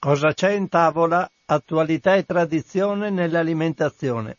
Cosa 0.00 0.32
c'è 0.32 0.52
in 0.52 0.70
tavola? 0.70 1.30
Attualità 1.44 2.14
e 2.14 2.24
tradizione 2.24 3.10
nell'alimentazione. 3.10 4.38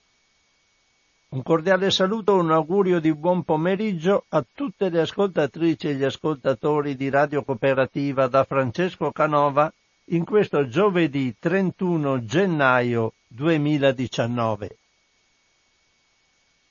Un 1.30 1.44
cordiale 1.44 1.92
saluto, 1.92 2.34
un 2.34 2.50
augurio 2.50 3.00
di 3.00 3.14
buon 3.14 3.44
pomeriggio 3.44 4.26
a 4.30 4.44
tutte 4.56 4.90
le 4.90 5.02
ascoltatrici 5.02 5.90
e 5.90 5.94
gli 5.94 6.04
ascoltatori 6.04 6.96
di 6.96 7.12
Radio 7.12 7.44
Cooperativa 7.44 8.26
da 8.26 8.44
Francesco 8.44 9.12
Canova 9.12 9.72
in 10.06 10.26
questo 10.26 10.68
giovedì 10.68 11.36
31 11.38 12.26
gennaio 12.26 13.14
2019. 13.28 14.78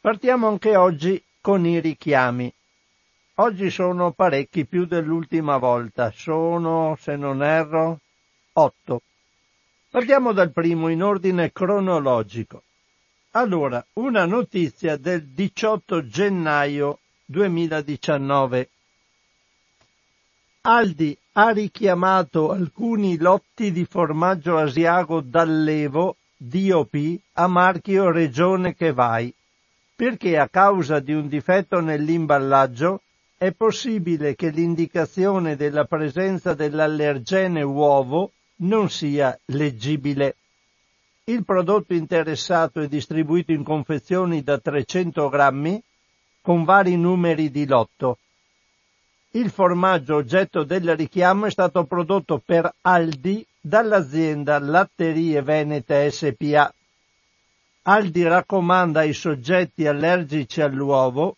Partiamo 0.00 0.48
anche 0.48 0.74
oggi 0.74 1.22
con 1.40 1.64
i 1.64 1.78
richiami. 1.78 2.52
Oggi 3.36 3.70
sono 3.70 4.10
parecchi 4.10 4.66
più 4.66 4.84
dell'ultima 4.84 5.58
volta, 5.58 6.10
sono, 6.10 6.96
se 6.98 7.14
non 7.14 7.44
erro, 7.44 8.00
8. 8.52 9.02
Partiamo 9.90 10.32
dal 10.32 10.50
primo 10.50 10.88
in 10.88 11.02
ordine 11.02 11.52
cronologico. 11.52 12.62
Allora, 13.32 13.84
una 13.94 14.24
notizia 14.24 14.96
del 14.96 15.24
18 15.24 16.06
gennaio 16.06 16.98
2019. 17.26 18.68
Aldi 20.62 21.16
ha 21.32 21.50
richiamato 21.50 22.50
alcuni 22.50 23.16
lotti 23.18 23.70
di 23.70 23.84
formaggio 23.84 24.56
asiago 24.56 25.20
d'allevo 25.20 26.16
DOP 26.36 27.18
a 27.34 27.46
marchio 27.46 28.10
Regione 28.10 28.74
che 28.74 28.92
vai, 28.92 29.32
perché 29.94 30.38
a 30.38 30.48
causa 30.48 30.98
di 30.98 31.12
un 31.12 31.28
difetto 31.28 31.80
nell'imballaggio 31.80 33.02
è 33.38 33.52
possibile 33.52 34.34
che 34.34 34.50
l'indicazione 34.50 35.56
della 35.56 35.84
presenza 35.84 36.52
dell'allergene 36.52 37.62
uovo 37.62 38.32
non 38.60 38.90
sia 38.90 39.38
leggibile. 39.46 40.36
Il 41.24 41.44
prodotto 41.44 41.94
interessato 41.94 42.80
è 42.80 42.88
distribuito 42.88 43.52
in 43.52 43.62
confezioni 43.62 44.42
da 44.42 44.58
300 44.58 45.28
grammi 45.28 45.82
con 46.40 46.64
vari 46.64 46.96
numeri 46.96 47.50
di 47.50 47.66
lotto. 47.66 48.18
Il 49.32 49.50
formaggio 49.50 50.16
oggetto 50.16 50.64
del 50.64 50.96
richiamo 50.96 51.46
è 51.46 51.50
stato 51.50 51.84
prodotto 51.84 52.42
per 52.44 52.72
Aldi 52.80 53.46
dall'azienda 53.60 54.58
Latterie 54.58 55.40
Venete 55.42 56.10
SPA. 56.10 56.74
Aldi 57.82 58.22
raccomanda 58.24 59.00
ai 59.00 59.12
soggetti 59.12 59.86
allergici 59.86 60.60
all'uovo 60.60 61.36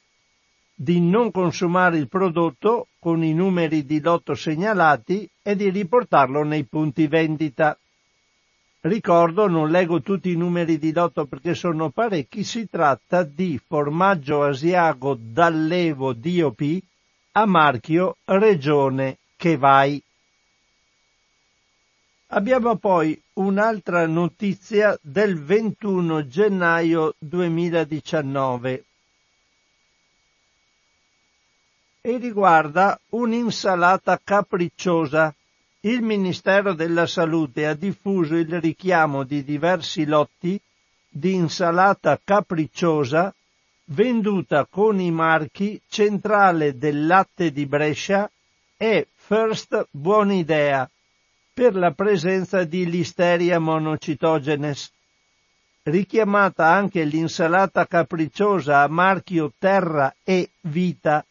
di 0.74 1.00
non 1.00 1.30
consumare 1.30 1.98
il 1.98 2.08
prodotto 2.08 2.88
con 2.98 3.22
i 3.22 3.34
numeri 3.34 3.84
di 3.84 4.00
lotto 4.00 4.34
segnalati 4.34 5.28
e 5.42 5.54
di 5.54 5.70
riportarlo 5.70 6.42
nei 6.42 6.64
punti 6.64 7.06
vendita. 7.06 7.76
Ricordo, 8.80 9.46
non 9.46 9.70
leggo 9.70 10.00
tutti 10.00 10.30
i 10.30 10.36
numeri 10.36 10.78
di 10.78 10.92
lotto 10.92 11.26
perché 11.26 11.54
sono 11.54 11.90
parecchi, 11.90 12.42
si 12.42 12.68
tratta 12.68 13.22
di 13.22 13.60
formaggio 13.64 14.42
asiago 14.42 15.16
d'allevo 15.18 16.12
DOP 16.14 16.82
a 17.32 17.46
marchio 17.46 18.16
Regione 18.24 19.18
che 19.36 19.56
vai. 19.56 20.02
Abbiamo 22.28 22.76
poi 22.76 23.20
un'altra 23.34 24.06
notizia 24.06 24.98
del 25.02 25.38
21 25.38 26.26
gennaio 26.26 27.14
2019 27.18 28.84
e 32.04 32.16
riguarda 32.16 32.98
un'insalata 33.10 34.20
capricciosa. 34.22 35.32
Il 35.84 36.02
Ministero 36.02 36.74
della 36.74 37.06
Salute 37.06 37.66
ha 37.66 37.74
diffuso 37.74 38.34
il 38.34 38.60
richiamo 38.60 39.22
di 39.22 39.44
diversi 39.44 40.04
lotti 40.04 40.60
di 41.08 41.34
insalata 41.34 42.18
capricciosa 42.22 43.32
venduta 43.86 44.66
con 44.68 45.00
i 45.00 45.12
marchi 45.12 45.80
Centrale 45.88 46.76
del 46.76 47.06
Latte 47.06 47.52
di 47.52 47.66
Brescia 47.66 48.28
e 48.76 49.06
First 49.14 49.86
Buonidea 49.90 50.88
per 51.54 51.76
la 51.76 51.92
presenza 51.92 52.64
di 52.64 52.88
Listeria 52.88 53.60
monocitogenes. 53.60 54.90
Richiamata 55.84 56.66
anche 56.66 57.04
l'insalata 57.04 57.86
capricciosa 57.86 58.82
a 58.82 58.88
marchio 58.88 59.52
Terra 59.56 60.12
e 60.24 60.50
Vita 60.62 61.24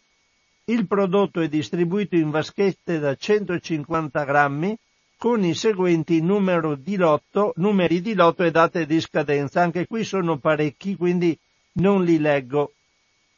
il 0.71 0.87
prodotto 0.87 1.41
è 1.41 1.49
distribuito 1.49 2.15
in 2.15 2.29
vaschette 2.29 2.99
da 2.99 3.13
150 3.13 4.23
grammi 4.23 4.77
con 5.17 5.43
i 5.43 5.53
seguenti 5.53 6.19
di 6.21 6.95
lotto, 6.95 7.53
numeri 7.57 8.01
di 8.01 8.13
lotto 8.13 8.43
e 8.43 8.51
date 8.51 8.85
di 8.85 8.99
scadenza. 9.01 9.61
Anche 9.61 9.85
qui 9.85 10.03
sono 10.03 10.37
parecchi, 10.37 10.95
quindi 10.95 11.37
non 11.73 12.03
li 12.03 12.17
leggo. 12.19 12.71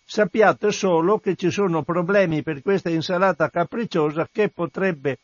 Sappiate 0.06 0.72
solo 0.72 1.18
che 1.18 1.36
ci 1.36 1.50
sono 1.50 1.82
problemi 1.82 2.44
per 2.44 2.62
questa 2.62 2.90
insalata 2.90 3.50
capricciosa 3.50 4.30
che 4.32 4.50
potrebbe 4.50 5.18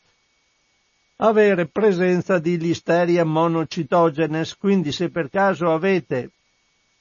avere 1.17 1.67
presenza 1.67 2.39
di 2.39 2.57
listeria 2.57 3.23
monocitogenes, 3.23 4.57
quindi 4.57 4.91
se 4.91 5.09
per 5.09 5.29
caso 5.29 5.71
avete 5.71 6.31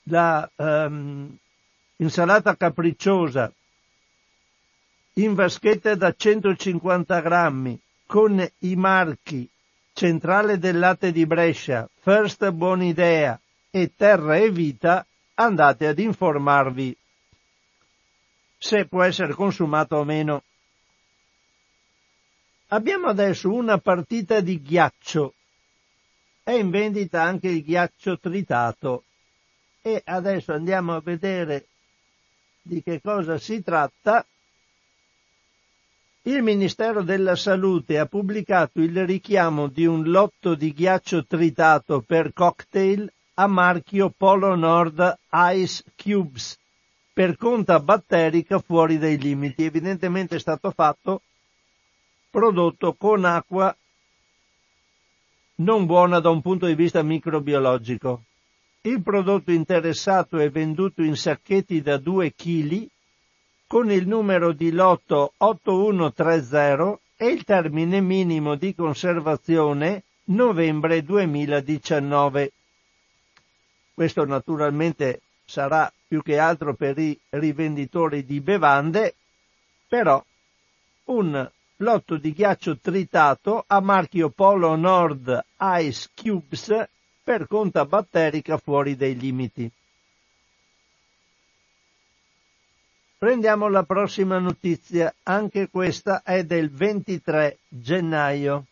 la 0.05 0.49
um, 0.57 1.35
insalata 1.97 2.57
capricciosa 2.57 3.53
in 5.19 5.35
vaschette 5.35 5.97
da 5.97 6.15
150 6.17 7.21
grammi 7.21 7.81
con 8.07 8.47
i 8.61 8.77
marchi 8.77 9.49
Centrale 9.93 10.59
del 10.59 10.79
Latte 10.79 11.11
di 11.11 11.27
Brescia, 11.27 11.89
First 12.01 12.49
Buonidea 12.53 13.39
e 13.69 13.93
Terra 13.97 14.37
e 14.37 14.51
Vita, 14.51 15.05
andate 15.35 15.89
ad 15.89 15.99
informarvi 15.99 16.97
se 18.59 18.87
può 18.87 19.03
essere 19.03 19.35
consumato 19.35 19.97
o 19.97 20.05
meno. 20.05 20.45
Abbiamo 22.69 23.09
adesso 23.09 23.53
una 23.53 23.79
partita 23.79 24.39
di 24.41 24.63
ghiaccio. 24.63 25.35
È 26.45 26.53
in 26.53 26.71
vendita 26.71 27.23
anche 27.23 27.49
il 27.49 27.65
ghiaccio 27.65 28.19
tritato. 28.21 29.03
E 29.83 30.01
adesso 30.05 30.53
andiamo 30.53 30.95
a 30.95 31.01
vedere 31.01 31.67
di 32.63 32.83
che 32.83 33.01
cosa 33.01 33.37
si 33.39 33.63
tratta. 33.63 34.25
Il 36.23 36.43
Ministero 36.43 37.03
della 37.03 37.37
Salute 37.37 37.99
ha 37.99 38.07
pubblicato 38.07 38.81
il 38.81 39.07
richiamo 39.07 39.69
di 39.69 39.87
un 39.87 40.03
lotto 40.11 40.55
di 40.55 40.73
ghiaccio 40.73 41.25
tritato 41.25 42.01
per 42.01 42.33
cocktail 42.33 43.11
a 43.35 43.47
marchio 43.47 44.13
Polo 44.15 44.55
Nord 44.57 45.19
Ice 45.55 45.85
Cubes 45.97 46.59
per 47.13 47.37
conta 47.37 47.81
batterica 47.81 48.59
fuori 48.59 48.99
dai 48.99 49.17
limiti. 49.17 49.65
Evidentemente 49.65 50.37
è 50.37 50.41
stato 50.41 50.71
fatto 50.71 51.23
prodotto 52.31 52.95
con 52.95 53.25
acqua 53.25 53.75
non 55.57 55.87
buona 55.87 56.21
da 56.21 56.31
un 56.31 56.43
punto 56.43 56.67
di 56.67 56.75
vista 56.75 57.03
microbiologico. 57.03 58.23
Il 58.83 59.03
prodotto 59.03 59.51
interessato 59.51 60.39
è 60.39 60.51
venduto 60.51 61.03
in 61.03 61.17
sacchetti 61.17 61.81
da 61.81 61.97
2 61.97 62.35
kg 62.35 62.87
con 63.69 63.91
il 63.91 64.09
numero 64.09 64.53
di 64.53 64.73
lotto 64.73 65.35
8130 65.37 66.99
e 67.17 67.27
il 67.27 67.45
termine 67.45 68.01
minimo 68.01 68.55
di 68.55 68.75
conservazione 68.75 70.05
novembre 70.25 71.05
2019. 71.05 72.53
Questo 73.93 74.25
naturalmente 74.25 75.21
sarà 75.45 75.93
più 76.07 76.23
che 76.23 76.39
altro 76.39 76.75
per 76.75 76.99
i 76.99 77.19
rivenditori 77.29 78.25
di 78.25 78.41
bevande, 78.41 79.15
però 79.87 80.25
un 81.05 81.51
lotto 81.77 82.17
di 82.17 82.33
ghiaccio 82.33 82.79
tritato 82.79 83.65
a 83.67 83.81
marchio 83.81 84.31
Polo 84.31 84.77
Nord 84.77 85.45
Ice 85.81 86.09
Cubes 86.15 86.89
per 87.23 87.47
conta 87.47 87.85
batterica 87.85 88.57
fuori 88.57 88.97
dai 88.97 89.15
limiti. 89.15 89.71
Prendiamo 93.19 93.67
la 93.69 93.83
prossima 93.83 94.39
notizia, 94.39 95.13
anche 95.25 95.69
questa 95.71 96.23
è 96.23 96.45
del 96.45 96.71
23 96.71 97.59
gennaio. 97.67 98.67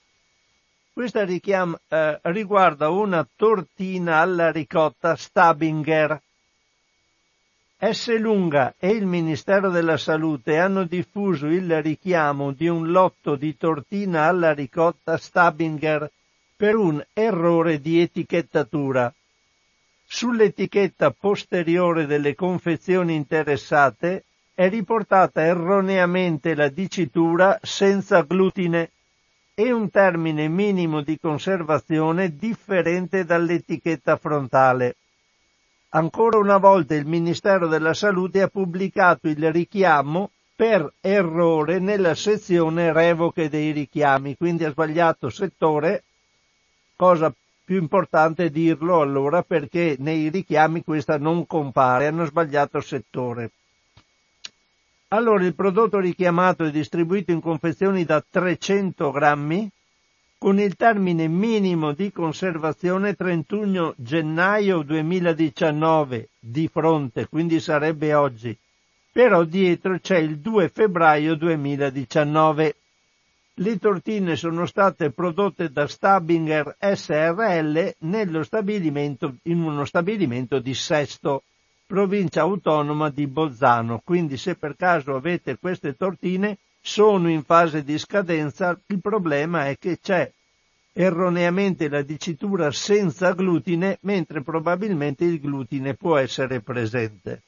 Questa 0.93 1.25
richiam, 1.25 1.77
eh, 1.89 2.21
riguarda 2.23 2.89
una 2.91 3.29
tortina 3.35 4.19
alla 4.19 4.53
ricotta 4.53 5.17
Stabinger. 5.17 6.23
S. 7.91 8.17
Lunga 8.19 8.77
e 8.79 8.91
il 8.91 9.05
Ministero 9.05 9.69
della 9.69 9.97
Salute 9.97 10.59
hanno 10.59 10.85
diffuso 10.85 11.49
il 11.49 11.83
richiamo 11.83 12.53
di 12.53 12.69
un 12.69 12.93
lotto 12.93 13.35
di 13.35 13.57
tortina 13.57 14.27
alla 14.27 14.53
ricotta 14.53 15.17
Stabinger 15.17 16.09
per 16.55 16.77
un 16.77 17.05
errore 17.13 17.81
di 17.81 18.01
etichettatura. 18.01 19.13
Sull'etichetta 20.07 21.11
posteriore 21.11 22.07
delle 22.07 22.37
confezioni 22.37 23.17
interessate 23.17 24.23
è 24.57 24.71
riportata 24.71 25.43
erroneamente 25.43 26.55
la 26.55 26.69
dicitura 26.69 27.59
senza 27.63 28.23
glutine. 28.23 28.91
e 29.59 29.73
un 29.73 29.89
termine 29.89 30.49
minimo 30.49 31.01
di 31.01 31.19
conservazione 31.19 32.37
differente 32.37 33.25
dall'etichetta 33.25 34.19
frontale. 34.19 34.97
Ancora 35.91 36.37
una 36.37 36.59
volta 36.59 36.95
il 36.95 37.07
Ministero 37.07 37.67
della 37.67 37.95
Salute 37.95 38.43
ha 38.43 38.49
pubblicato 38.49 39.29
il 39.29 39.51
richiamo 39.51 40.31
per 40.55 40.93
errore 41.01 41.79
nella 41.79 42.15
sezione 42.15 42.93
revoche 42.93 43.49
dei 43.49 43.73
richiami, 43.73 44.37
quindi 44.37 44.65
ha 44.65 44.71
sbagliato 44.71 45.31
settore, 45.31 46.05
cosa 46.97 47.33
più 47.65 47.79
importante 47.79 48.51
dirlo 48.51 49.01
allora 49.01 49.43
perché 49.43 49.97
nei 49.99 50.29
richiami 50.29 50.85
questa 50.85 51.17
non 51.17 51.47
compare, 51.47 52.09
hanno 52.09 52.27
sbagliato 52.27 52.81
settore. 52.83 53.53
Allora 55.11 55.45
il 55.45 55.55
prodotto 55.55 56.01
richiamato 56.01 56.65
è 56.65 56.71
distribuito 56.73 57.31
in 57.31 57.41
confezioni 57.41 58.05
da 58.05 58.21
300 58.29 59.13
grammi 59.13 59.71
con 60.37 60.59
il 60.59 60.75
termine 60.75 61.29
minimo 61.29 61.93
di 61.93 62.11
conservazione 62.11 63.15
31 63.15 63.95
gennaio 63.99 64.83
2019 64.83 66.31
di 66.41 66.67
fronte, 66.67 67.29
quindi 67.29 67.61
sarebbe 67.61 68.15
oggi, 68.15 68.59
però 69.13 69.45
dietro 69.45 69.97
c'è 70.01 70.19
il 70.19 70.41
2 70.41 70.69
febbraio 70.71 71.37
2019. 71.37 72.77
Le 73.55 73.79
tortine 73.79 74.35
sono 74.35 74.67
state 74.67 75.13
prodotte 75.13 75.71
da 75.71 75.87
Stabinger 75.87 76.79
SRL 76.81 77.95
nello 78.01 78.43
stabilimento, 78.43 79.37
in 79.45 79.63
uno 79.63 79.85
stabilimento 79.85 80.59
di 80.59 80.75
Sesto 80.75 81.45
provincia 81.87 82.41
autonoma 82.41 83.11
di 83.11 83.27
Bolzano. 83.27 84.03
Quindi 84.05 84.37
se 84.37 84.57
per 84.57 84.77
caso 84.77 85.15
avete 85.15 85.57
queste 85.59 85.97
tortine 85.97 86.59
sono 86.81 87.31
in 87.31 87.43
fase 87.43 87.85
di 87.85 87.97
scadenza, 87.99 88.79
il 88.87 89.01
problema 89.01 89.69
è 89.69 89.79
che 89.79 89.99
c'è 90.01 90.31
erroneamente 90.93 91.89
la 91.89 92.03
dicitura 92.03 92.71
senza 92.71 93.33
glutine, 93.33 93.99
mentre 94.03 94.43
probabilmente 94.43 95.25
il 95.25 95.41
glutine 95.41 95.95
può 95.95 96.17
essere 96.17 96.61
presente. 96.61 97.43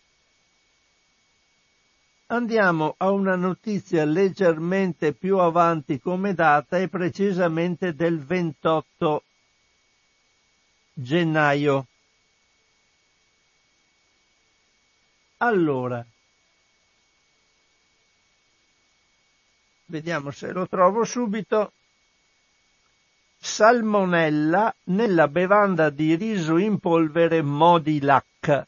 Andiamo 2.26 2.94
a 2.99 3.11
una 3.11 3.37
notizia 3.37 4.05
leggermente 4.05 5.14
più 5.14 5.38
avanti 5.38 5.99
come 5.99 6.35
data 6.35 6.79
e 6.79 6.88
precisamente 6.88 7.94
del 7.94 8.19
28 8.19 9.23
gennaio. 10.93 11.87
Allora, 15.40 16.05
vediamo 19.87 20.32
se 20.32 20.50
lo 20.50 20.67
trovo 20.67 21.05
subito. 21.05 21.73
Salmonella 23.40 24.75
nella 24.85 25.29
bevanda 25.29 25.90
di 25.90 26.17
riso 26.17 26.56
in 26.56 26.81
polvere 26.81 27.40
Modilac. 27.43 28.67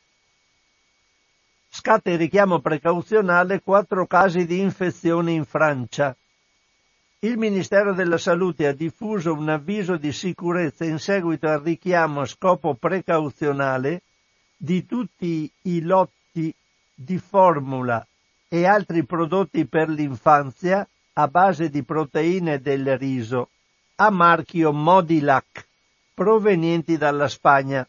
Scatta 1.68 2.10
il 2.10 2.18
richiamo 2.18 2.60
precauzionale 2.60 3.62
quattro 3.62 4.06
casi 4.06 4.46
di 4.46 4.60
infezione 4.60 5.32
in 5.32 5.44
Francia. 5.44 6.16
Il 7.18 7.36
Ministero 7.36 7.94
della 7.94 8.16
Salute 8.16 8.68
ha 8.68 8.72
diffuso 8.72 9.32
un 9.32 9.48
avviso 9.48 9.96
di 9.96 10.12
sicurezza 10.12 10.84
in 10.84 11.00
seguito 11.00 11.48
al 11.48 11.62
richiamo 11.62 12.20
a 12.20 12.26
scopo 12.26 12.74
precauzionale 12.74 14.02
di 14.56 14.86
tutti 14.86 15.50
i 15.62 15.80
lotti 15.80 16.18
di 16.32 17.18
formula 17.18 18.06
e 18.48 18.66
altri 18.66 19.04
prodotti 19.04 19.66
per 19.66 19.88
l'infanzia 19.88 20.86
a 21.14 21.28
base 21.28 21.68
di 21.68 21.82
proteine 21.82 22.60
del 22.60 22.96
riso 22.98 23.50
a 23.96 24.10
marchio 24.10 24.72
Modilac 24.72 25.66
provenienti 26.14 26.96
dalla 26.96 27.28
Spagna 27.28 27.86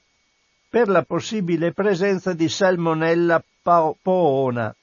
per 0.70 0.88
la 0.88 1.04
possibile 1.04 1.74
presenza 1.74 2.34
di 2.34 2.48
Salmonella 2.48 3.44
poona. 3.62 4.74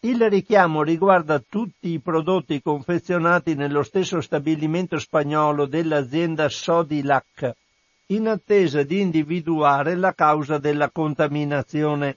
Il 0.00 0.28
richiamo 0.28 0.82
riguarda 0.82 1.38
tutti 1.46 1.90
i 1.92 2.00
prodotti 2.00 2.60
confezionati 2.60 3.54
nello 3.54 3.82
stesso 3.82 4.20
stabilimento 4.20 4.98
spagnolo 4.98 5.66
dell'azienda 5.66 6.48
Sodilac, 6.48 7.52
in 8.06 8.26
attesa 8.26 8.82
di 8.82 9.00
individuare 9.00 9.94
la 9.94 10.12
causa 10.12 10.58
della 10.58 10.90
contaminazione. 10.90 12.16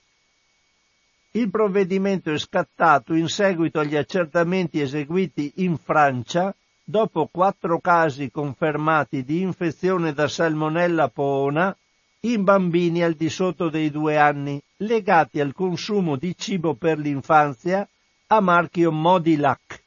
Il 1.36 1.50
provvedimento 1.50 2.32
è 2.32 2.38
scattato 2.38 3.12
in 3.12 3.26
seguito 3.26 3.80
agli 3.80 3.96
accertamenti 3.96 4.80
eseguiti 4.80 5.54
in 5.56 5.76
Francia 5.76 6.54
dopo 6.84 7.28
quattro 7.28 7.80
casi 7.80 8.30
confermati 8.30 9.24
di 9.24 9.40
infezione 9.40 10.12
da 10.12 10.28
salmonella 10.28 11.08
poona 11.08 11.76
in 12.20 12.44
bambini 12.44 13.02
al 13.02 13.14
di 13.14 13.28
sotto 13.28 13.68
dei 13.68 13.90
due 13.90 14.16
anni, 14.16 14.62
legati 14.76 15.40
al 15.40 15.52
consumo 15.52 16.14
di 16.14 16.36
cibo 16.36 16.74
per 16.74 16.98
l'infanzia 16.98 17.88
a 18.28 18.40
marchio 18.40 18.92
Modilac, 18.92 19.82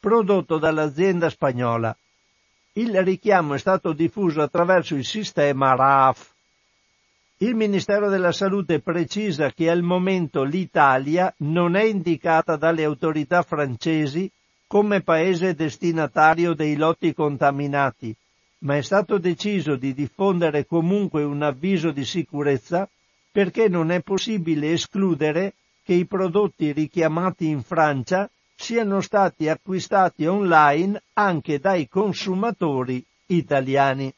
prodotto 0.00 0.56
dall'azienda 0.56 1.28
spagnola. 1.28 1.94
Il 2.72 3.02
richiamo 3.02 3.52
è 3.52 3.58
stato 3.58 3.92
diffuso 3.92 4.40
attraverso 4.40 4.94
il 4.94 5.04
sistema 5.04 5.74
RAF. 5.74 6.35
Il 7.38 7.54
Ministero 7.54 8.08
della 8.08 8.32
Salute 8.32 8.80
precisa 8.80 9.50
che 9.50 9.68
al 9.68 9.82
momento 9.82 10.42
l'Italia 10.42 11.30
non 11.40 11.76
è 11.76 11.82
indicata 11.82 12.56
dalle 12.56 12.82
autorità 12.82 13.42
francesi 13.42 14.30
come 14.66 15.02
paese 15.02 15.54
destinatario 15.54 16.54
dei 16.54 16.76
lotti 16.76 17.12
contaminati, 17.12 18.16
ma 18.60 18.78
è 18.78 18.80
stato 18.80 19.18
deciso 19.18 19.76
di 19.76 19.92
diffondere 19.92 20.64
comunque 20.64 21.24
un 21.24 21.42
avviso 21.42 21.90
di 21.90 22.06
sicurezza 22.06 22.88
perché 23.30 23.68
non 23.68 23.90
è 23.90 24.00
possibile 24.00 24.72
escludere 24.72 25.56
che 25.84 25.92
i 25.92 26.06
prodotti 26.06 26.72
richiamati 26.72 27.48
in 27.48 27.62
Francia 27.62 28.30
siano 28.54 29.02
stati 29.02 29.46
acquistati 29.50 30.24
online 30.24 31.02
anche 31.12 31.58
dai 31.58 31.86
consumatori 31.86 33.04
italiani. 33.26 34.10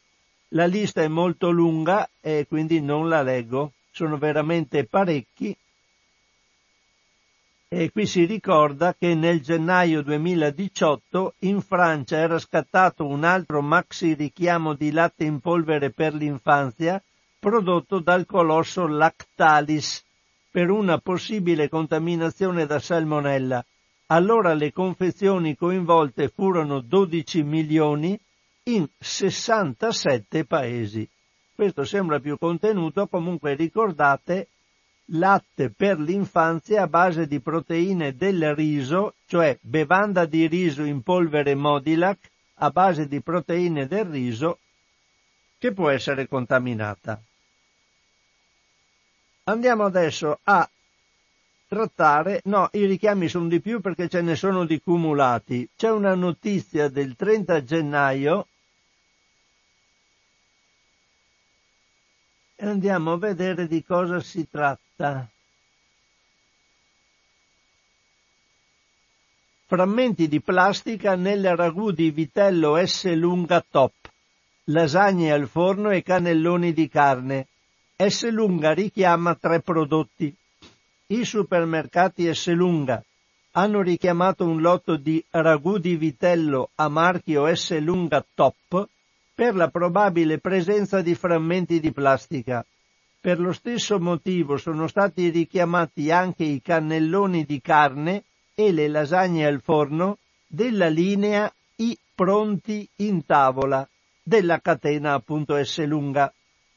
La 0.53 0.65
lista 0.65 1.03
è 1.03 1.09
molto 1.09 1.51
lunga 1.51 2.09
e 2.23 2.47
quindi 2.49 2.81
non 2.81 3.07
la 3.09 3.21
leggo, 3.21 3.73
sono 3.91 4.17
veramente 4.17 4.85
parecchi. 4.85 5.55
E 7.69 7.91
qui 7.91 8.07
si 8.07 8.25
ricorda 8.25 8.95
che 8.99 9.15
nel 9.15 9.43
gennaio 9.43 10.01
2018 10.01 11.35
in 11.41 11.61
Francia 11.61 12.17
era 12.17 12.39
scattato 12.39 13.05
un 13.05 13.25
altro 13.25 13.61
maxi 13.61 14.15
richiamo 14.15 14.73
di 14.73 14.91
latte 14.91 15.25
in 15.25 15.41
polvere 15.41 15.91
per 15.91 16.15
l'infanzia 16.15 17.03
prodotto 17.39 17.99
dal 17.99 18.25
colosso 18.25 18.87
Lactalis 18.87 20.03
per 20.51 20.71
una 20.71 20.97
possibile 20.97 21.69
contaminazione 21.69 22.65
da 22.65 22.79
salmonella. 22.79 23.63
Allora 24.07 24.55
le 24.55 24.73
confezioni 24.73 25.55
coinvolte 25.55 26.29
furono 26.29 26.81
12 26.81 27.43
milioni 27.43 28.19
in 28.69 28.87
67 28.99 30.45
paesi. 30.45 31.09
Questo 31.55 31.85
sembra 31.85 32.21
più 32.21 32.39
contenuto, 32.39 33.09
comunque 33.09 33.55
ricordate 33.55 34.49
latte 35.13 35.71
per 35.71 35.99
l'infanzia 35.99 36.83
a 36.83 36.87
base 36.87 37.27
di 37.27 37.41
proteine 37.41 38.15
del 38.15 38.55
riso, 38.55 39.15
cioè 39.27 39.59
bevanda 39.61 40.27
di 40.27 40.47
riso 40.47 40.83
in 40.85 41.03
polvere 41.03 41.55
Modilac 41.55 42.19
a 42.61 42.71
base 42.71 43.09
di 43.09 43.21
proteine 43.23 43.87
del 43.87 44.05
riso 44.05 44.59
che 45.59 45.73
può 45.73 45.89
essere 45.89 46.29
contaminata. 46.29 47.21
Andiamo 49.45 49.85
adesso 49.85 50.39
a 50.43 50.69
trattare, 51.67 52.43
no, 52.45 52.69
i 52.73 52.85
richiami 52.85 53.29
sono 53.29 53.49
di 53.49 53.61
più 53.61 53.81
perché 53.81 54.09
ce 54.09 54.21
ne 54.21 54.37
sono 54.37 54.67
di 54.67 54.81
cumulati. 54.81 55.69
C'è 55.75 55.91
una 55.91 56.15
notizia 56.15 56.89
del 56.89 57.17
30 57.17 57.65
gennaio 57.65 58.47
e 62.61 62.67
andiamo 62.67 63.13
a 63.13 63.19
vedere 63.19 63.69
di 63.69 63.85
cosa 63.85 64.19
si 64.19 64.49
tratta. 64.51 65.29
Frammenti 69.67 70.27
di 70.27 70.41
plastica 70.41 71.15
nel 71.15 71.55
ragù 71.55 71.93
di 71.93 72.11
vitello 72.11 72.85
S 72.85 73.15
lunga 73.15 73.65
top, 73.71 73.93
lasagne 74.65 75.31
al 75.31 75.47
forno 75.47 75.91
e 75.91 76.03
cannelloni 76.03 76.73
di 76.73 76.89
carne. 76.89 77.47
S 77.97 78.29
lunga 78.29 78.73
richiama 78.73 79.37
tre 79.37 79.61
prodotti. 79.61 80.35
I 81.07 81.25
supermercati 81.25 82.35
S 82.35 82.49
lunga 82.49 83.01
hanno 83.53 83.83
richiamato 83.83 84.45
un 84.45 84.61
lotto 84.61 84.97
di 84.97 85.25
ragù 85.31 85.79
di 85.79 85.95
vitello 85.95 86.71
a 86.75 86.89
marchio 86.89 87.55
S 87.55 87.79
lunga 87.79 88.25
top 88.35 88.89
per 89.39 89.55
la 89.55 89.69
probabile 89.69 90.39
presenza 90.39 91.01
di 91.01 91.15
frammenti 91.15 91.79
di 91.79 91.93
plastica. 91.93 92.67
Per 93.21 93.39
lo 93.39 93.53
stesso 93.53 94.01
motivo 94.01 94.57
sono 94.57 94.89
stati 94.89 95.29
richiamati 95.29 96.11
anche 96.11 96.43
i 96.43 96.61
cannelloni 96.61 97.45
di 97.45 97.61
carne 97.61 98.25
e 98.57 98.73
le 98.73 98.89
lasagne 98.89 99.47
al 99.47 99.61
forno 99.61 100.19
della 100.49 100.89
linea 100.89 101.49
pronti 102.19 102.89
in 102.97 103.25
tavola 103.25 103.89
della 104.25 104.59
catena 104.59 105.13
appunto 105.13 105.55
Esselunga. 105.55 106.35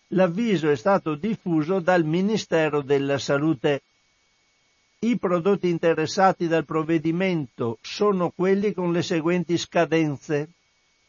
L'avviso 0.09 0.69
è 0.69 0.75
stato 0.75 1.15
diffuso 1.15 1.79
dal 1.79 2.05
Ministero 2.05 2.83
della 2.83 3.17
Salute. 3.17 3.81
I 4.99 5.17
prodotti 5.17 5.67
interessati 5.67 6.47
dal 6.47 6.65
provvedimento 6.65 7.79
sono 7.81 8.29
quelli 8.29 8.71
con 8.71 8.91
le 8.91 9.01
seguenti 9.01 9.57
scadenze. 9.57 10.49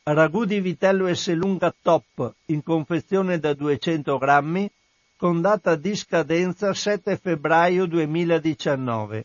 Ragù 0.05 0.45
di 0.45 0.59
vitello 0.59 1.07
Esselunga 1.07 1.73
Top 1.81 2.35
in 2.47 2.65
confezione 2.65 3.39
da 3.39 3.55
200 3.55 4.19
grammi 4.19 4.69
con 5.17 5.41
data 5.41 5.77
di 5.77 5.95
scadenza 5.95 6.75
7 6.75 7.17
febbraio 7.17 7.87
2019. 7.87 9.25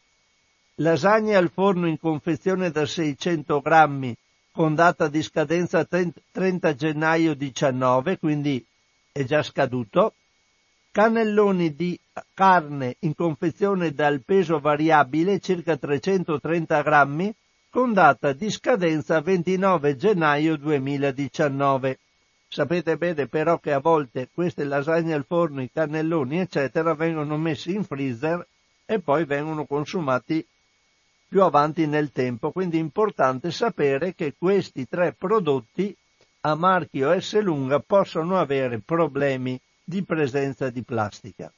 Lasagne 0.76 1.36
al 1.36 1.50
forno 1.50 1.88
in 1.88 1.98
confezione 1.98 2.70
da 2.70 2.86
600 2.86 3.60
grammi 3.60 4.16
con 4.52 4.76
data 4.76 5.08
di 5.08 5.24
scadenza 5.24 5.84
30 5.84 6.76
gennaio 6.76 7.34
19, 7.34 8.20
quindi 8.20 8.64
è 9.12 9.24
già 9.24 9.42
scaduto. 9.42 10.14
Cannelloni 10.92 11.76
di 11.76 12.00
carne 12.36 12.98
in 13.00 13.16
confezione 13.16 13.96
dal 13.96 14.22
peso 14.24 14.60
variabile 14.60 15.40
circa 15.40 15.76
330 15.76 16.82
grammi 16.84 17.34
con 17.78 17.94
data 17.94 18.34
di 18.34 18.50
scadenza 18.50 19.22
29 19.22 19.98
gennaio 19.98 20.58
2019. 20.58 22.00
Sapete 22.48 22.98
bene 22.98 23.28
però 23.28 23.60
che 23.60 23.72
a 23.72 23.80
volte 23.80 24.30
queste 24.34 24.64
lasagne 24.64 25.14
al 25.14 25.26
forno, 25.28 25.62
i 25.62 25.70
cannelloni 25.72 26.40
eccetera 26.40 26.96
vengono 26.96 27.38
messi 27.38 27.76
in 27.76 27.84
freezer 27.84 28.44
e 28.84 29.00
poi 29.00 29.26
vengono 29.26 29.68
consumati 29.68 30.44
più 31.28 31.44
avanti 31.44 31.86
nel 31.86 32.12
tempo, 32.12 32.50
quindi 32.52 32.78
è 32.78 32.80
importante 32.80 33.52
sapere 33.52 34.16
che 34.16 34.34
questi 34.36 34.88
tre 34.88 35.14
prodotti 35.14 35.96
a 36.42 36.56
marchio 36.56 37.22
S 37.22 37.40
lunga 37.42 37.80
possono 37.80 38.40
avere 38.40 38.80
problemi 38.80 39.62
di 39.84 40.04
presenza 40.04 40.72
di 40.72 40.82
plastica. 40.82 41.54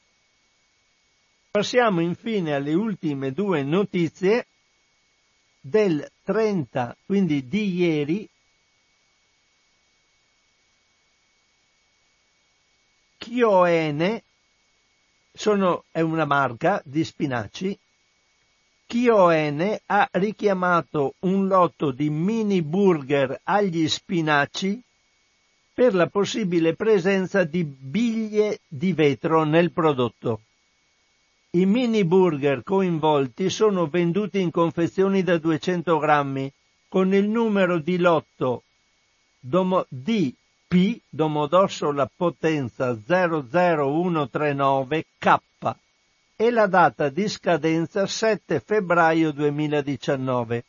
Passiamo 1.50 2.02
infine 2.02 2.56
alle 2.56 2.74
ultime 2.74 3.32
due 3.32 3.64
notizie 3.64 4.48
del 5.60 6.10
30, 6.24 6.96
quindi 7.06 7.48
di 7.48 7.74
ieri, 7.76 8.30
Chioene 13.18 14.24
sono, 15.34 15.84
è 15.92 16.02
una 16.02 16.26
marca 16.26 16.82
di 16.86 17.04
spinaci 17.04 17.78
Chioene 18.90 19.84
ha 19.86 20.10
richiamato 20.14 21.14
un 21.20 21.46
lotto 21.46 21.92
di 21.92 22.10
mini 22.10 22.64
burger 22.64 23.40
agli 23.44 23.88
spinaci 23.88 24.82
per 25.72 25.94
la 25.94 26.08
possibile 26.08 26.74
presenza 26.74 27.44
di 27.44 27.64
biglie 27.64 28.62
di 28.68 28.92
vetro 28.94 29.44
nel 29.44 29.72
prodotto. 29.72 30.42
I 31.52 31.66
mini 31.66 32.06
burger 32.06 32.62
coinvolti 32.62 33.50
sono 33.50 33.88
venduti 33.88 34.40
in 34.40 34.52
confezioni 34.52 35.24
da 35.24 35.40
200 35.40 35.98
grammi 35.98 36.54
con 36.88 37.12
il 37.12 37.28
numero 37.28 37.80
di 37.80 37.98
lotto 37.98 38.62
domo, 39.40 39.84
DP 39.90 41.02
Domodossola 41.10 42.08
Potenza 42.16 42.92
00139K 42.92 45.40
e 46.36 46.52
la 46.52 46.68
data 46.68 47.10
di 47.10 47.28
scadenza 47.28 48.06
7 48.06 48.60
febbraio 48.60 49.32
2019. 49.32 50.64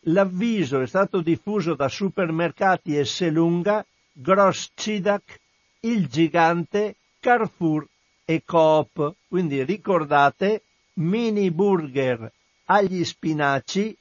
L'avviso 0.00 0.82
è 0.82 0.86
stato 0.86 1.22
diffuso 1.22 1.74
da 1.74 1.88
supermercati 1.88 2.98
Esselunga, 2.98 3.82
Gross 4.12 4.72
Cidac, 4.74 5.40
Il 5.80 6.06
Gigante, 6.08 6.96
Carrefour 7.18 7.88
e 8.24 8.42
Coop. 8.44 9.14
Quindi 9.28 9.62
ricordate 9.64 10.62
mini 10.94 11.50
burger 11.50 12.30
agli 12.66 13.04
spinaci 13.04 13.96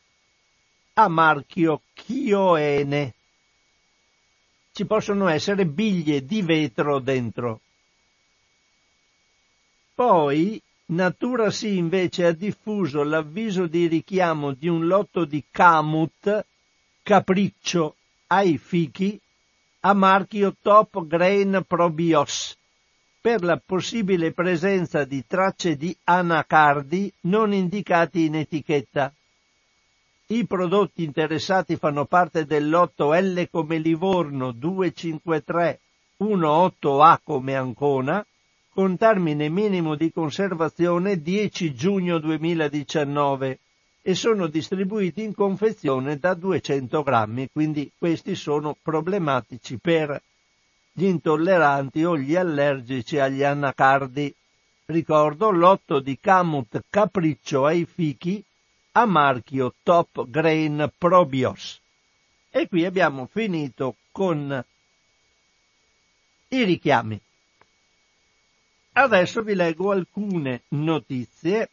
a 0.93 1.07
marchio 1.07 1.81
Chioene. 1.93 3.13
Ci 4.73 4.85
possono 4.85 5.27
essere 5.27 5.65
biglie 5.65 6.25
di 6.25 6.41
vetro 6.41 6.99
dentro. 6.99 7.61
Poi 9.93 10.61
Natura 10.91 11.51
sì 11.51 11.77
invece 11.77 12.25
ha 12.25 12.31
diffuso 12.33 13.03
l'avviso 13.03 13.65
di 13.65 13.87
richiamo 13.87 14.51
di 14.51 14.67
un 14.67 14.87
lotto 14.87 15.23
di 15.23 15.41
Camut, 15.49 16.45
capriccio, 17.01 17.95
ai 18.27 18.57
fichi, 18.57 19.17
a 19.81 19.93
marchio 19.93 20.53
Top 20.61 21.05
Grain 21.07 21.63
Probios, 21.65 22.57
per 23.21 23.43
la 23.43 23.61
possibile 23.63 24.31
presenza 24.31 25.05
di 25.05 25.23
tracce 25.27 25.77
di 25.77 25.95
anacardi 26.05 27.13
non 27.21 27.53
indicati 27.53 28.25
in 28.25 28.35
etichetta. 28.35 29.13
I 30.27 30.47
prodotti 30.47 31.03
interessati 31.03 31.75
fanno 31.75 32.05
parte 32.05 32.45
del 32.45 32.67
lotto 32.67 33.13
L 33.13 33.47
come 33.51 33.77
Livorno 33.77 34.51
253 34.51 35.79
18A 36.21 37.19
come 37.23 37.55
Ancona, 37.55 38.25
con 38.73 38.97
termine 38.97 39.49
minimo 39.49 39.95
di 39.95 40.11
conservazione 40.11 41.21
10 41.21 41.73
giugno 41.73 42.17
2019 42.17 43.59
e 44.01 44.15
sono 44.15 44.47
distribuiti 44.47 45.23
in 45.23 45.35
confezione 45.35 46.17
da 46.17 46.33
200 46.33 47.03
grammi, 47.03 47.49
quindi 47.51 47.91
questi 47.97 48.35
sono 48.35 48.75
problematici 48.81 49.77
per 49.79 50.21
gli 50.91 51.05
intolleranti 51.05 52.03
o 52.03 52.17
gli 52.17 52.35
allergici 52.35 53.17
agli 53.17 53.43
anacardi. 53.43 54.33
Ricordo 54.85 55.51
l'otto 55.51 55.99
di 55.99 56.17
Camut 56.19 56.83
Capriccio 56.89 57.65
ai 57.65 57.85
fichi 57.85 58.43
a 58.93 59.05
marchio 59.05 59.73
Top 59.83 60.29
Grain 60.29 60.91
Probios. 60.97 61.79
E 62.49 62.67
qui 62.67 62.85
abbiamo 62.85 63.29
finito 63.31 63.95
con 64.11 64.65
i 66.49 66.63
richiami. 66.63 67.19
Adesso 68.93 69.41
vi 69.41 69.55
leggo 69.55 69.91
alcune 69.91 70.63
notizie. 70.69 71.69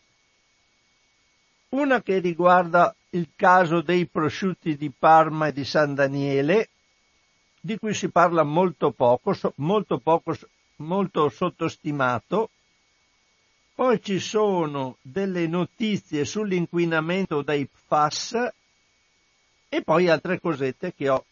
Una 1.71 2.01
che 2.01 2.21
riguarda 2.21 2.95
il 3.11 3.31
caso 3.35 3.81
dei 3.81 4.07
prosciutti 4.07 4.77
di 4.77 4.93
Parma 4.97 5.49
e 5.49 5.53
di 5.53 5.65
San 5.65 5.95
Daniele, 5.95 6.69
di 7.61 7.79
cui 7.79 7.95
si 7.95 8.09
parla 8.09 8.43
molto 8.43 8.91
poco, 8.91 9.35
molto 9.57 9.99
poco, 9.99 10.37
molto 10.77 11.29
sottostimato. 11.29 12.51
Poi 13.75 14.03
ci 14.03 14.19
sono 14.19 14.97
delle 15.03 15.47
notizie 15.47 16.25
sull'inquinamento 16.25 17.43
dei 17.43 17.67
PFAS 17.67 18.49
e 19.69 19.83
poi 19.83 20.09
altre 20.09 20.41
cosette 20.41 20.95
che 20.95 21.09
ho 21.09 21.25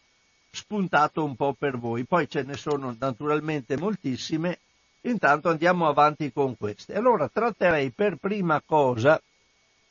spuntato 0.49 1.23
un 1.23 1.35
po' 1.35 1.53
per 1.53 1.77
voi. 1.77 2.05
Poi 2.05 2.29
ce 2.29 2.43
ne 2.43 2.55
sono 2.55 2.95
naturalmente 2.97 3.77
moltissime 3.77 4.59
Intanto 5.07 5.49
andiamo 5.49 5.87
avanti 5.87 6.31
con 6.33 6.57
queste. 6.57 6.93
Allora 6.93 7.29
tratterei 7.29 7.91
per 7.91 8.17
prima 8.17 8.61
cosa 8.65 9.21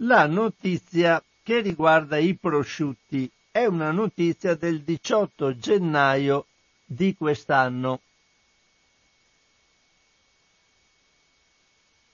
la 0.01 0.27
notizia 0.27 1.23
che 1.43 1.61
riguarda 1.61 2.19
i 2.19 2.35
prosciutti. 2.35 3.31
È 3.57 3.65
una 3.65 3.91
notizia 3.91 4.55
del 4.55 4.83
18 4.83 5.57
gennaio 5.57 6.45
di 6.85 7.17
quest'anno. 7.17 8.03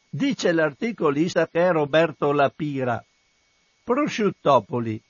Dice 0.08 0.52
l'articolista 0.52 1.48
che 1.48 1.66
è 1.66 1.72
Roberto 1.72 2.30
Lapira. 2.30 3.04
Prosciuttopoli 3.82 5.02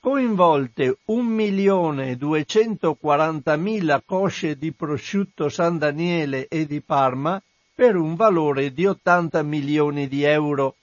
coinvolte 0.00 0.98
1.240.000 1.08 4.00
cosce 4.04 4.58
di 4.58 4.72
prosciutto 4.72 5.48
San 5.48 5.78
Daniele 5.78 6.46
e 6.48 6.66
di 6.66 6.82
Parma 6.82 7.42
per 7.74 7.96
un 7.96 8.16
valore 8.16 8.74
di 8.74 8.84
80 8.84 9.42
milioni 9.44 10.08
di 10.08 10.24
euro. 10.24 10.74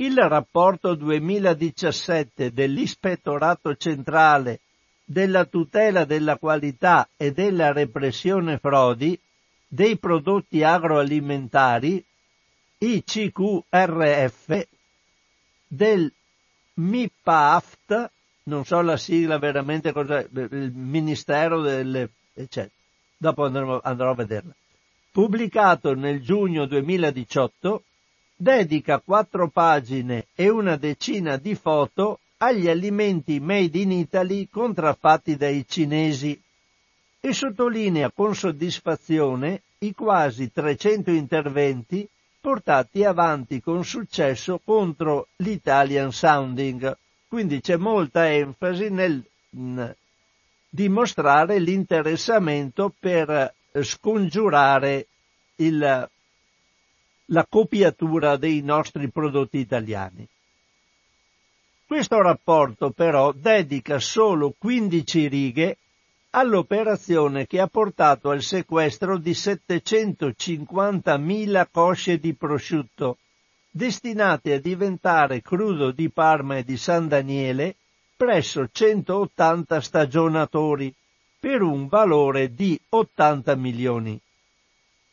Il 0.00 0.16
rapporto 0.16 0.94
2017 0.94 2.52
dell'Ispettorato 2.52 3.74
centrale 3.74 4.60
della 5.04 5.44
tutela 5.44 6.04
della 6.04 6.36
qualità 6.36 7.08
e 7.16 7.32
della 7.32 7.72
repressione 7.72 8.58
frodi 8.58 9.18
dei 9.66 9.98
prodotti 9.98 10.62
agroalimentari 10.62 12.04
ICQRF 12.78 14.68
del 15.66 16.12
MIPAFT, 16.74 18.10
non 18.44 18.64
so 18.64 18.80
la 18.82 18.96
sigla 18.96 19.38
veramente 19.38 19.90
cosa, 19.90 20.20
il 20.20 20.70
Ministero 20.74 21.60
delle, 21.60 22.10
eccetera. 22.34 22.72
Dopo 23.16 23.46
andrò, 23.46 23.80
andrò 23.82 24.10
a 24.10 24.14
vederla. 24.14 24.54
Pubblicato 25.10 25.94
nel 25.94 26.22
giugno 26.22 26.66
2018, 26.66 27.82
dedica 28.40 29.00
quattro 29.00 29.48
pagine 29.48 30.26
e 30.36 30.48
una 30.48 30.76
decina 30.76 31.36
di 31.36 31.56
foto 31.56 32.20
agli 32.36 32.68
alimenti 32.68 33.40
made 33.40 33.76
in 33.76 33.90
Italy 33.90 34.48
contraffatti 34.48 35.36
dai 35.36 35.66
cinesi 35.66 36.40
e 37.18 37.32
sottolinea 37.32 38.12
con 38.12 38.36
soddisfazione 38.36 39.62
i 39.78 39.92
quasi 39.92 40.52
300 40.52 41.10
interventi 41.10 42.08
portati 42.40 43.02
avanti 43.02 43.60
con 43.60 43.84
successo 43.84 44.60
contro 44.64 45.26
l'Italian 45.38 46.12
Sounding. 46.12 46.96
Quindi 47.26 47.60
c'è 47.60 47.76
molta 47.76 48.30
enfasi 48.30 48.88
nel 48.88 49.20
mh, 49.50 49.90
dimostrare 50.68 51.58
l'interessamento 51.58 52.94
per 52.96 53.52
scongiurare 53.82 55.08
il, 55.56 56.08
la 57.30 57.46
copiatura 57.48 58.36
dei 58.36 58.60
nostri 58.62 59.10
prodotti 59.10 59.58
italiani. 59.58 60.28
Questo 61.86 62.20
rapporto 62.20 62.90
però 62.90 63.32
dedica 63.32 63.98
solo 63.98 64.54
15 64.58 65.28
righe 65.28 65.78
all'operazione 66.30 67.46
che 67.46 67.60
ha 67.60 67.66
portato 67.66 68.28
al 68.30 68.42
sequestro 68.42 69.16
di 69.16 69.30
750.000 69.30 71.66
cosce 71.70 72.18
di 72.18 72.34
prosciutto, 72.34 73.16
destinate 73.70 74.52
a 74.52 74.60
diventare 74.60 75.40
crudo 75.40 75.90
di 75.90 76.10
Parma 76.10 76.58
e 76.58 76.64
di 76.64 76.76
San 76.76 77.08
Daniele 77.08 77.76
presso 78.18 78.68
180 78.70 79.80
stagionatori, 79.80 80.92
per 81.38 81.62
un 81.62 81.86
valore 81.86 82.52
di 82.52 82.78
80 82.88 83.54
milioni. 83.54 84.20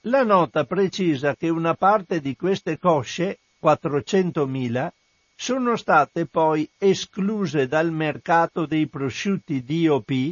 La 0.07 0.23
nota 0.23 0.65
precisa 0.65 1.35
che 1.35 1.49
una 1.49 1.73
parte 1.73 2.21
di 2.21 2.35
queste 2.35 2.77
cosce, 2.77 3.39
400.000, 3.59 4.89
sono 5.35 5.75
state 5.75 6.27
poi 6.27 6.69
escluse 6.77 7.67
dal 7.67 7.91
mercato 7.91 8.67
dei 8.67 8.85
prosciutti 8.85 9.63
DOP 9.63 10.31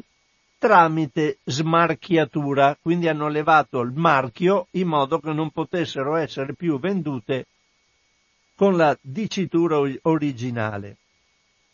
tramite 0.60 1.40
smarchiatura, 1.44 2.78
quindi 2.80 3.08
hanno 3.08 3.28
levato 3.30 3.80
il 3.82 3.94
marchio 3.96 4.68
in 4.72 4.88
modo 4.88 5.20
che 5.20 5.34
non 5.34 5.50
potessero 5.50 6.18
essere 6.18 6.54
più 6.54 6.80
vendute 6.80 7.48
con 8.54 8.78
la 8.78 8.96
dicitura 9.02 9.80
originale. 10.04 10.98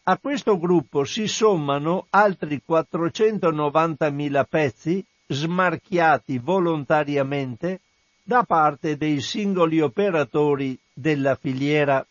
A 0.03 0.17
questo 0.17 0.57
gruppo 0.57 1.03
si 1.03 1.27
sommano 1.27 2.07
altri 2.11 2.61
490.000 2.65 4.45
pezzi 4.47 5.05
smarchiati 5.27 6.39
volontariamente 6.39 7.81
da 8.29 8.43
parte 8.43 8.95
dei 8.95 9.21
singoli 9.21 9.81
operatori 9.81 10.77
della 10.93 11.33
filiera. 11.33 12.05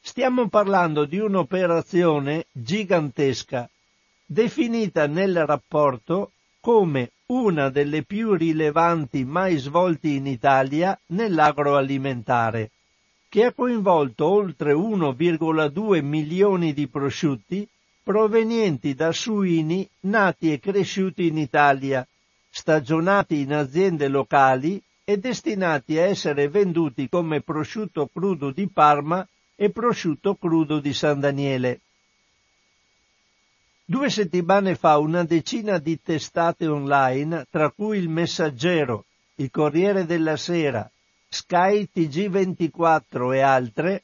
Stiamo 0.00 0.48
parlando 0.48 1.06
di 1.06 1.18
un'operazione 1.18 2.46
gigantesca 2.52 3.68
definita 4.24 5.08
nel 5.08 5.44
rapporto 5.44 6.30
come 6.60 7.10
una 7.26 7.68
delle 7.68 8.04
più 8.04 8.34
rilevanti 8.34 9.24
mai 9.24 9.56
svolti 9.56 10.14
in 10.14 10.28
Italia 10.28 10.96
nell'agroalimentare, 11.06 12.70
che 13.28 13.46
ha 13.46 13.52
coinvolto 13.52 14.24
oltre 14.28 14.72
1,2 14.72 16.00
milioni 16.04 16.72
di 16.72 16.86
prosciutti 16.86 17.68
provenienti 18.04 18.94
da 18.94 19.10
suini 19.10 19.88
nati 20.02 20.52
e 20.52 20.60
cresciuti 20.60 21.26
in 21.26 21.38
Italia, 21.38 22.06
stagionati 22.58 23.40
in 23.40 23.52
aziende 23.52 24.08
locali 24.08 24.82
e 25.04 25.18
destinati 25.18 25.98
a 25.98 26.06
essere 26.06 26.48
venduti 26.48 27.06
come 27.06 27.42
prosciutto 27.42 28.08
crudo 28.10 28.50
di 28.50 28.66
Parma 28.66 29.28
e 29.54 29.68
prosciutto 29.68 30.36
crudo 30.36 30.80
di 30.80 30.94
San 30.94 31.20
Daniele. 31.20 31.80
Due 33.84 34.08
settimane 34.08 34.74
fa 34.74 34.96
una 34.96 35.22
decina 35.24 35.76
di 35.76 36.00
testate 36.02 36.66
online, 36.66 37.46
tra 37.50 37.70
cui 37.70 37.98
il 37.98 38.08
Messaggero, 38.08 39.04
il 39.34 39.50
Corriere 39.50 40.06
della 40.06 40.38
Sera, 40.38 40.90
Sky 41.28 41.86
TG24 41.94 43.34
e 43.34 43.40
altre, 43.40 44.02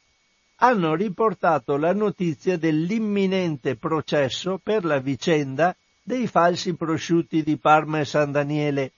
hanno 0.57 0.95
riportato 0.95 1.79
la 1.79 1.95
notizia 1.95 2.59
dell'imminente 2.59 3.77
processo 3.77 4.61
per 4.63 4.85
la 4.85 4.99
vicenda 4.99 5.75
dei 6.03 6.27
falsi 6.27 6.75
prosciutti 6.75 7.43
di 7.43 7.57
Parma 7.57 8.01
e 8.01 8.05
San 8.05 8.33
Daniele, 8.33 8.93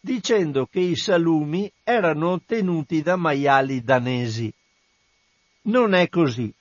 dicendo 0.00 0.66
che 0.66 0.80
i 0.80 0.96
salumi 0.96 1.70
erano 1.82 2.30
ottenuti 2.30 3.02
da 3.02 3.16
maiali 3.16 3.82
danesi. 3.82 4.52
Non 5.62 5.94
è 5.94 6.08
così. 6.08 6.52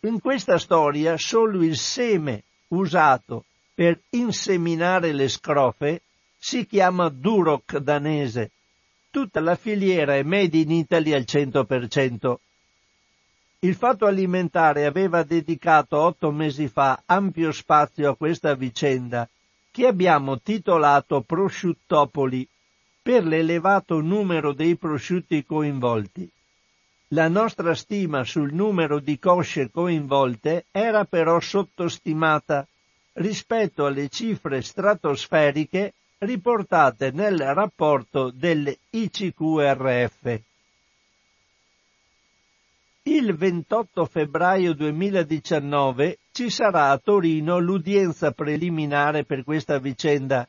In 0.00 0.20
questa 0.20 0.58
storia 0.58 1.16
solo 1.16 1.62
il 1.62 1.76
seme 1.76 2.44
usato 2.68 3.44
per 3.74 4.00
inseminare 4.10 5.12
le 5.12 5.28
scrofe 5.28 6.02
si 6.38 6.66
chiama 6.66 7.08
Duroc 7.08 7.78
danese. 7.78 8.50
Tutta 9.10 9.40
la 9.40 9.56
filiera 9.56 10.16
è 10.16 10.22
made 10.22 10.56
in 10.56 10.70
Italy 10.70 11.12
al 11.12 11.24
100%. 11.26 12.36
Il 13.62 13.74
Fatto 13.74 14.06
Alimentare 14.06 14.86
aveva 14.86 15.22
dedicato 15.22 15.98
otto 15.98 16.30
mesi 16.30 16.66
fa 16.66 17.02
ampio 17.04 17.52
spazio 17.52 18.08
a 18.08 18.16
questa 18.16 18.54
vicenda, 18.54 19.28
che 19.70 19.86
abbiamo 19.86 20.40
titolato 20.40 21.20
Prosciuttopoli, 21.20 22.48
per 23.02 23.26
l'elevato 23.26 24.00
numero 24.00 24.54
dei 24.54 24.76
prosciutti 24.76 25.44
coinvolti. 25.44 26.26
La 27.08 27.28
nostra 27.28 27.74
stima 27.74 28.24
sul 28.24 28.54
numero 28.54 28.98
di 28.98 29.18
cosce 29.18 29.70
coinvolte 29.70 30.64
era 30.70 31.04
però 31.04 31.38
sottostimata 31.38 32.66
rispetto 33.14 33.84
alle 33.84 34.08
cifre 34.08 34.62
stratosferiche 34.62 35.92
riportate 36.16 37.10
nel 37.10 37.38
rapporto 37.52 38.30
dell'ICQRF. 38.30 40.48
Il 43.02 43.34
28 43.34 44.04
febbraio 44.04 44.74
2019 44.74 46.18
ci 46.32 46.50
sarà 46.50 46.90
a 46.90 46.98
Torino 46.98 47.58
l'udienza 47.58 48.32
preliminare 48.32 49.24
per 49.24 49.42
questa 49.42 49.78
vicenda, 49.78 50.46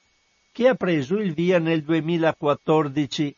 che 0.51 0.67
ha 0.67 0.75
preso 0.75 1.15
il 1.15 1.33
via 1.33 1.59
nel 1.59 1.81
2014 1.81 3.33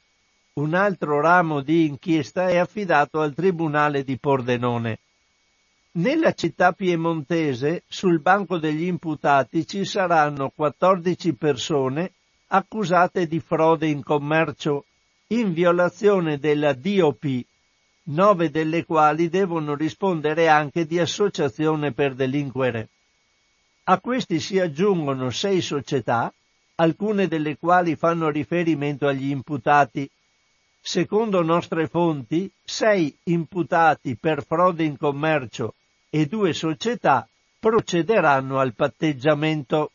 un 0.53 0.73
altro 0.73 1.21
ramo 1.21 1.61
di 1.61 1.85
inchiesta 1.85 2.47
è 2.47 2.57
affidato 2.57 3.21
al 3.21 3.35
Tribunale 3.35 4.03
di 4.03 4.17
Pordenone. 4.17 4.97
Nella 5.91 6.33
città 6.33 6.71
piemontese, 6.71 7.83
sul 7.87 8.19
banco 8.19 8.57
degli 8.57 8.85
imputati, 8.85 9.67
ci 9.67 9.85
saranno 9.85 10.51
14 10.55 11.35
persone 11.35 12.13
accusate 12.47 13.27
di 13.27 13.39
frode 13.39 13.85
in 13.85 14.01
commercio 14.01 14.85
in 15.27 15.53
violazione 15.53 16.39
della 16.39 16.73
DOP, 16.73 17.45
nove 18.05 18.49
delle 18.49 18.85
quali 18.85 19.29
devono 19.29 19.75
rispondere 19.75 20.47
anche 20.49 20.85
di 20.85 20.99
associazione 20.99 21.91
per 21.91 22.13
delinquere. 22.15 22.89
A 23.83 23.99
questi 23.99 24.39
si 24.39 24.59
aggiungono 24.59 25.29
sei 25.29 25.61
società, 25.61 26.33
alcune 26.75 27.27
delle 27.27 27.57
quali 27.57 27.95
fanno 27.95 28.29
riferimento 28.29 29.07
agli 29.07 29.29
imputati 29.29 30.09
Secondo 30.85 31.41
nostre 31.43 31.87
fonti, 31.87 32.51
sei 32.61 33.17
imputati 33.23 34.17
per 34.17 34.43
frode 34.43 34.83
in 34.83 34.97
commercio 34.97 35.75
e 36.09 36.25
due 36.25 36.51
società 36.51 37.25
procederanno 37.57 38.59
al 38.59 38.73
patteggiamento. 38.73 39.91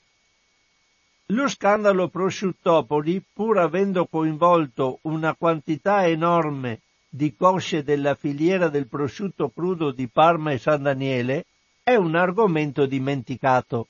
Lo 1.27 1.47
scandalo 1.47 2.09
prosciuttopoli, 2.09 3.23
pur 3.35 3.59
avendo 3.59 4.07
coinvolto 4.07 5.01
una 5.03 5.35
quantità 5.35 6.07
enorme 6.07 6.81
di 7.09 7.35
cosce 7.35 7.83
della 7.83 8.15
filiera 8.15 8.69
del 8.69 8.87
prosciutto 8.87 9.49
crudo 9.49 9.93
di 9.93 10.09
Parma 10.09 10.53
e 10.53 10.59
San 10.59 10.83
Daniele, 10.83 11.47
è 11.83 11.95
un 11.95 12.15
argomento 12.15 12.85
dimenticato. 12.87 13.89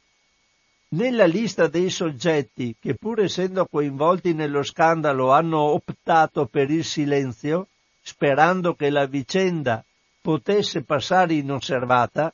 Nella 0.91 1.27
lista 1.27 1.67
dei 1.67 1.91
soggetti 1.91 2.77
che 2.81 2.95
pur 2.95 3.21
essendo 3.21 3.67
coinvolti 3.67 4.33
nello 4.33 4.63
scandalo 4.63 5.33
hanno 5.33 5.59
optato 5.59 6.47
per 6.47 6.71
il 6.71 6.85
silenzio, 6.85 7.67
sperando 8.01 8.75
che 8.75 8.89
la 8.89 9.07
vicenda 9.07 9.85
potesse 10.23 10.85
passare 10.85 11.35
inosservata, 11.35 12.33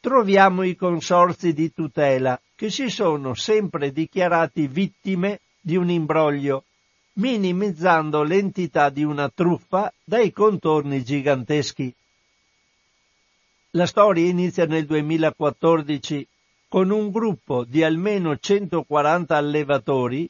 troviamo 0.00 0.62
i 0.62 0.76
consorzi 0.76 1.52
di 1.52 1.72
tutela 1.72 2.40
che 2.54 2.70
si 2.70 2.88
sono 2.88 3.34
sempre 3.34 3.90
dichiarati 3.90 4.68
vittime 4.68 5.40
di 5.60 5.76
un 5.76 5.90
imbroglio, 5.90 6.64
minimizzando 7.18 8.22
l'entità 8.22 8.90
di 8.90 9.04
una 9.04 9.28
truffa 9.28 9.92
dai 10.04 10.32
contorni 10.32 11.02
giganteschi. 11.02 11.92
La 13.72 13.86
storia 13.86 14.26
inizia 14.26 14.66
nel 14.66 14.86
2014 14.86 16.26
con 16.68 16.90
un 16.90 17.10
gruppo 17.10 17.64
di 17.64 17.82
almeno 17.82 18.36
140 18.36 19.36
allevatori 19.36 20.28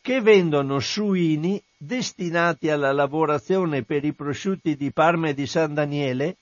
che 0.00 0.20
vendono 0.20 0.78
suini 0.78 1.60
destinati 1.76 2.70
alla 2.70 2.92
lavorazione 2.92 3.82
per 3.82 4.04
i 4.04 4.12
prosciutti 4.12 4.76
di 4.76 4.92
Parma 4.92 5.28
e 5.28 5.34
di 5.34 5.46
San 5.46 5.74
Daniele 5.74 6.36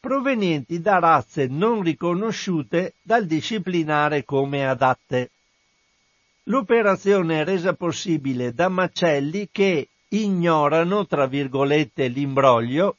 provenienti 0.00 0.80
da 0.80 0.98
razze 0.98 1.46
non 1.46 1.82
riconosciute 1.82 2.94
dal 3.02 3.26
disciplinare 3.26 4.24
come 4.24 4.66
adatte. 4.66 5.30
L'operazione 6.44 7.40
è 7.40 7.44
resa 7.44 7.74
possibile 7.74 8.52
da 8.52 8.68
macelli 8.68 9.48
che 9.52 9.88
ignorano, 10.08 11.06
tra 11.06 11.26
virgolette, 11.26 12.08
l'imbroglio, 12.08 12.96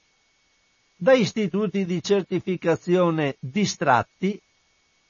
da 0.96 1.14
istituti 1.14 1.86
di 1.86 2.02
certificazione 2.04 3.36
distratti, 3.40 4.40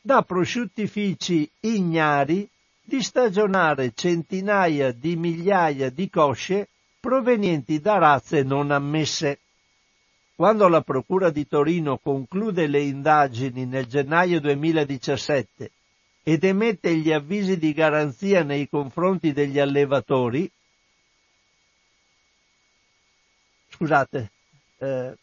da 0.01 0.21
prosciuttifici 0.21 1.49
ignari 1.59 2.49
di 2.81 3.03
stagionare 3.03 3.91
centinaia 3.93 4.91
di 4.91 5.15
migliaia 5.15 5.89
di 5.89 6.09
cosce 6.09 6.69
provenienti 6.99 7.79
da 7.79 7.97
razze 7.97 8.43
non 8.43 8.71
ammesse. 8.71 9.39
Quando 10.35 10.67
la 10.69 10.81
Procura 10.81 11.29
di 11.29 11.47
Torino 11.47 11.97
conclude 11.97 12.65
le 12.67 12.81
indagini 12.81 13.65
nel 13.65 13.85
gennaio 13.85 14.39
2017 14.39 15.71
ed 16.23 16.43
emette 16.43 16.95
gli 16.95 17.11
avvisi 17.11 17.57
di 17.57 17.73
garanzia 17.73 18.43
nei 18.43 18.69
confronti 18.69 19.33
degli 19.33 19.59
allevatori, 19.59 20.49
scusate, 23.69 24.31
eh, 24.77 25.17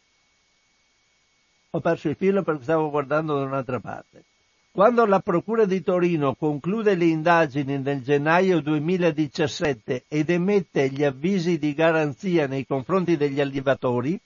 ho 1.71 1.81
perso 1.81 2.09
il 2.09 2.17
filo 2.17 2.43
perché 2.43 2.63
stavo 2.65 2.91
guardando 2.91 3.37
da 3.37 3.45
un'altra 3.45 3.79
parte. 3.79 4.25
Quando 4.71 5.05
la 5.07 5.21
Procura 5.21 5.65
di 5.65 5.83
Torino 5.83 6.35
conclude 6.35 6.95
le 6.95 7.07
indagini 7.07 7.79
nel 7.79 8.03
gennaio 8.03 8.61
2017 8.61 10.05
ed 10.09 10.31
emette 10.31 10.89
gli 10.89 11.05
avvisi 11.05 11.59
di 11.59 11.75
garanzia 11.75 12.47
nei 12.47 12.67
confronti 12.67 13.17
degli 13.17 13.41
allevatori, 13.41 14.19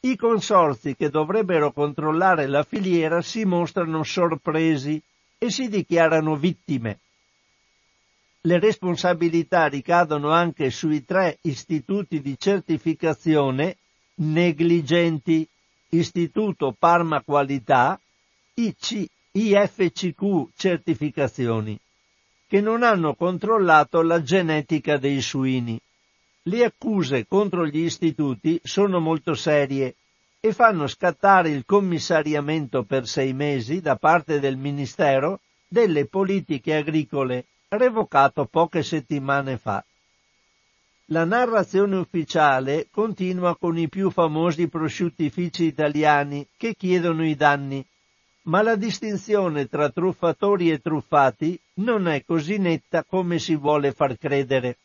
i 0.00 0.16
consorzi 0.16 0.94
che 0.94 1.08
dovrebbero 1.08 1.72
controllare 1.72 2.46
la 2.46 2.62
filiera 2.64 3.22
si 3.22 3.44
mostrano 3.44 4.02
sorpresi 4.02 5.02
e 5.38 5.50
si 5.50 5.68
dichiarano 5.68 6.36
vittime. 6.36 7.00
Le 8.42 8.58
responsabilità 8.58 9.66
ricadono 9.66 10.30
anche 10.30 10.70
sui 10.70 11.04
tre 11.04 11.38
istituti 11.42 12.20
di 12.20 12.36
certificazione 12.38 13.76
negligenti, 14.16 15.48
Istituto 15.90 16.74
Parma 16.78 17.22
Qualità, 17.22 17.98
IC, 18.54 19.06
IFCQ 19.32 20.50
Certificazioni, 20.54 21.78
che 22.46 22.60
non 22.60 22.82
hanno 22.82 23.14
controllato 23.14 24.02
la 24.02 24.22
genetica 24.22 24.98
dei 24.98 25.20
suini. 25.20 25.80
Le 26.42 26.64
accuse 26.64 27.26
contro 27.26 27.66
gli 27.66 27.78
istituti 27.78 28.60
sono 28.62 29.00
molto 29.00 29.34
serie 29.34 29.94
e 30.44 30.52
fanno 30.52 30.86
scattare 30.86 31.48
il 31.48 31.64
commissariamento 31.64 32.82
per 32.84 33.08
sei 33.08 33.32
mesi 33.32 33.80
da 33.80 33.96
parte 33.96 34.40
del 34.40 34.58
Ministero 34.58 35.40
delle 35.66 36.04
politiche 36.04 36.74
agricole, 36.74 37.46
revocato 37.68 38.44
poche 38.44 38.82
settimane 38.82 39.56
fa. 39.56 39.82
La 41.06 41.24
narrazione 41.24 41.96
ufficiale 41.96 42.88
continua 42.90 43.56
con 43.56 43.78
i 43.78 43.88
più 43.88 44.10
famosi 44.10 44.68
prosciuttifici 44.68 45.64
italiani 45.64 46.46
che 46.58 46.74
chiedono 46.74 47.24
i 47.24 47.34
danni, 47.36 47.82
ma 48.42 48.60
la 48.60 48.76
distinzione 48.76 49.66
tra 49.66 49.88
truffatori 49.88 50.70
e 50.70 50.78
truffati 50.78 51.58
non 51.76 52.06
è 52.06 52.22
così 52.22 52.58
netta 52.58 53.02
come 53.02 53.38
si 53.38 53.56
vuole 53.56 53.92
far 53.92 54.18
credere. 54.18 54.76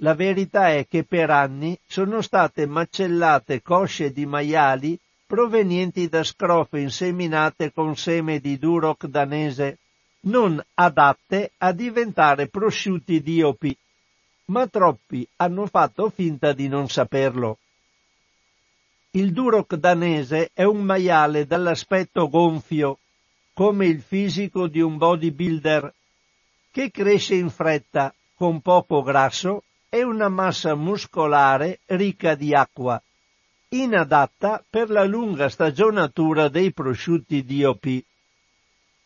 La 0.00 0.14
verità 0.14 0.68
è 0.68 0.86
che 0.86 1.02
per 1.02 1.28
anni 1.30 1.76
sono 1.84 2.22
state 2.22 2.66
macellate 2.66 3.62
cosce 3.62 4.12
di 4.12 4.26
maiali 4.26 4.96
provenienti 5.26 6.08
da 6.08 6.22
scrofe 6.22 6.78
inseminate 6.78 7.72
con 7.72 7.96
seme 7.96 8.38
di 8.38 8.58
duroc 8.58 9.06
danese, 9.06 9.78
non 10.20 10.62
adatte 10.74 11.50
a 11.58 11.72
diventare 11.72 12.46
prosciutti 12.46 13.20
DOP, 13.20 13.76
ma 14.46 14.68
troppi 14.68 15.26
hanno 15.36 15.66
fatto 15.66 16.10
finta 16.10 16.52
di 16.52 16.68
non 16.68 16.88
saperlo. 16.88 17.58
Il 19.10 19.32
duroc 19.32 19.74
danese 19.74 20.50
è 20.54 20.62
un 20.62 20.82
maiale 20.82 21.44
dall'aspetto 21.44 22.28
gonfio, 22.28 22.98
come 23.52 23.86
il 23.86 24.00
fisico 24.00 24.68
di 24.68 24.80
un 24.80 24.96
bodybuilder, 24.96 25.92
che 26.70 26.90
cresce 26.92 27.34
in 27.34 27.50
fretta, 27.50 28.14
con 28.36 28.60
poco 28.60 29.02
grasso 29.02 29.64
è 29.90 30.02
una 30.02 30.28
massa 30.28 30.74
muscolare 30.74 31.80
ricca 31.86 32.34
di 32.34 32.54
acqua, 32.54 33.02
inadatta 33.70 34.62
per 34.68 34.90
la 34.90 35.04
lunga 35.04 35.48
stagionatura 35.48 36.48
dei 36.48 36.74
prosciutti 36.74 37.42
DOP. 37.42 38.02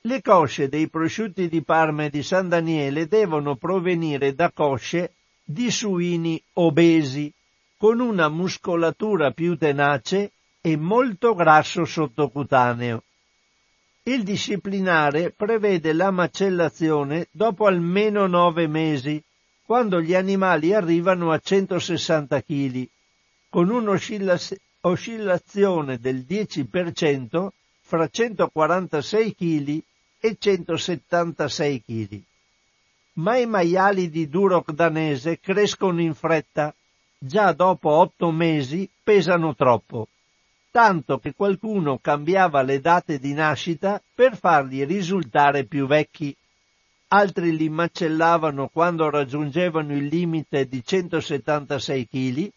Le 0.01 0.21
cosce 0.21 0.69
dei 0.69 0.89
prosciutti 0.89 1.49
di 1.49 1.63
Parma 1.63 2.05
e 2.05 2.11
di 2.11 2.25
San 2.25 2.49
Daniele 2.49 3.07
devono 3.07 3.55
provenire 3.55 4.35
da 4.35 4.51
cosce 4.51 5.15
di 5.45 5.71
suini 5.71 6.43
obesi, 6.55 7.33
con 7.77 8.01
una 8.01 8.29
muscolatura 8.29 9.31
più 9.31 9.57
tenace 9.57 10.33
e 10.61 10.77
molto 10.77 11.35
grasso 11.35 11.85
sottocutaneo. 11.85 13.05
Il 14.03 14.25
disciplinare 14.25 15.31
prevede 15.31 15.93
la 15.93 16.11
macellazione 16.11 17.29
dopo 17.31 17.67
almeno 17.67 18.27
nove 18.27 18.67
mesi, 18.67 19.23
quando 19.73 20.03
gli 20.03 20.15
animali 20.15 20.75
arrivano 20.75 21.33
a 21.33 21.39
160 21.39 22.43
kg, 22.43 22.87
con 23.49 23.71
un'oscillazione 23.71 25.99
del 25.99 26.27
10% 26.29 27.49
fra 27.81 28.07
146 28.07 29.35
kg 29.35 29.83
e 30.21 30.37
176 30.39 31.83
kg. 31.87 32.21
Ma 33.15 33.39
i 33.39 33.47
maiali 33.47 34.11
di 34.11 34.29
Duroc 34.29 34.73
danese 34.73 35.41
crescono 35.41 36.03
in 36.03 36.13
fretta, 36.13 36.75
già 37.17 37.53
dopo 37.53 37.89
otto 37.89 38.31
mesi 38.31 38.87
pesano 39.03 39.55
troppo, 39.55 40.09
tanto 40.71 41.19
che 41.19 41.33
qualcuno 41.35 41.97
cambiava 41.97 42.61
le 42.61 42.79
date 42.79 43.19
di 43.19 43.33
nascita 43.33 44.03
per 44.15 44.37
farli 44.37 44.85
risultare 44.85 45.65
più 45.65 45.87
vecchi 45.87 46.37
altri 47.15 47.55
li 47.55 47.69
macellavano 47.69 48.69
quando 48.69 49.11
raggiungevano 49.11 49.95
il 49.95 50.07
limite 50.07 50.67
di 50.67 50.83
176 50.83 52.09
kg 52.09 52.51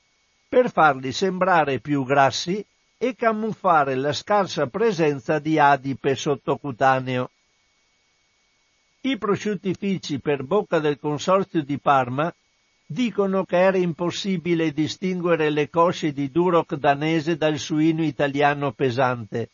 per 0.48 0.72
farli 0.72 1.12
sembrare 1.12 1.80
più 1.80 2.06
grassi 2.06 2.66
e 2.98 3.16
camuffare 3.16 3.96
la 3.96 4.14
scarsa 4.14 4.68
presenza 4.68 5.40
di 5.40 5.60
adipe 5.60 6.16
sottocutaneo. 6.16 7.30
I 9.02 9.18
prosciuttifici 9.18 10.20
per 10.20 10.44
bocca 10.44 10.80
del 10.80 11.00
consorzio 11.00 11.62
di 11.62 11.78
Parma 11.78 12.34
dicono 12.88 13.44
che 13.44 13.58
era 13.58 13.78
impossibile 13.78 14.72
distinguere 14.72 15.50
le 15.50 15.70
cosce 15.70 16.14
di 16.14 16.32
Duroc 16.32 16.76
danese 16.76 17.36
dal 17.36 17.58
suino 17.58 18.04
italiano 18.04 18.72
pesante. 18.72 19.50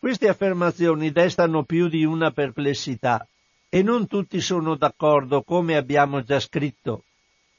Queste 0.00 0.28
affermazioni 0.28 1.12
destano 1.12 1.62
più 1.62 1.88
di 1.88 2.04
una 2.04 2.32
perplessità 2.32 3.26
e 3.74 3.82
non 3.82 4.06
tutti 4.06 4.40
sono 4.40 4.76
d'accordo 4.76 5.42
come 5.42 5.74
abbiamo 5.74 6.22
già 6.22 6.38
scritto. 6.38 7.02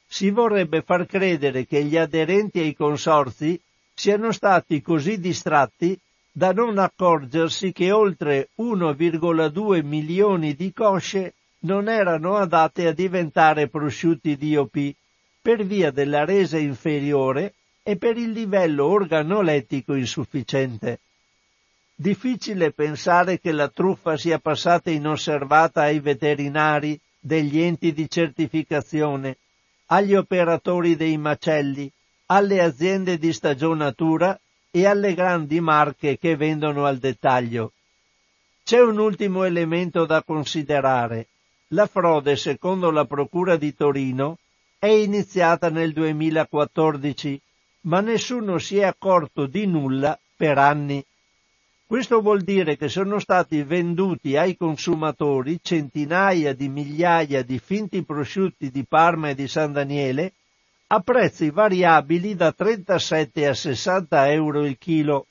Si 0.07 0.29
vorrebbe 0.29 0.81
far 0.81 1.05
credere 1.05 1.65
che 1.65 1.83
gli 1.83 1.97
aderenti 1.97 2.59
ai 2.59 2.73
consorzi 2.73 3.59
siano 3.93 4.31
stati 4.31 4.81
così 4.81 5.19
distratti 5.19 5.99
da 6.31 6.53
non 6.53 6.77
accorgersi 6.77 7.73
che 7.73 7.91
oltre 7.91 8.47
1,2 8.59 9.83
milioni 9.83 10.55
di 10.55 10.71
cosce 10.71 11.33
non 11.63 11.89
erano 11.89 12.37
adatte 12.37 12.87
a 12.87 12.93
diventare 12.93 13.67
prosciutti 13.67 14.37
DOP 14.37 14.93
per 15.41 15.65
via 15.65 15.91
della 15.91 16.23
resa 16.23 16.57
inferiore 16.57 17.55
e 17.83 17.97
per 17.97 18.15
il 18.15 18.31
livello 18.31 18.85
organolettico 18.85 19.95
insufficiente. 19.95 20.99
Difficile 21.97 22.71
pensare 22.71 23.39
che 23.39 23.53
la 23.53 23.69
truffa 23.69 24.17
sia 24.17 24.37
passata 24.37 24.89
inosservata 24.89 25.83
ai 25.83 26.01
veterinari 26.01 26.99
degli 27.17 27.61
enti 27.61 27.93
di 27.93 28.09
certificazione, 28.09 29.37
agli 29.87 30.13
operatori 30.13 30.97
dei 30.97 31.17
macelli, 31.17 31.89
alle 32.27 32.61
aziende 32.61 33.17
di 33.17 33.31
stagionatura 33.31 34.37
e 34.71 34.85
alle 34.85 35.13
grandi 35.13 35.61
marche 35.61 36.17
che 36.17 36.35
vendono 36.35 36.85
al 36.85 36.97
dettaglio. 36.97 37.71
C'è 38.65 38.81
un 38.81 38.97
ultimo 38.97 39.45
elemento 39.45 40.05
da 40.05 40.21
considerare. 40.21 41.27
La 41.69 41.87
frode, 41.87 42.35
secondo 42.35 42.91
la 42.91 43.05
Procura 43.05 43.55
di 43.55 43.73
Torino, 43.73 44.37
è 44.77 44.87
iniziata 44.87 45.69
nel 45.69 45.93
2014, 45.93 47.39
ma 47.81 48.01
nessuno 48.01 48.57
si 48.57 48.79
è 48.79 48.83
accorto 48.83 49.45
di 49.45 49.65
nulla 49.65 50.19
per 50.35 50.57
anni. 50.57 51.03
Questo 51.87 52.19
vuol 52.19 52.41
dire 52.41 52.77
che 52.77 52.89
sono 52.89 53.19
stati 53.19 53.61
venduti 53.61 54.35
ai 54.35 54.57
consumatori 54.57 55.59
centinaia 55.61 56.51
di 56.53 56.67
migliaia 56.67 57.43
di 57.43 57.59
finti 57.59 58.03
prosciutti 58.03 58.71
di 58.71 58.85
Parma 58.85 59.29
e 59.29 59.35
di 59.35 59.47
San 59.47 59.71
Daniele 59.71 60.33
a 60.87 60.99
prezzi 61.01 61.51
variabili 61.51 62.33
da 62.33 62.51
37 62.51 63.47
a 63.47 63.53
60 63.53 64.31
euro 64.31 64.65
il 64.65 64.79
chilo. 64.79 65.27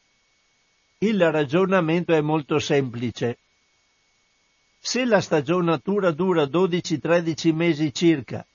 Il 0.99 1.29
ragionamento 1.29 2.15
è 2.15 2.21
molto 2.21 2.61
semplice. 2.61 3.39
Se 4.79 5.05
la 5.05 5.21
stagionatura 5.21 6.13
dura 6.13 6.45
12-13 6.45 7.53
mesi 7.53 7.93
circa 7.93 8.47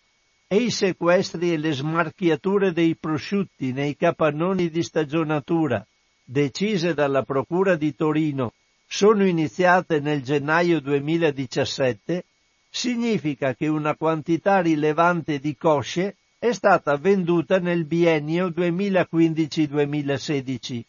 e 0.47 0.55
i 0.55 0.71
sequestri 0.71 1.51
e 1.51 1.57
le 1.57 1.73
smarchiature 1.73 2.71
dei 2.71 2.95
prosciutti 2.95 3.73
nei 3.73 3.97
capannoni 3.97 4.69
di 4.69 4.83
stagionatura 4.83 5.85
decise 6.31 6.93
dalla 6.93 7.23
Procura 7.23 7.75
di 7.75 7.95
Torino 7.95 8.53
sono 8.87 9.25
iniziate 9.25 9.99
nel 9.99 10.21
gennaio 10.21 10.79
2017, 10.79 12.23
significa 12.69 13.55
che 13.55 13.67
una 13.67 13.95
quantità 13.95 14.61
rilevante 14.61 15.39
di 15.39 15.57
cosce 15.57 16.17
è 16.37 16.51
stata 16.51 16.95
venduta 16.97 17.57
nel 17.57 17.85
biennio 17.85 18.49
2015-2016. 18.49 20.81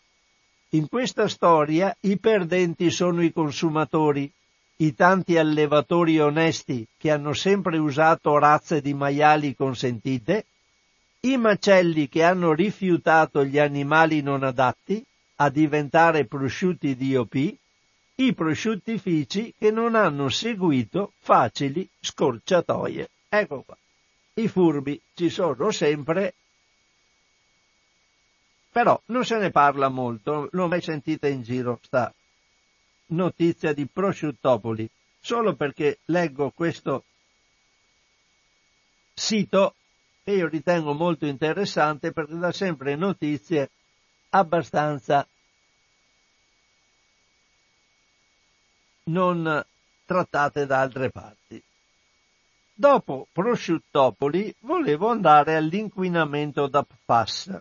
In 0.72 0.88
questa 0.88 1.26
storia 1.26 1.96
i 2.00 2.18
perdenti 2.18 2.90
sono 2.90 3.22
i 3.22 3.32
consumatori, 3.32 4.30
i 4.76 4.94
tanti 4.94 5.38
allevatori 5.38 6.20
onesti 6.20 6.86
che 6.98 7.10
hanno 7.10 7.32
sempre 7.32 7.78
usato 7.78 8.36
razze 8.36 8.82
di 8.82 8.92
maiali 8.92 9.54
consentite, 9.54 10.44
i 11.20 11.38
macelli 11.38 12.08
che 12.08 12.22
hanno 12.22 12.52
rifiutato 12.52 13.42
gli 13.42 13.58
animali 13.58 14.20
non 14.20 14.42
adatti 14.42 15.02
a 15.42 15.48
diventare 15.48 16.26
prosciutti 16.26 16.94
DOP, 16.96 17.56
i 18.16 18.34
prosciuttifici 18.34 19.54
che 19.58 19.70
non 19.70 19.94
hanno 19.94 20.28
seguito 20.28 21.12
facili 21.18 21.88
scorciatoie. 21.98 23.08
Ecco 23.28 23.62
qua. 23.62 23.76
I 24.34 24.48
furbi 24.48 25.00
ci 25.14 25.30
sono 25.30 25.70
sempre, 25.70 26.34
però 28.70 29.00
non 29.06 29.24
se 29.24 29.38
ne 29.38 29.50
parla 29.50 29.88
molto, 29.88 30.48
l'ho 30.52 30.68
mai 30.68 30.82
sentita 30.82 31.26
in 31.26 31.42
giro 31.42 31.80
sta 31.82 32.12
notizia 33.06 33.72
di 33.72 33.86
prosciuttopoli, 33.86 34.88
solo 35.20 35.54
perché 35.54 36.00
leggo 36.06 36.50
questo 36.50 37.04
sito 39.14 39.74
che 40.22 40.32
io 40.32 40.48
ritengo 40.48 40.92
molto 40.92 41.24
interessante 41.24 42.12
perché 42.12 42.36
dà 42.36 42.52
sempre 42.52 42.94
notizie 42.94 43.70
abbastanza 44.30 45.26
non 49.04 49.64
trattate 50.04 50.66
da 50.66 50.80
altre 50.80 51.10
parti. 51.10 51.62
Dopo 52.72 53.26
prosciuttopoli 53.30 54.54
volevo 54.60 55.08
andare 55.08 55.56
all'inquinamento 55.56 56.66
da 56.66 56.82
PFAS. 56.82 57.60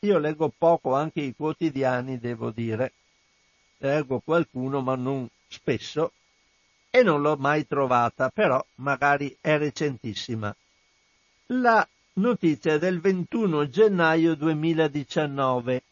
Io 0.00 0.18
leggo 0.18 0.52
poco 0.56 0.94
anche 0.94 1.20
i 1.20 1.34
quotidiani, 1.34 2.18
devo 2.18 2.50
dire. 2.50 2.92
Leggo 3.78 4.20
qualcuno, 4.20 4.80
ma 4.80 4.96
non 4.96 5.28
spesso, 5.48 6.12
e 6.90 7.02
non 7.02 7.20
l'ho 7.20 7.36
mai 7.36 7.66
trovata, 7.66 8.30
però 8.30 8.64
magari 8.76 9.36
è 9.40 9.58
recentissima. 9.58 10.54
La 11.46 11.86
notizia 12.14 12.76
del 12.76 13.00
21 13.00 13.68
gennaio 13.68 14.34
2019. 14.34 15.82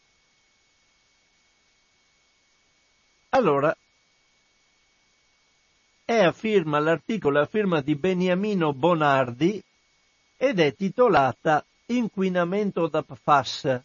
Allora, 3.29 3.75
è 6.05 6.23
a 6.23 6.31
firma, 6.31 6.79
l'articolo 6.79 7.39
a 7.39 7.45
firma 7.45 7.81
di 7.81 7.95
Beniamino 7.95 8.73
Bonardi 8.73 9.63
ed 10.37 10.59
è 10.59 10.75
titolata 10.75 11.65
Inquinamento 11.87 12.87
da 12.87 13.01
PFAS. 13.01 13.81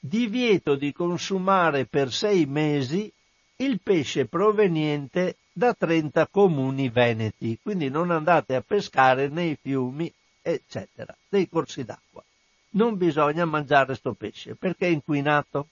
Divieto 0.00 0.74
di 0.76 0.92
consumare 0.92 1.84
per 1.84 2.12
sei 2.12 2.46
mesi 2.46 3.12
il 3.56 3.80
pesce 3.80 4.26
proveniente 4.26 5.36
da 5.52 5.74
30 5.74 6.28
comuni 6.28 6.88
veneti, 6.88 7.58
quindi 7.60 7.88
non 7.88 8.10
andate 8.10 8.54
a 8.54 8.62
pescare 8.62 9.28
nei 9.28 9.58
fiumi, 9.60 10.12
eccetera, 10.52 11.16
nei 11.30 11.48
corsi 11.48 11.84
d'acqua. 11.84 12.22
Non 12.70 12.96
bisogna 12.96 13.44
mangiare 13.44 13.94
sto 13.94 14.12
pesce 14.14 14.54
perché 14.54 14.86
è 14.86 14.90
inquinato. 14.90 15.68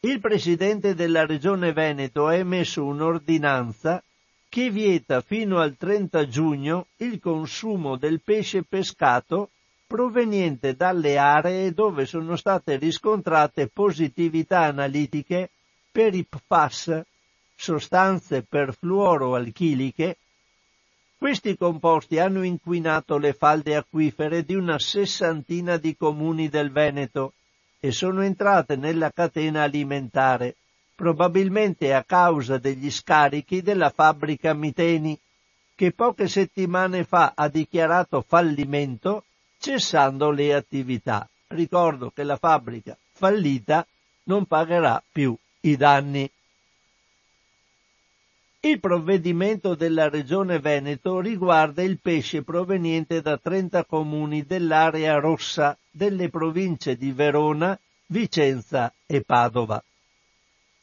Il 0.00 0.20
presidente 0.20 0.94
della 0.94 1.26
regione 1.26 1.72
Veneto 1.72 2.26
ha 2.26 2.34
emesso 2.34 2.84
un'ordinanza 2.84 4.02
che 4.48 4.70
vieta 4.70 5.20
fino 5.20 5.58
al 5.58 5.76
30 5.76 6.26
giugno 6.28 6.86
il 6.96 7.20
consumo 7.20 7.96
del 7.96 8.20
pesce 8.20 8.64
pescato 8.64 9.50
proveniente 9.86 10.74
dalle 10.74 11.18
aree 11.18 11.72
dove 11.72 12.06
sono 12.06 12.36
state 12.36 12.76
riscontrate 12.76 13.68
positività 13.68 14.60
analitiche 14.60 15.50
per 15.90 16.14
i 16.14 16.24
PFAS, 16.24 17.02
sostanze 17.56 18.42
perfluoroalchiliche. 18.42 20.16
Questi 21.20 21.54
composti 21.54 22.18
hanno 22.18 22.44
inquinato 22.44 23.18
le 23.18 23.34
falde 23.34 23.76
acquifere 23.76 24.42
di 24.42 24.54
una 24.54 24.78
sessantina 24.78 25.76
di 25.76 25.94
comuni 25.94 26.48
del 26.48 26.72
Veneto 26.72 27.34
e 27.78 27.92
sono 27.92 28.22
entrate 28.22 28.76
nella 28.76 29.10
catena 29.10 29.64
alimentare 29.64 30.56
probabilmente 30.94 31.92
a 31.92 32.04
causa 32.04 32.56
degli 32.56 32.90
scarichi 32.90 33.60
della 33.60 33.90
fabbrica 33.90 34.54
Miteni, 34.54 35.18
che 35.74 35.92
poche 35.92 36.26
settimane 36.26 37.04
fa 37.04 37.34
ha 37.36 37.48
dichiarato 37.48 38.24
fallimento 38.26 39.24
cessando 39.58 40.30
le 40.30 40.54
attività. 40.54 41.28
Ricordo 41.48 42.10
che 42.14 42.22
la 42.22 42.38
fabbrica 42.38 42.96
fallita 43.12 43.86
non 44.22 44.46
pagherà 44.46 45.02
più 45.12 45.36
i 45.60 45.76
danni. 45.76 46.30
Il 48.62 48.78
provvedimento 48.78 49.74
della 49.74 50.10
Regione 50.10 50.58
Veneto 50.58 51.18
riguarda 51.20 51.82
il 51.82 51.98
pesce 51.98 52.42
proveniente 52.42 53.22
da 53.22 53.38
30 53.38 53.86
comuni 53.86 54.44
dell'area 54.44 55.18
rossa 55.18 55.78
delle 55.90 56.28
province 56.28 56.94
di 56.98 57.10
Verona, 57.10 57.78
Vicenza 58.08 58.92
e 59.06 59.22
Padova. 59.22 59.82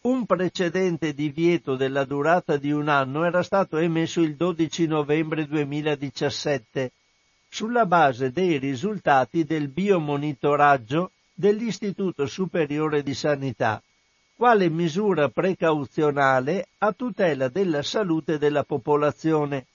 Un 0.01 0.25
precedente 0.25 1.13
divieto 1.13 1.75
della 1.75 2.03
durata 2.03 2.57
di 2.57 2.71
un 2.71 2.87
anno 2.87 3.25
era 3.25 3.43
stato 3.43 3.77
emesso 3.77 4.21
il 4.21 4.35
12 4.35 4.87
novembre 4.87 5.45
2017 5.45 6.91
sulla 7.47 7.85
base 7.85 8.31
dei 8.31 8.57
risultati 8.57 9.43
del 9.43 9.67
biomonitoraggio 9.67 11.11
dell'Istituto 11.31 12.25
Superiore 12.25 13.03
di 13.03 13.13
Sanità, 13.13 13.83
quale 14.37 14.69
misura 14.69 15.29
precauzionale 15.29 16.67
a 16.77 16.93
tutela 16.93 17.47
della 17.47 17.81
salute 17.81 18.37
della 18.37 18.63
popolazione 18.63 19.65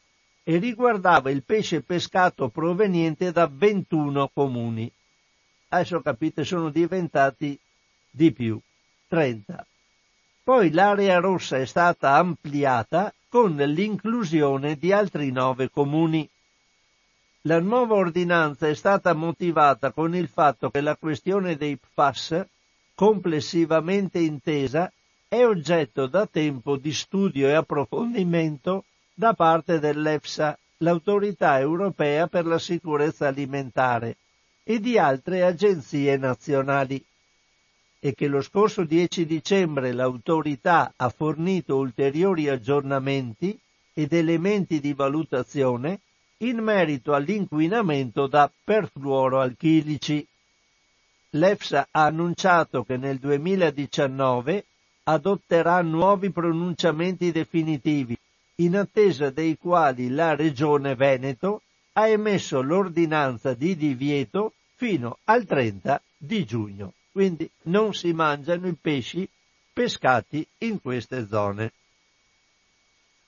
e 0.44 0.58
riguardava 0.58 1.30
il 1.30 1.42
pesce 1.42 1.82
pescato 1.82 2.48
proveniente 2.48 3.32
da 3.32 3.50
21 3.52 4.30
comuni. 4.32 4.90
Adesso 5.68 6.00
capite 6.00 6.44
sono 6.44 6.70
diventati 6.70 7.58
di 8.08 8.30
più, 8.30 8.60
30. 9.08 9.66
Poi 10.44 10.70
l'area 10.70 11.18
rossa 11.18 11.58
è 11.58 11.64
stata 11.64 12.14
ampliata 12.14 13.12
con 13.28 13.56
l'inclusione 13.56 14.76
di 14.76 14.92
altri 14.92 15.32
nove 15.32 15.70
comuni. 15.70 16.28
La 17.42 17.58
nuova 17.58 17.96
ordinanza 17.96 18.68
è 18.68 18.74
stata 18.74 19.12
motivata 19.12 19.90
con 19.90 20.14
il 20.14 20.28
fatto 20.28 20.70
che 20.70 20.80
la 20.80 20.94
questione 20.94 21.56
dei 21.56 21.76
PFAS, 21.76 22.46
complessivamente 22.94 24.18
intesa, 24.18 24.92
è 25.28 25.44
oggetto 25.44 26.06
da 26.06 26.26
tempo 26.26 26.76
di 26.76 26.92
studio 26.92 27.48
e 27.48 27.52
approfondimento 27.52 28.84
da 29.14 29.34
parte 29.34 29.78
dell'EFSA, 29.78 30.58
l'autorità 30.78 31.58
europea 31.58 32.26
per 32.26 32.46
la 32.46 32.58
sicurezza 32.58 33.28
alimentare, 33.28 34.16
e 34.64 34.78
di 34.78 34.98
altre 34.98 35.42
agenzie 35.42 36.16
nazionali 36.16 37.04
e 38.04 38.14
che 38.14 38.26
lo 38.26 38.40
scorso 38.40 38.82
10 38.82 39.24
dicembre 39.26 39.92
l'autorità 39.92 40.92
ha 40.96 41.08
fornito 41.08 41.76
ulteriori 41.76 42.48
aggiornamenti 42.48 43.56
ed 43.94 44.12
elementi 44.12 44.80
di 44.80 44.92
valutazione 44.92 46.00
in 46.38 46.58
merito 46.58 47.14
all'inquinamento 47.14 48.26
da 48.26 48.50
perfluoroalchilici. 48.64 50.26
L'EFSA 51.34 51.88
ha 51.90 52.04
annunciato 52.04 52.84
che 52.84 52.96
nel 52.96 53.18
2019 53.18 54.64
adotterà 55.04 55.82
nuovi 55.82 56.30
pronunciamenti 56.30 57.32
definitivi, 57.32 58.16
in 58.56 58.76
attesa 58.76 59.30
dei 59.30 59.56
quali 59.58 60.08
la 60.08 60.34
Regione 60.34 60.94
Veneto 60.94 61.62
ha 61.94 62.08
emesso 62.08 62.60
l'ordinanza 62.62 63.54
di 63.54 63.76
divieto 63.76 64.54
fino 64.76 65.18
al 65.24 65.44
30 65.44 66.00
di 66.16 66.44
giugno 66.44 66.92
quindi 67.12 67.48
non 67.64 67.92
si 67.92 68.12
mangiano 68.14 68.66
i 68.66 68.74
pesci 68.74 69.28
pescati 69.72 70.44
in 70.58 70.80
queste 70.80 71.26
zone. 71.28 71.72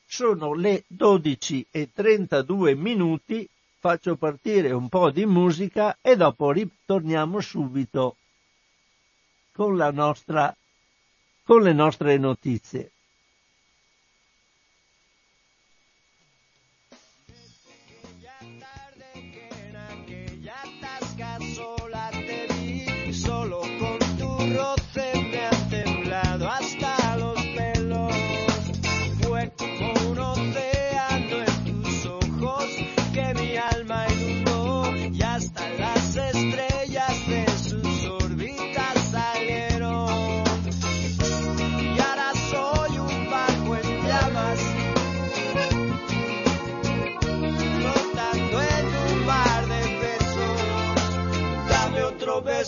Sono 0.07 0.55
le 0.55 0.85
12 0.87 1.67
e 1.71 1.90
32 1.93 2.75
minuti, 2.75 3.47
faccio 3.85 4.16
partire 4.16 4.73
un 4.73 4.88
po' 4.88 5.11
di 5.11 5.27
musica 5.27 5.99
e 6.01 6.16
dopo 6.16 6.51
ritorniamo 6.53 7.38
subito 7.40 8.16
con 9.53 9.77
nostra 9.90 10.57
con 11.42 11.61
le 11.61 11.75
nostre 11.75 12.16
notizie. 12.16 12.94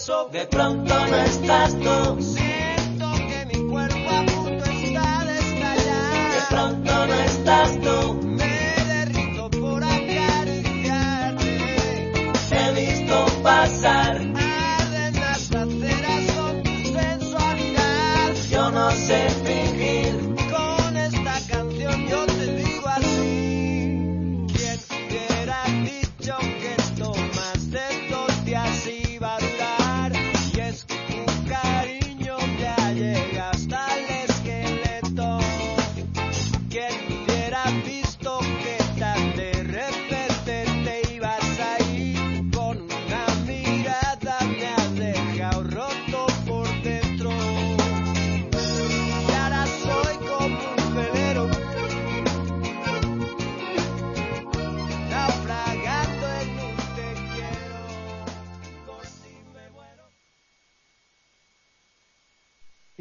De 0.07 0.47
pronto 0.47 0.95
no 1.09 1.16
estás 1.16 1.75
tú. 1.81 2.45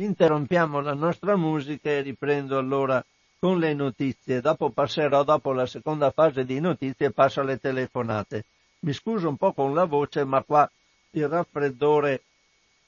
Interrompiamo 0.05 0.81
la 0.81 0.93
nostra 0.93 1.35
musica 1.35 1.89
e 1.89 2.01
riprendo 2.01 2.59
allora 2.59 3.03
con 3.39 3.57
le 3.57 3.73
notizie. 3.73 4.39
Dopo 4.39 4.69
passerò, 4.69 5.23
dopo 5.23 5.51
la 5.51 5.65
seconda 5.65 6.11
fase 6.11 6.45
di 6.45 6.59
notizie, 6.59 7.09
passo 7.09 7.41
alle 7.41 7.59
telefonate. 7.59 8.45
Mi 8.81 8.93
scuso 8.93 9.27
un 9.27 9.35
po' 9.35 9.51
con 9.53 9.73
la 9.73 9.85
voce, 9.85 10.23
ma 10.23 10.43
qua 10.43 10.69
il 11.09 11.27
raffreddore 11.27 12.21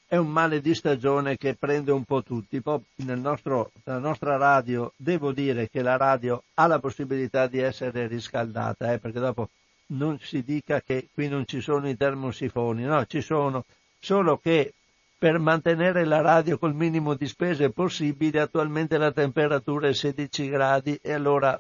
è 0.06 0.15
un 0.15 0.27
male 0.27 0.62
di 0.62 0.75
stagione 0.75 1.38
che 1.38 1.56
prende 1.56 1.91
un 1.91 2.03
po' 2.03 2.21
tutti. 2.21 2.62
Poi 2.62 2.80
nostro, 2.97 3.71
nella 3.86 3.97
nostra 3.97 4.38
radio 4.38 4.93
devo 4.95 5.32
dire 5.32 5.69
che 5.69 5.82
la 5.82 5.97
radio 5.97 6.43
ha 6.53 6.67
la 6.67 6.77
possibilità 6.77 7.47
di 7.47 7.58
essere 7.58 8.06
riscaldata, 8.06 8.93
eh, 8.93 8.99
perché 8.99 9.19
dopo 9.19 9.49
non 9.88 10.19
si 10.19 10.43
dica 10.43 10.82
che 10.82 11.08
qui 11.12 11.27
non 11.30 11.47
ci 11.47 11.62
sono 11.62 11.89
i 11.89 11.97
termosifoni, 11.97 12.84
no, 12.84 13.03
ci 13.08 13.21
sono, 13.21 13.65
solo 13.99 14.38
che 14.38 14.73
per 15.17 15.39
mantenere 15.39 16.06
la 16.06 16.21
radio 16.21 16.58
col 16.60 16.75
minimo 16.75 17.15
di 17.15 17.27
spese 17.27 17.71
possibile 17.71 18.39
attualmente 18.39 18.97
la 18.97 19.12
temperatura 19.12 19.88
è 19.88 19.93
16 19.93 20.47
gradi 20.49 20.99
e 21.01 21.13
allora 21.13 21.60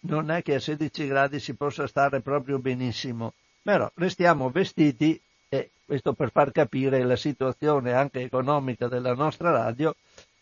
non 0.00 0.30
è 0.30 0.42
che 0.42 0.54
a 0.54 0.60
16 0.60 1.06
gradi 1.06 1.38
si 1.38 1.54
possa 1.54 1.86
stare 1.86 2.20
proprio 2.20 2.58
benissimo, 2.58 3.34
però 3.62 3.90
restiamo 3.94 4.50
vestiti 4.50 5.20
e 5.48 5.70
questo 5.84 6.12
per 6.12 6.30
far 6.30 6.50
capire 6.50 7.02
la 7.04 7.16
situazione 7.16 7.92
anche 7.92 8.20
economica 8.20 8.88
della 8.88 9.14
nostra 9.14 9.50
radio, 9.50 9.94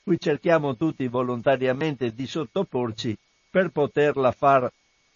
qui 0.02 0.18
cerchiamo 0.18 0.76
tutti 0.76 1.06
volontariamente 1.08 2.14
di 2.14 2.26
sottoporci 2.26 3.16
per 3.50 3.70
poterla 3.70 4.32
far 4.32 4.70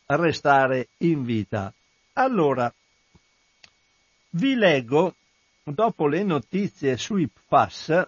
restare 0.06 0.88
in 0.98 1.24
vita. 1.24 1.72
Allora, 2.14 2.72
vi 4.30 4.54
leggo, 4.54 5.14
dopo 5.64 6.06
le 6.06 6.22
notizie 6.22 6.96
sui 6.96 7.28
PFAS, 7.28 8.06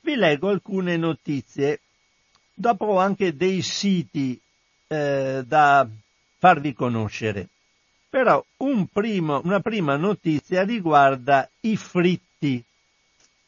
vi 0.00 0.16
leggo 0.16 0.48
alcune 0.48 0.96
notizie, 0.96 1.80
dopo 2.52 2.98
anche 2.98 3.34
dei 3.34 3.62
siti 3.62 4.38
eh, 4.86 5.42
da 5.46 5.88
farvi 6.38 6.74
conoscere. 6.74 7.48
Però 8.08 8.44
un 8.58 8.86
primo, 8.86 9.40
una 9.44 9.60
prima 9.60 9.96
notizia 9.96 10.62
riguarda 10.62 11.48
i 11.60 11.76
fritti. 11.76 12.62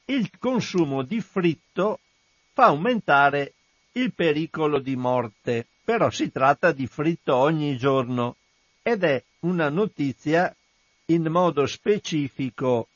Il 0.07 0.31
consumo 0.38 1.03
di 1.03 1.20
fritto 1.20 2.01
fa 2.53 2.66
aumentare 2.66 3.53
il 3.92 4.12
pericolo 4.12 4.79
di 4.79 4.96
morte, 4.96 5.66
però 5.85 6.11
si 6.11 6.31
tratta 6.33 6.72
di 6.72 6.87
fritto 6.87 7.35
ogni 7.37 7.77
giorno 7.77 8.37
ed 8.83 9.05
è 9.05 9.22
una 9.40 9.68
notizia 9.68 10.55
in 11.08 11.28
modo 11.28 11.66
specifico 11.66 12.88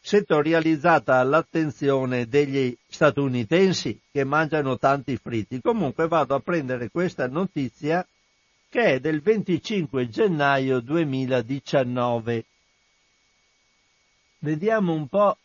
settorializzata 0.00 1.16
all'attenzione 1.18 2.28
degli 2.28 2.76
statunitensi 2.86 4.00
che 4.12 4.22
mangiano 4.24 4.78
tanti 4.78 5.16
fritti. 5.16 5.60
Comunque 5.60 6.06
vado 6.06 6.36
a 6.36 6.40
prendere 6.40 6.90
questa 6.90 7.26
notizia 7.26 8.06
che 8.68 8.84
è 8.84 9.00
del 9.00 9.20
25 9.20 10.08
gennaio 10.08 10.78
2019. 10.78 12.44
Vediamo 14.38 14.92
un 14.92 15.08
po' 15.08 15.36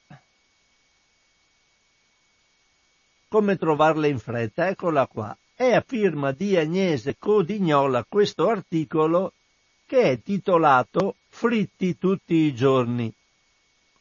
come 3.27 3.57
trovarla 3.57 4.05
in 4.05 4.19
fretta. 4.19 4.67
Eccola 4.67 5.07
qua. 5.07 5.35
È 5.55 5.73
a 5.73 5.83
firma 5.85 6.31
di 6.31 6.55
Agnese 6.55 7.15
Codignola 7.17 8.05
questo 8.07 8.47
articolo 8.47 9.33
che 9.95 10.11
è 10.11 10.21
titolato 10.21 11.15
Fritti 11.29 11.97
tutti 11.97 12.33
i 12.33 12.53
giorni. 12.53 13.09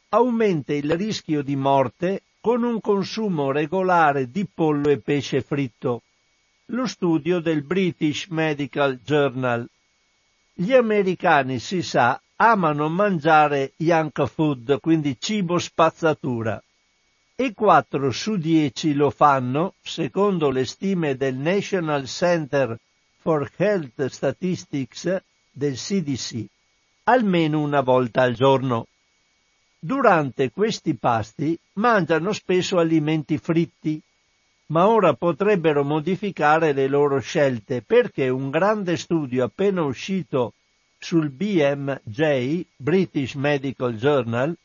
Aumenta 0.09 0.73
il 0.73 0.91
rischio 0.93 1.41
di 1.41 1.55
morte 1.55 2.23
con 2.41 2.63
un 2.63 2.81
consumo 2.81 3.53
regolare 3.53 4.29
di 4.29 4.45
pollo 4.45 4.89
e 4.89 4.99
pesce 4.99 5.41
fritto. 5.41 6.01
Lo 6.65 6.85
studio 6.85 7.39
del 7.39 7.63
British 7.63 8.27
Medical 8.27 8.99
Journal. 9.05 9.65
Gli 10.53 10.73
americani, 10.73 11.59
si 11.59 11.81
sa, 11.81 12.21
amano 12.35 12.89
mangiare 12.89 13.71
junk 13.77 14.25
food, 14.25 14.81
quindi 14.81 15.15
cibo 15.17 15.57
spazzatura. 15.59 16.61
E 17.37 17.53
4 17.53 18.11
su 18.11 18.35
10 18.35 18.95
lo 18.95 19.11
fanno, 19.11 19.75
secondo 19.81 20.49
le 20.49 20.65
stime 20.65 21.15
del 21.15 21.35
National 21.35 22.05
Center 22.05 22.77
for 23.21 23.49
Health 23.55 24.07
Statistics 24.07 25.23
del 25.55 25.75
CDC, 25.75 26.45
almeno 27.03 27.61
una 27.61 27.79
volta 27.79 28.23
al 28.23 28.33
giorno. 28.33 28.87
Durante 29.79 30.51
questi 30.51 30.95
pasti 30.95 31.57
mangiano 31.73 32.33
spesso 32.33 32.77
alimenti 32.77 33.37
fritti, 33.37 34.01
ma 34.67 34.87
ora 34.87 35.13
potrebbero 35.13 35.83
modificare 35.83 36.73
le 36.73 36.87
loro 36.87 37.19
scelte 37.19 37.81
perché 37.81 38.27
un 38.27 38.49
grande 38.49 38.97
studio 38.97 39.45
appena 39.45 39.83
uscito 39.83 40.53
sul 40.97 41.29
BMJ, 41.29 42.65
British 42.75 43.35
Medical 43.35 43.95
Journal, 43.95 44.57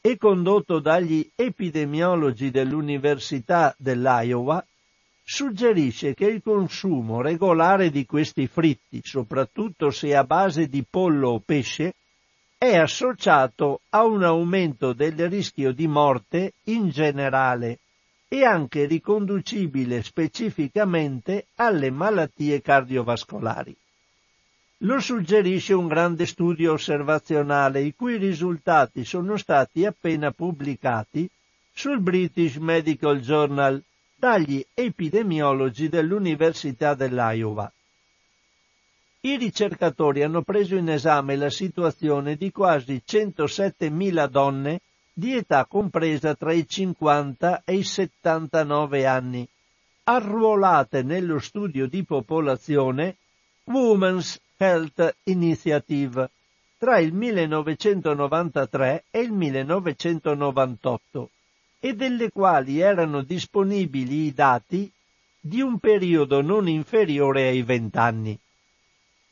e 0.00 0.16
condotto 0.16 0.78
dagli 0.78 1.28
epidemiologi 1.34 2.50
dell'Università 2.50 3.74
dell'Iowa, 3.76 4.64
suggerisce 5.24 6.14
che 6.14 6.26
il 6.26 6.42
consumo 6.42 7.20
regolare 7.20 7.90
di 7.90 8.04
questi 8.04 8.46
fritti, 8.46 9.00
soprattutto 9.02 9.90
se 9.90 10.14
a 10.14 10.24
base 10.24 10.68
di 10.68 10.84
pollo 10.88 11.30
o 11.30 11.40
pesce, 11.40 11.94
è 12.58 12.76
associato 12.76 13.80
a 13.90 14.04
un 14.04 14.22
aumento 14.22 14.92
del 14.92 15.28
rischio 15.28 15.72
di 15.72 15.86
morte 15.86 16.52
in 16.64 16.90
generale 16.90 17.78
e 18.28 18.44
anche 18.44 18.86
riconducibile 18.86 20.02
specificamente 20.02 21.46
alle 21.56 21.90
malattie 21.90 22.62
cardiovascolari. 22.62 23.76
Lo 24.78 25.00
suggerisce 25.00 25.74
un 25.74 25.86
grande 25.86 26.26
studio 26.26 26.72
osservazionale 26.72 27.82
i 27.82 27.94
cui 27.94 28.16
risultati 28.16 29.04
sono 29.04 29.36
stati 29.36 29.84
appena 29.84 30.30
pubblicati 30.30 31.28
sul 31.72 32.00
British 32.00 32.56
Medical 32.56 33.20
Journal 33.20 33.82
dagli 34.22 34.64
epidemiologi 34.72 35.88
dell'Università 35.88 36.94
dell'Iowa. 36.94 37.68
I 39.22 39.36
ricercatori 39.36 40.22
hanno 40.22 40.42
preso 40.42 40.76
in 40.76 40.90
esame 40.90 41.34
la 41.34 41.50
situazione 41.50 42.36
di 42.36 42.52
quasi 42.52 43.02
107.000 43.04 44.28
donne 44.28 44.80
di 45.12 45.34
età 45.34 45.66
compresa 45.66 46.36
tra 46.36 46.52
i 46.52 46.68
50 46.68 47.62
e 47.64 47.74
i 47.74 47.82
79 47.82 49.06
anni, 49.06 49.44
arruolate 50.04 51.02
nello 51.02 51.40
studio 51.40 51.88
di 51.88 52.04
popolazione 52.04 53.16
Women's 53.64 54.40
Health 54.56 55.16
Initiative 55.24 56.30
tra 56.78 57.00
il 57.00 57.12
1993 57.12 59.02
e 59.10 59.18
il 59.18 59.32
1998 59.32 61.30
e 61.84 61.96
delle 61.96 62.30
quali 62.30 62.78
erano 62.78 63.22
disponibili 63.22 64.26
i 64.26 64.32
dati 64.32 64.88
di 65.40 65.60
un 65.60 65.80
periodo 65.80 66.40
non 66.40 66.68
inferiore 66.68 67.48
ai 67.48 67.64
20 67.64 67.98
anni. 67.98 68.38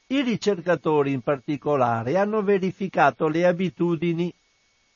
I 0.08 0.22
ricercatori 0.22 1.12
in 1.12 1.20
particolare 1.20 2.18
hanno 2.18 2.42
verificato 2.42 3.28
le 3.28 3.46
abitudini 3.46 4.34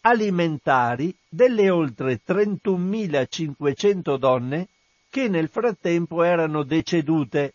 alimentari 0.00 1.16
delle 1.28 1.70
oltre 1.70 2.20
31.500 2.26 4.16
donne 4.16 4.66
che 5.08 5.28
nel 5.28 5.48
frattempo 5.48 6.24
erano 6.24 6.64
decedute, 6.64 7.54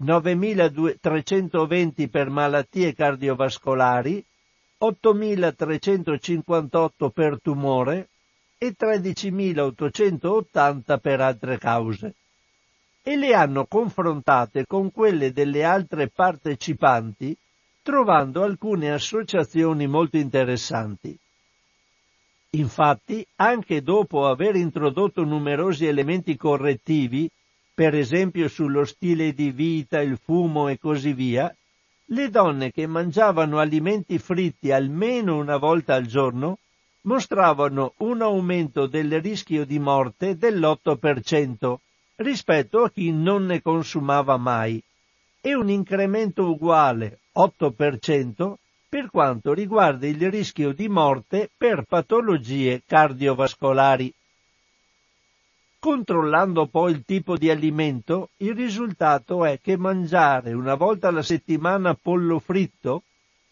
9.320 0.00 2.08
per 2.08 2.30
malattie 2.30 2.94
cardiovascolari, 2.94 4.24
8.358 4.80 7.10
per 7.10 7.40
tumore 7.42 8.10
e 8.64 8.74
13.880 8.78 10.98
per 10.98 11.20
altre 11.20 11.58
cause 11.58 12.14
e 13.02 13.16
le 13.16 13.34
hanno 13.34 13.66
confrontate 13.66 14.64
con 14.64 14.90
quelle 14.90 15.32
delle 15.32 15.62
altre 15.62 16.08
partecipanti, 16.08 17.36
trovando 17.82 18.42
alcune 18.42 18.90
associazioni 18.90 19.86
molto 19.86 20.16
interessanti. 20.16 21.14
Infatti, 22.52 23.26
anche 23.36 23.82
dopo 23.82 24.26
aver 24.26 24.56
introdotto 24.56 25.22
numerosi 25.24 25.84
elementi 25.84 26.34
correttivi, 26.36 27.28
per 27.74 27.94
esempio 27.94 28.48
sullo 28.48 28.86
stile 28.86 29.34
di 29.34 29.50
vita, 29.50 30.00
il 30.00 30.16
fumo 30.16 30.68
e 30.68 30.78
così 30.78 31.12
via, 31.12 31.54
le 32.06 32.30
donne 32.30 32.70
che 32.70 32.86
mangiavano 32.86 33.58
alimenti 33.58 34.18
fritti 34.18 34.72
almeno 34.72 35.36
una 35.36 35.58
volta 35.58 35.94
al 35.94 36.06
giorno 36.06 36.56
mostravano 37.04 37.94
un 37.98 38.22
aumento 38.22 38.86
del 38.86 39.20
rischio 39.20 39.64
di 39.64 39.78
morte 39.78 40.36
dell'8%, 40.36 41.76
rispetto 42.16 42.84
a 42.84 42.90
chi 42.90 43.10
non 43.12 43.46
ne 43.46 43.60
consumava 43.60 44.36
mai 44.36 44.82
e 45.40 45.54
un 45.54 45.68
incremento 45.68 46.48
uguale 46.48 47.18
8% 47.36 48.54
per 48.88 49.10
quanto 49.10 49.52
riguarda 49.52 50.06
il 50.06 50.30
rischio 50.30 50.72
di 50.72 50.88
morte 50.88 51.50
per 51.56 51.82
patologie 51.82 52.82
cardiovascolari. 52.86 54.14
Controllando 55.80 56.66
poi 56.66 56.92
il 56.92 57.04
tipo 57.04 57.36
di 57.36 57.50
alimento, 57.50 58.30
il 58.38 58.54
risultato 58.54 59.44
è 59.44 59.58
che 59.60 59.76
mangiare 59.76 60.54
una 60.54 60.76
volta 60.76 61.08
alla 61.08 61.22
settimana 61.22 61.94
pollo 61.94 62.38
fritto 62.38 63.02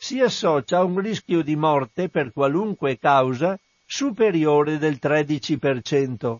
si 0.02 0.18
associa 0.18 0.78
a 0.78 0.82
un 0.82 0.98
rischio 0.98 1.42
di 1.42 1.54
morte 1.54 2.08
per 2.08 2.32
qualunque 2.32 2.98
causa 2.98 3.56
superiore 3.86 4.76
del 4.76 4.98
13% 5.00 6.36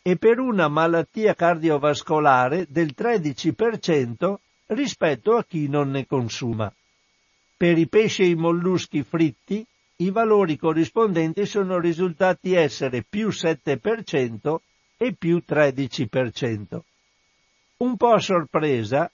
e 0.00 0.16
per 0.16 0.38
una 0.38 0.68
malattia 0.68 1.34
cardiovascolare 1.34 2.66
del 2.68 2.94
13% 2.96 4.34
rispetto 4.66 5.34
a 5.36 5.44
chi 5.44 5.66
non 5.66 5.90
ne 5.90 6.06
consuma. 6.06 6.72
Per 7.56 7.76
i 7.76 7.88
pesci 7.88 8.22
e 8.22 8.26
i 8.26 8.34
molluschi 8.36 9.02
fritti 9.02 9.66
i 9.96 10.10
valori 10.12 10.56
corrispondenti 10.56 11.46
sono 11.46 11.80
risultati 11.80 12.54
essere 12.54 13.02
più 13.02 13.30
7% 13.30 14.56
e 14.96 15.14
più 15.18 15.42
13%. 15.44 16.78
Un 17.78 17.96
po' 17.96 18.12
a 18.12 18.20
sorpresa, 18.20 19.10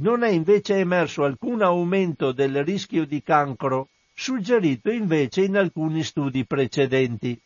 non 0.00 0.22
è 0.22 0.30
invece 0.30 0.76
emerso 0.76 1.24
alcun 1.24 1.62
aumento 1.62 2.32
del 2.32 2.64
rischio 2.64 3.04
di 3.04 3.22
cancro, 3.22 3.88
suggerito 4.14 4.90
invece 4.90 5.42
in 5.42 5.56
alcuni 5.56 6.02
studi 6.02 6.44
precedenti. 6.46 7.38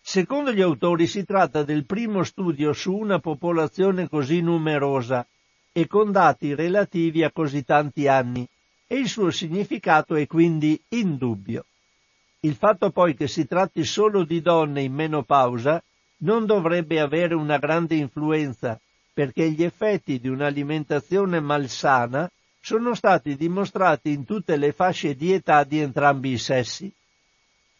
Secondo 0.00 0.52
gli 0.52 0.60
autori 0.60 1.06
si 1.06 1.24
tratta 1.24 1.64
del 1.64 1.84
primo 1.84 2.22
studio 2.22 2.72
su 2.72 2.94
una 2.94 3.18
popolazione 3.18 4.08
così 4.08 4.40
numerosa 4.40 5.26
e 5.72 5.86
con 5.86 6.12
dati 6.12 6.54
relativi 6.54 7.24
a 7.24 7.30
così 7.30 7.64
tanti 7.64 8.08
anni 8.08 8.48
e 8.86 8.96
il 8.96 9.08
suo 9.08 9.30
significato 9.30 10.14
è 10.14 10.26
quindi 10.26 10.80
indubbio. 10.90 11.66
Il 12.40 12.54
fatto 12.54 12.90
poi 12.90 13.14
che 13.14 13.26
si 13.26 13.46
tratti 13.46 13.84
solo 13.84 14.24
di 14.24 14.40
donne 14.40 14.82
in 14.82 14.94
menopausa 14.94 15.82
non 16.18 16.46
dovrebbe 16.46 17.00
avere 17.00 17.34
una 17.34 17.58
grande 17.58 17.96
influenza 17.96 18.80
perché 19.18 19.50
gli 19.50 19.64
effetti 19.64 20.20
di 20.20 20.28
un'alimentazione 20.28 21.40
malsana 21.40 22.30
sono 22.60 22.94
stati 22.94 23.34
dimostrati 23.34 24.12
in 24.12 24.24
tutte 24.24 24.56
le 24.56 24.70
fasce 24.70 25.16
di 25.16 25.32
età 25.32 25.64
di 25.64 25.80
entrambi 25.80 26.30
i 26.30 26.38
sessi. 26.38 26.88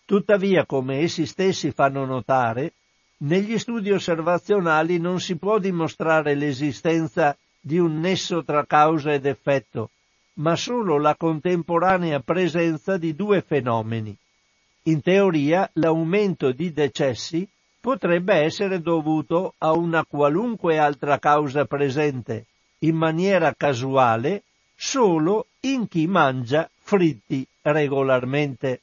Tuttavia, 0.05 0.66
come 0.66 0.99
essi 0.99 1.26
stessi 1.26 1.70
fanno 1.70 2.05
notare, 2.05 2.72
negli 3.18 3.57
studi 3.57 3.93
osservazionali 3.93 4.99
non 4.99 5.20
si 5.20 5.36
può 5.36 5.61
dimostrare 5.61 6.34
l'esistenza 6.34 7.39
di 7.61 7.78
un 7.78 8.01
nesso 8.01 8.43
tra 8.43 8.66
causa 8.66 9.12
ed 9.12 9.24
effetto, 9.24 9.91
ma 10.39 10.57
solo 10.57 10.99
la 10.99 11.14
contemporanea 11.14 12.18
presenza 12.18 12.97
di 12.97 13.14
due 13.14 13.43
fenomeni. 13.43 14.12
In 14.86 15.01
teoria 15.03 15.70
l'aumento 15.74 16.51
di 16.51 16.72
decessi 16.72 17.49
potrebbe 17.89 18.34
essere 18.34 18.82
dovuto 18.82 19.55
a 19.57 19.72
una 19.72 20.05
qualunque 20.05 20.76
altra 20.76 21.18
causa 21.18 21.64
presente, 21.64 22.45
in 22.80 22.95
maniera 22.95 23.55
casuale, 23.57 24.43
solo 24.76 25.47
in 25.61 25.89
chi 25.89 26.07
mangia 26.07 26.68
fritti 26.74 27.47
regolarmente. 27.62 28.82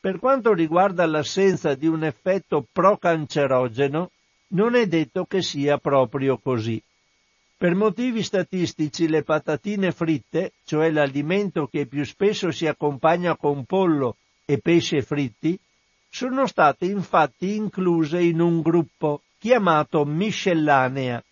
Per 0.00 0.18
quanto 0.18 0.54
riguarda 0.54 1.04
l'assenza 1.04 1.74
di 1.74 1.86
un 1.86 2.04
effetto 2.04 2.64
procancerogeno, 2.72 4.10
non 4.52 4.74
è 4.74 4.86
detto 4.86 5.26
che 5.26 5.42
sia 5.42 5.76
proprio 5.76 6.38
così. 6.38 6.82
Per 7.58 7.74
motivi 7.74 8.22
statistici 8.22 9.06
le 9.06 9.22
patatine 9.22 9.92
fritte, 9.92 10.52
cioè 10.64 10.90
l'alimento 10.90 11.66
che 11.66 11.84
più 11.84 12.06
spesso 12.06 12.52
si 12.52 12.66
accompagna 12.66 13.36
con 13.36 13.66
pollo 13.66 14.16
e 14.46 14.56
pesce 14.56 15.02
fritti, 15.02 15.58
sono 16.14 16.46
state 16.46 16.84
infatti 16.84 17.56
incluse 17.56 18.20
in 18.20 18.38
un 18.38 18.60
gruppo 18.60 19.22
chiamato 19.38 20.04
miscellanea, 20.04 21.24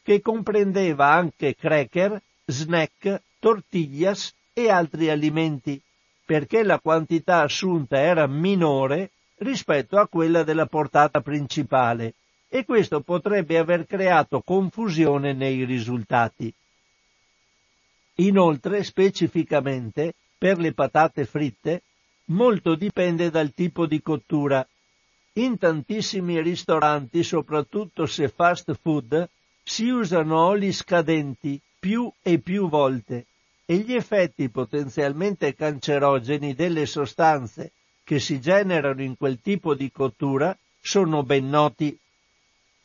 che 0.00 0.20
comprendeva 0.20 1.10
anche 1.10 1.56
cracker, 1.56 2.22
snack, 2.44 3.20
tortiglias 3.40 4.32
e 4.52 4.70
altri 4.70 5.10
alimenti, 5.10 5.82
perché 6.24 6.62
la 6.62 6.78
quantità 6.78 7.40
assunta 7.40 7.98
era 7.98 8.28
minore 8.28 9.10
rispetto 9.38 9.98
a 9.98 10.06
quella 10.06 10.44
della 10.44 10.66
portata 10.66 11.20
principale 11.20 12.14
e 12.48 12.64
questo 12.64 13.00
potrebbe 13.00 13.58
aver 13.58 13.86
creato 13.86 14.40
confusione 14.42 15.32
nei 15.32 15.64
risultati. 15.64 16.54
Inoltre, 18.14 18.84
specificamente, 18.84 20.14
per 20.38 20.58
le 20.58 20.72
patate 20.72 21.24
fritte, 21.24 21.82
molto 22.28 22.74
dipende 22.74 23.30
dal 23.30 23.52
tipo 23.52 23.86
di 23.86 24.00
cottura. 24.00 24.66
In 25.34 25.58
tantissimi 25.58 26.40
ristoranti, 26.40 27.22
soprattutto 27.22 28.06
se 28.06 28.28
fast 28.28 28.74
food, 28.80 29.28
si 29.62 29.88
usano 29.88 30.46
oli 30.46 30.72
scadenti 30.72 31.60
più 31.78 32.10
e 32.22 32.38
più 32.38 32.68
volte 32.68 33.26
e 33.64 33.76
gli 33.76 33.94
effetti 33.94 34.48
potenzialmente 34.48 35.54
cancerogeni 35.54 36.54
delle 36.54 36.86
sostanze 36.86 37.72
che 38.02 38.18
si 38.18 38.40
generano 38.40 39.02
in 39.02 39.16
quel 39.16 39.40
tipo 39.42 39.74
di 39.74 39.92
cottura 39.92 40.56
sono 40.80 41.22
ben 41.22 41.50
noti. 41.50 41.96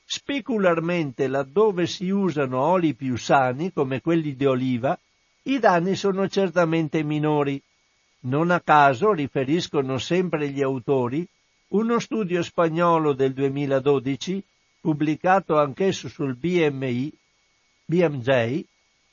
Specularmente 0.05 1.27
laddove 1.27 1.87
si 1.87 2.09
usano 2.09 2.59
oli 2.61 2.93
più 2.93 3.15
sani, 3.15 3.71
come 3.71 4.01
quelli 4.01 4.35
di 4.35 4.45
oliva, 4.45 4.99
i 5.43 5.59
danni 5.59 5.95
sono 5.95 6.27
certamente 6.27 7.01
minori. 7.03 7.61
Non 8.25 8.51
a 8.51 8.61
caso 8.61 9.11
riferiscono 9.11 9.97
sempre 9.97 10.49
gli 10.49 10.61
autori 10.61 11.27
uno 11.69 11.99
studio 11.99 12.41
spagnolo 12.43 13.13
del 13.13 13.33
2012, 13.33 14.43
pubblicato 14.79 15.57
anch'esso 15.57 16.07
sul 16.07 16.35
BMI, 16.35 17.11
BMJ, 17.85 18.63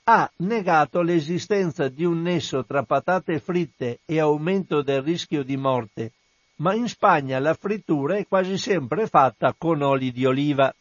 ha 0.05 0.31
negato 0.37 1.03
l'esistenza 1.03 1.89
di 1.89 2.05
un 2.05 2.23
nesso 2.23 2.65
tra 2.65 2.83
patate 2.83 3.41
fritte 3.41 4.01
e 4.05 4.21
aumento 4.21 4.83
del 4.83 5.03
rischio 5.03 5.43
di 5.43 5.57
morte, 5.57 6.13
ma 6.57 6.75
in 6.75 6.89
Spagna 6.89 7.39
la 7.39 7.55
frittura 7.55 8.17
è 8.17 8.27
quasi 8.27 8.59
sempre 8.59 9.07
fatta 9.07 9.55
con 9.57 9.83
oli 9.83 10.13
di 10.13 10.25
oliva. 10.27 10.73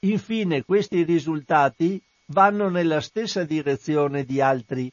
Infine 0.00 0.64
questi 0.64 1.02
risultati 1.02 2.00
vanno 2.26 2.68
nella 2.68 3.00
stessa 3.00 3.44
direzione 3.44 4.24
di 4.24 4.40
altri, 4.40 4.90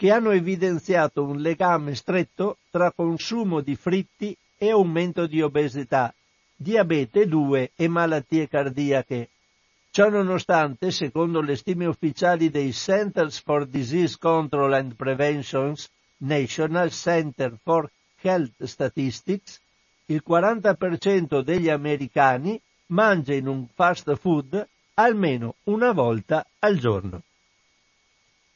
che 0.00 0.10
hanno 0.10 0.30
evidenziato 0.30 1.22
un 1.22 1.42
legame 1.42 1.94
stretto 1.94 2.56
tra 2.70 2.90
consumo 2.90 3.60
di 3.60 3.76
fritti 3.76 4.34
e 4.56 4.70
aumento 4.70 5.26
di 5.26 5.42
obesità, 5.42 6.14
diabete 6.56 7.26
2 7.26 7.72
e 7.76 7.86
malattie 7.86 8.48
cardiache. 8.48 9.28
Ciò 9.90 10.08
nonostante, 10.08 10.90
secondo 10.90 11.42
le 11.42 11.54
stime 11.54 11.84
ufficiali 11.84 12.48
dei 12.48 12.72
Centers 12.72 13.42
for 13.42 13.66
Disease 13.66 14.16
Control 14.18 14.72
and 14.72 14.94
Prevention, 14.94 15.74
National 16.20 16.90
Center 16.92 17.58
for 17.62 17.90
Health 18.22 18.64
Statistics, 18.64 19.60
il 20.06 20.22
40% 20.26 21.42
degli 21.42 21.68
americani 21.68 22.58
mangia 22.86 23.34
in 23.34 23.46
un 23.46 23.66
fast 23.66 24.16
food 24.16 24.66
almeno 24.94 25.56
una 25.64 25.92
volta 25.92 26.46
al 26.60 26.78
giorno. 26.78 27.20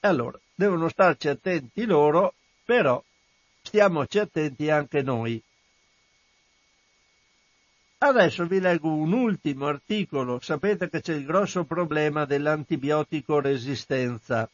Allora, 0.04 0.38
devono 0.54 0.90
starci 0.90 1.28
attenti 1.28 1.86
loro, 1.86 2.34
però 2.62 3.02
stiamoci 3.62 4.18
attenti 4.18 4.68
anche 4.68 5.00
noi. 5.00 5.42
Adesso 7.98 8.44
vi 8.46 8.60
leggo 8.60 8.92
un 8.92 9.12
ultimo 9.12 9.66
articolo, 9.66 10.40
sapete 10.40 10.90
che 10.90 11.00
c'è 11.00 11.14
il 11.14 11.24
grosso 11.24 11.64
problema 11.64 12.26
dell'antibiotico 12.26 13.40
resistenza. 13.40 14.46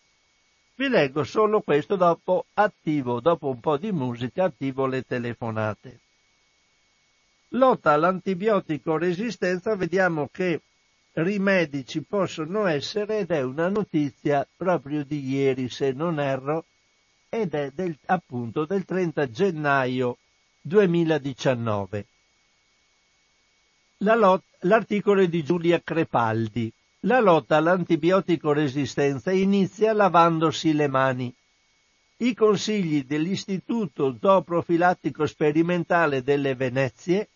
Vi 0.76 0.88
leggo 0.88 1.24
solo 1.24 1.62
questo 1.62 1.96
dopo 1.96 2.46
attivo, 2.55 3.18
dopo 3.18 3.48
un 3.48 3.59
po' 3.59 3.76
di 3.76 3.90
musica, 3.90 4.44
attivo 4.44 4.86
le 4.86 5.03
telefonate. 5.03 5.98
Lotta 7.48 7.90
all'antibiotico 7.90 8.96
resistenza, 8.96 9.74
vediamo 9.74 10.28
che 10.30 10.61
rimedi 11.14 11.84
ci 11.86 12.02
possono 12.02 12.66
essere 12.66 13.18
ed 13.18 13.30
è 13.30 13.42
una 13.42 13.68
notizia 13.68 14.46
proprio 14.56 15.04
di 15.04 15.28
ieri, 15.28 15.68
se 15.68 15.92
non 15.92 16.20
erro, 16.20 16.66
ed 17.28 17.54
è 17.54 17.70
del, 17.72 17.96
appunto 18.06 18.64
del 18.64 18.84
30 18.84 19.30
gennaio 19.30 20.18
2019. 20.61 22.06
La 23.98 24.14
lot- 24.14 24.44
l'articolo 24.61 25.22
è 25.22 25.28
di 25.28 25.44
Giulia 25.44 25.80
Crepaldi. 25.82 26.72
La 27.04 27.20
lotta 27.20 27.56
all'antibiotico 27.56 28.52
resistenza 28.52 29.30
inizia 29.30 29.92
lavandosi 29.92 30.72
le 30.74 30.88
mani. 30.88 31.34
I 32.18 32.34
consigli 32.34 33.04
dell'Istituto 33.04 34.16
Zooprofilattico 34.20 35.26
Sperimentale 35.26 36.22
delle 36.22 36.54
Venezie 36.54 37.30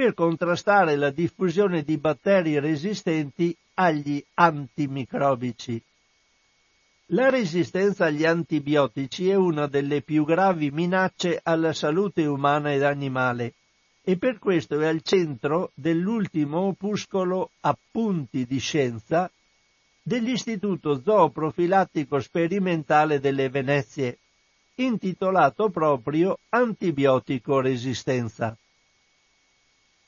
per 0.00 0.14
contrastare 0.14 0.96
la 0.96 1.10
diffusione 1.10 1.82
di 1.82 1.98
batteri 1.98 2.58
resistenti 2.58 3.54
agli 3.74 4.24
antimicrobici. 4.32 5.78
La 7.08 7.28
resistenza 7.28 8.06
agli 8.06 8.24
antibiotici 8.24 9.28
è 9.28 9.34
una 9.34 9.66
delle 9.66 10.00
più 10.00 10.24
gravi 10.24 10.70
minacce 10.70 11.38
alla 11.42 11.74
salute 11.74 12.24
umana 12.24 12.72
ed 12.72 12.82
animale 12.82 13.52
e 14.02 14.16
per 14.16 14.38
questo 14.38 14.80
è 14.80 14.86
al 14.86 15.02
centro 15.02 15.70
dell'ultimo 15.74 16.60
opuscolo 16.60 17.50
Appunti 17.60 18.46
di 18.46 18.58
scienza 18.58 19.30
dell'Istituto 20.00 21.02
Zooprofilattico 21.04 22.20
Sperimentale 22.20 23.20
delle 23.20 23.50
Venezie, 23.50 24.16
intitolato 24.76 25.68
proprio 25.68 26.38
Antibiotico 26.48 27.60
Resistenza. 27.60 28.56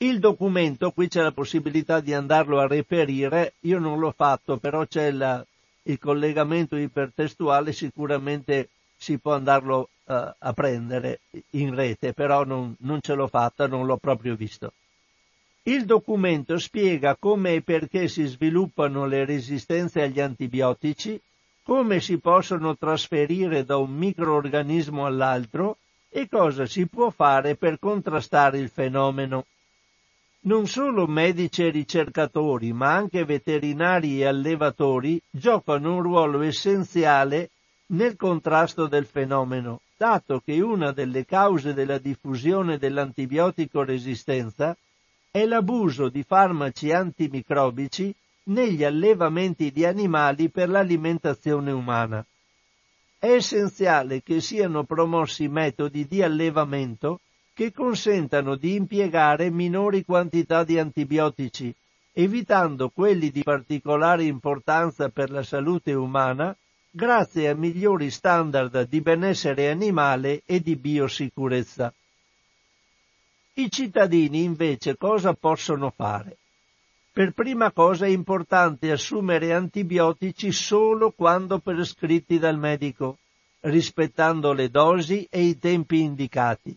Il 0.03 0.19
documento, 0.19 0.91
qui 0.91 1.07
c'è 1.07 1.21
la 1.21 1.31
possibilità 1.31 2.01
di 2.01 2.13
andarlo 2.13 2.59
a 2.59 2.67
reperire, 2.67 3.53
io 3.61 3.79
non 3.79 3.99
l'ho 3.99 4.11
fatto, 4.11 4.57
però 4.57 4.85
c'è 4.85 5.11
la, 5.11 5.41
il 5.83 5.97
collegamento 5.97 6.75
ipertestuale, 6.75 7.71
sicuramente 7.71 8.67
si 8.97 9.17
può 9.17 9.33
andarlo 9.33 9.87
uh, 10.03 10.13
a 10.37 10.53
prendere 10.53 11.21
in 11.51 11.73
rete, 11.73 12.11
però 12.11 12.43
non, 12.43 12.75
non 12.79 12.99
ce 12.99 13.13
l'ho 13.13 13.27
fatta, 13.27 13.65
non 13.65 13.85
l'ho 13.85 13.95
proprio 13.95 14.35
visto. 14.35 14.73
Il 15.63 15.85
documento 15.85 16.57
spiega 16.57 17.15
come 17.15 17.53
e 17.53 17.61
perché 17.61 18.09
si 18.09 18.25
sviluppano 18.25 19.05
le 19.05 19.23
resistenze 19.23 20.01
agli 20.01 20.19
antibiotici, 20.19 21.17
come 21.63 22.01
si 22.01 22.17
possono 22.17 22.75
trasferire 22.75 23.63
da 23.63 23.77
un 23.77 23.91
microorganismo 23.91 25.05
all'altro 25.05 25.77
e 26.09 26.27
cosa 26.27 26.65
si 26.65 26.87
può 26.87 27.09
fare 27.09 27.55
per 27.55 27.79
contrastare 27.79 28.57
il 28.57 28.67
fenomeno. 28.67 29.45
Non 30.45 30.67
solo 30.67 31.07
medici 31.07 31.63
e 31.63 31.69
ricercatori, 31.69 32.73
ma 32.73 32.93
anche 32.93 33.23
veterinari 33.23 34.19
e 34.19 34.25
allevatori 34.25 35.21
giocano 35.29 35.95
un 35.95 36.01
ruolo 36.01 36.41
essenziale 36.41 37.51
nel 37.93 38.17
contrasto 38.17 38.87
del 38.87 39.05
fenomeno, 39.05 39.79
dato 39.95 40.41
che 40.43 40.59
una 40.59 40.91
delle 40.91 41.25
cause 41.25 41.73
della 41.73 41.97
diffusione 41.97 42.77
dell'antibiotico 42.77 43.83
resistenza 43.83 44.75
è 45.31 45.45
l'abuso 45.45 46.09
di 46.09 46.23
farmaci 46.23 46.91
antimicrobici 46.91 48.13
negli 48.45 48.83
allevamenti 48.83 49.71
di 49.71 49.85
animali 49.85 50.49
per 50.49 50.67
l'alimentazione 50.67 51.71
umana. 51.71 52.25
È 53.17 53.31
essenziale 53.31 54.21
che 54.21 54.41
siano 54.41 54.83
promossi 54.83 55.47
metodi 55.47 56.05
di 56.05 56.21
allevamento 56.21 57.21
che 57.53 57.71
consentano 57.71 58.55
di 58.55 58.73
impiegare 58.73 59.51
minori 59.51 60.03
quantità 60.03 60.63
di 60.63 60.79
antibiotici, 60.79 61.73
evitando 62.11 62.89
quelli 62.89 63.29
di 63.29 63.43
particolare 63.43 64.23
importanza 64.23 65.09
per 65.09 65.29
la 65.29 65.43
salute 65.43 65.93
umana, 65.93 66.55
grazie 66.89 67.49
a 67.49 67.55
migliori 67.55 68.09
standard 68.09 68.87
di 68.87 69.01
benessere 69.01 69.69
animale 69.69 70.41
e 70.45 70.61
di 70.61 70.75
biosicurezza. 70.75 71.93
I 73.55 73.69
cittadini 73.69 74.41
invece 74.41 74.97
cosa 74.97 75.33
possono 75.33 75.91
fare? 75.95 76.37
Per 77.11 77.33
prima 77.33 77.71
cosa 77.71 78.07
è 78.07 78.09
importante 78.09 78.89
assumere 78.89 79.53
antibiotici 79.53 80.51
solo 80.51 81.11
quando 81.11 81.59
prescritti 81.59 82.39
dal 82.39 82.57
medico, 82.57 83.19
rispettando 83.59 84.53
le 84.53 84.71
dosi 84.71 85.27
e 85.29 85.43
i 85.43 85.59
tempi 85.59 85.99
indicati 86.01 86.75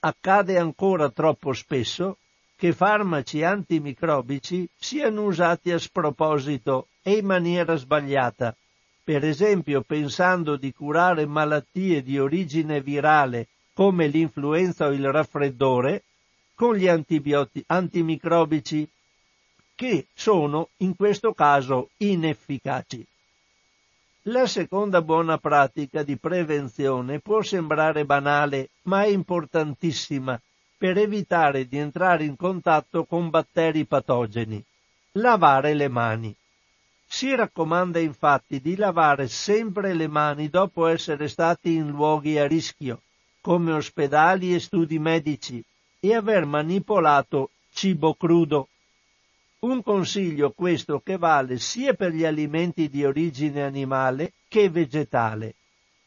accade 0.00 0.58
ancora 0.58 1.10
troppo 1.10 1.52
spesso 1.52 2.18
che 2.56 2.72
farmaci 2.72 3.42
antimicrobici 3.42 4.68
siano 4.76 5.24
usati 5.24 5.70
a 5.70 5.78
sproposito 5.78 6.88
e 7.02 7.18
in 7.18 7.26
maniera 7.26 7.76
sbagliata, 7.76 8.54
per 9.02 9.24
esempio 9.24 9.82
pensando 9.82 10.56
di 10.56 10.72
curare 10.72 11.24
malattie 11.26 12.02
di 12.02 12.18
origine 12.18 12.80
virale 12.82 13.48
come 13.72 14.08
l'influenza 14.08 14.86
o 14.86 14.92
il 14.92 15.10
raffreddore 15.10 16.02
con 16.54 16.76
gli 16.76 16.86
antimicrobici 17.66 18.86
che 19.74 20.06
sono 20.12 20.68
in 20.78 20.94
questo 20.94 21.32
caso 21.32 21.88
inefficaci. 21.96 23.06
La 24.24 24.46
seconda 24.46 25.00
buona 25.00 25.38
pratica 25.38 26.02
di 26.02 26.18
prevenzione 26.18 27.20
può 27.20 27.40
sembrare 27.40 28.04
banale, 28.04 28.68
ma 28.82 29.04
è 29.04 29.06
importantissima 29.06 30.38
per 30.76 30.98
evitare 30.98 31.66
di 31.66 31.78
entrare 31.78 32.24
in 32.24 32.36
contatto 32.36 33.04
con 33.04 33.30
batteri 33.30 33.86
patogeni. 33.86 34.62
Lavare 35.12 35.72
le 35.72 35.88
mani. 35.88 36.36
Si 37.06 37.34
raccomanda 37.34 37.98
infatti 37.98 38.60
di 38.60 38.76
lavare 38.76 39.26
sempre 39.26 39.94
le 39.94 40.06
mani 40.06 40.50
dopo 40.50 40.86
essere 40.86 41.26
stati 41.26 41.72
in 41.72 41.88
luoghi 41.88 42.38
a 42.38 42.46
rischio, 42.46 43.00
come 43.40 43.72
ospedali 43.72 44.54
e 44.54 44.60
studi 44.60 44.98
medici, 44.98 45.64
e 45.98 46.14
aver 46.14 46.44
manipolato 46.44 47.52
cibo 47.72 48.12
crudo. 48.12 48.68
Un 49.60 49.82
consiglio 49.82 50.52
questo 50.52 51.00
che 51.00 51.18
vale 51.18 51.58
sia 51.58 51.92
per 51.92 52.12
gli 52.12 52.24
alimenti 52.24 52.88
di 52.88 53.04
origine 53.04 53.62
animale 53.62 54.32
che 54.48 54.70
vegetale. 54.70 55.54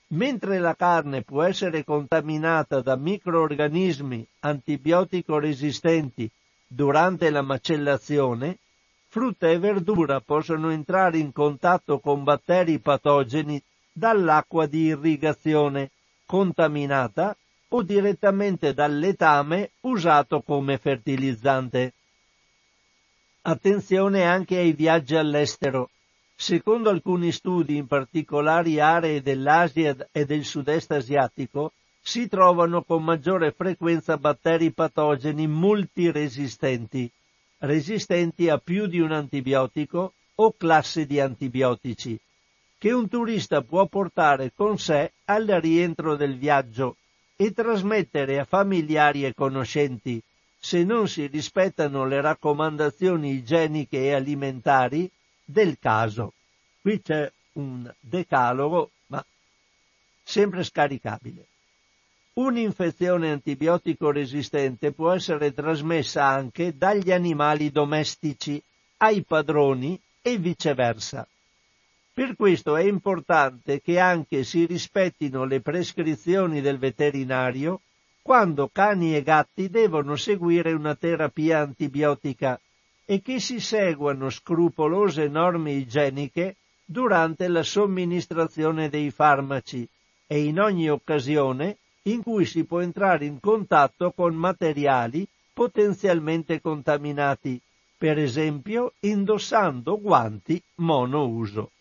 Mentre 0.08 0.58
la 0.58 0.76
carne 0.76 1.22
può 1.22 1.44
essere 1.44 1.84
contaminata 1.84 2.82
da 2.82 2.96
microorganismi 2.96 4.28
antibiotico 4.40 5.38
resistenti 5.38 6.28
durante 6.66 7.30
la 7.30 7.44
macellazione, 7.44 8.58
frutta 9.10 9.48
e 9.48 9.60
verdura 9.60 10.20
possono 10.20 10.72
entrare 10.72 11.20
in 11.20 11.32
contatto 11.32 12.00
con 12.00 12.24
batteri 12.24 12.80
patogeni 12.80 13.62
dall'acqua 13.92 14.66
di 14.66 14.86
irrigazione 14.86 15.92
contaminata 16.26 17.38
o 17.68 17.84
direttamente 17.84 18.74
dal 18.74 18.98
letame 18.98 19.74
usato 19.82 20.42
come 20.42 20.80
fertilizzante. 20.80 21.94
Attenzione 23.46 24.24
anche 24.24 24.58
ai 24.58 24.72
viaggi 24.72 25.18
all'estero. 25.18 25.90
Secondo 26.34 26.90
alcuni 26.90 27.34
studi 27.34 27.76
in 27.76 27.88
particolari 27.88 28.80
aree 28.80 29.22
dell'Asia 29.22 30.08
e 30.14 30.24
del 30.24 30.46
sud-est 30.46 30.92
asiatico, 30.92 31.74
si 32.02 32.30
trovano 32.30 32.84
con 32.84 33.04
maggiore 33.04 33.52
frequenza 33.52 34.16
batteri 34.16 34.72
patogeni 34.72 35.46
multiresistenti, 35.48 37.12
resistenti 37.60 38.48
a 38.48 38.60
più 38.60 38.88
di 38.88 39.02
un 39.02 39.12
antibiotico 39.12 40.14
o 40.36 40.54
classe 40.56 41.06
di 41.06 41.20
antibiotici, 41.20 42.18
che 42.78 42.94
un 42.94 43.10
turista 43.10 43.62
può 43.62 43.86
portare 43.88 44.54
con 44.56 44.80
sé 44.80 45.12
al 45.26 45.48
rientro 45.48 46.16
del 46.16 46.38
viaggio 46.38 46.96
e 47.36 47.52
trasmettere 47.52 48.40
a 48.40 48.46
familiari 48.46 49.26
e 49.26 49.34
conoscenti 49.34 50.24
se 50.66 50.86
non 50.86 51.10
si 51.10 51.28
rispettano 51.28 52.06
le 52.06 52.22
raccomandazioni 52.22 53.32
igieniche 53.32 53.98
e 53.98 54.14
alimentari 54.14 55.12
del 55.44 55.78
caso. 55.78 56.32
Qui 56.80 57.02
c'è 57.02 57.30
un 57.54 57.94
decalogo, 58.00 58.92
ma 59.08 59.24
sempre 60.24 60.64
scaricabile. 60.64 61.48
Un'infezione 62.36 63.30
antibiotico 63.30 64.10
resistente 64.10 64.94
può 64.94 65.12
essere 65.12 65.54
trasmessa 65.54 66.24
anche 66.24 66.78
dagli 66.78 67.12
animali 67.12 67.70
domestici 67.70 68.64
ai 69.00 69.22
padroni 69.24 70.00
e 70.22 70.38
viceversa. 70.38 71.28
Per 72.14 72.38
questo 72.38 72.78
è 72.78 72.84
importante 72.84 73.82
che 73.82 74.00
anche 74.00 74.46
si 74.46 74.66
rispettino 74.66 75.44
le 75.44 75.60
prescrizioni 75.60 76.62
del 76.62 76.78
veterinario 76.78 77.82
quando 78.24 78.70
cani 78.70 79.16
e 79.18 79.22
gatti 79.22 79.70
devono 79.70 80.16
seguire 80.16 80.72
una 80.72 80.96
terapia 80.96 81.60
antibiotica 81.60 82.58
e 83.04 83.22
che 83.22 83.42
si 83.42 83.60
seguano 83.60 84.30
scrupolose 84.30 85.28
norme 85.28 85.74
igieniche 85.74 86.56
durante 86.86 87.50
la 87.50 87.64
somministrazione 87.64 88.88
dei 88.88 89.12
farmaci 89.12 89.86
e 90.26 90.46
in 90.46 90.62
ogni 90.62 90.90
occasione 90.90 91.78
in 92.04 92.24
cui 92.24 92.46
si 92.46 92.64
può 92.64 92.80
entrare 92.80 93.26
in 93.26 93.42
contatto 93.42 94.12
con 94.12 94.34
materiali 94.36 95.28
potenzialmente 95.54 96.62
contaminati, 96.62 97.60
per 97.98 98.18
esempio 98.18 98.94
indossando 99.02 100.00
guanti 100.00 100.62
monouso. 100.76 101.72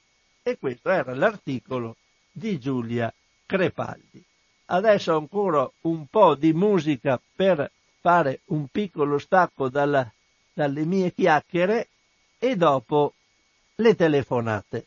E 0.42 0.58
questo 0.58 0.90
era 0.90 1.14
l'articolo 1.14 1.96
di 2.32 2.58
Giulia 2.58 3.12
Crepaldi. 3.46 4.24
Adesso 4.66 5.16
ancora 5.16 5.68
un 5.82 6.06
po' 6.06 6.34
di 6.34 6.52
musica 6.52 7.20
per 7.34 7.70
fare 8.00 8.40
un 8.46 8.66
piccolo 8.68 9.18
stacco 9.18 9.68
dalla, 9.68 10.10
dalle 10.52 10.84
mie 10.84 11.12
chiacchiere 11.12 11.88
e 12.38 12.56
dopo 12.56 13.14
le 13.76 13.94
telefonate. 13.94 14.86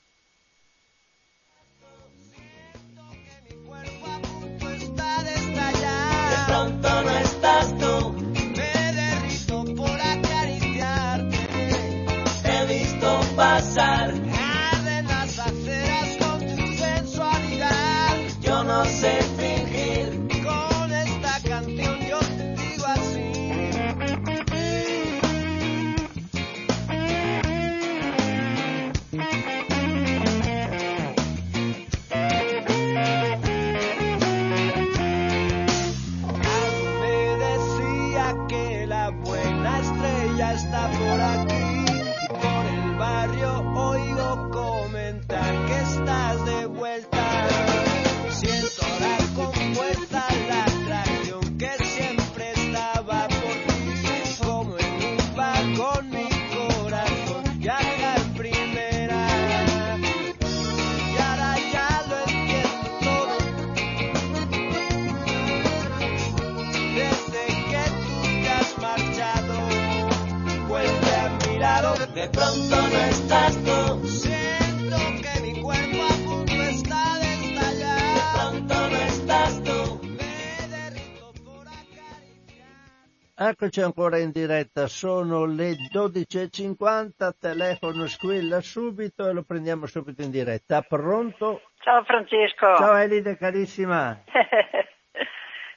Eccoci 83.48 83.80
ancora 83.82 84.18
in 84.18 84.32
diretta, 84.32 84.88
sono 84.88 85.46
le 85.46 85.74
12.50, 85.94 87.34
telefono 87.40 88.08
squilla 88.08 88.60
subito 88.60 89.30
e 89.30 89.34
lo 89.34 89.44
prendiamo 89.44 89.86
subito 89.86 90.24
in 90.24 90.32
diretta. 90.32 90.82
Pronto? 90.82 91.62
Ciao 91.78 92.04
Francesco. 92.06 92.76
Ciao 92.76 92.96
Elide 92.96 93.38
carissima. 93.38 94.18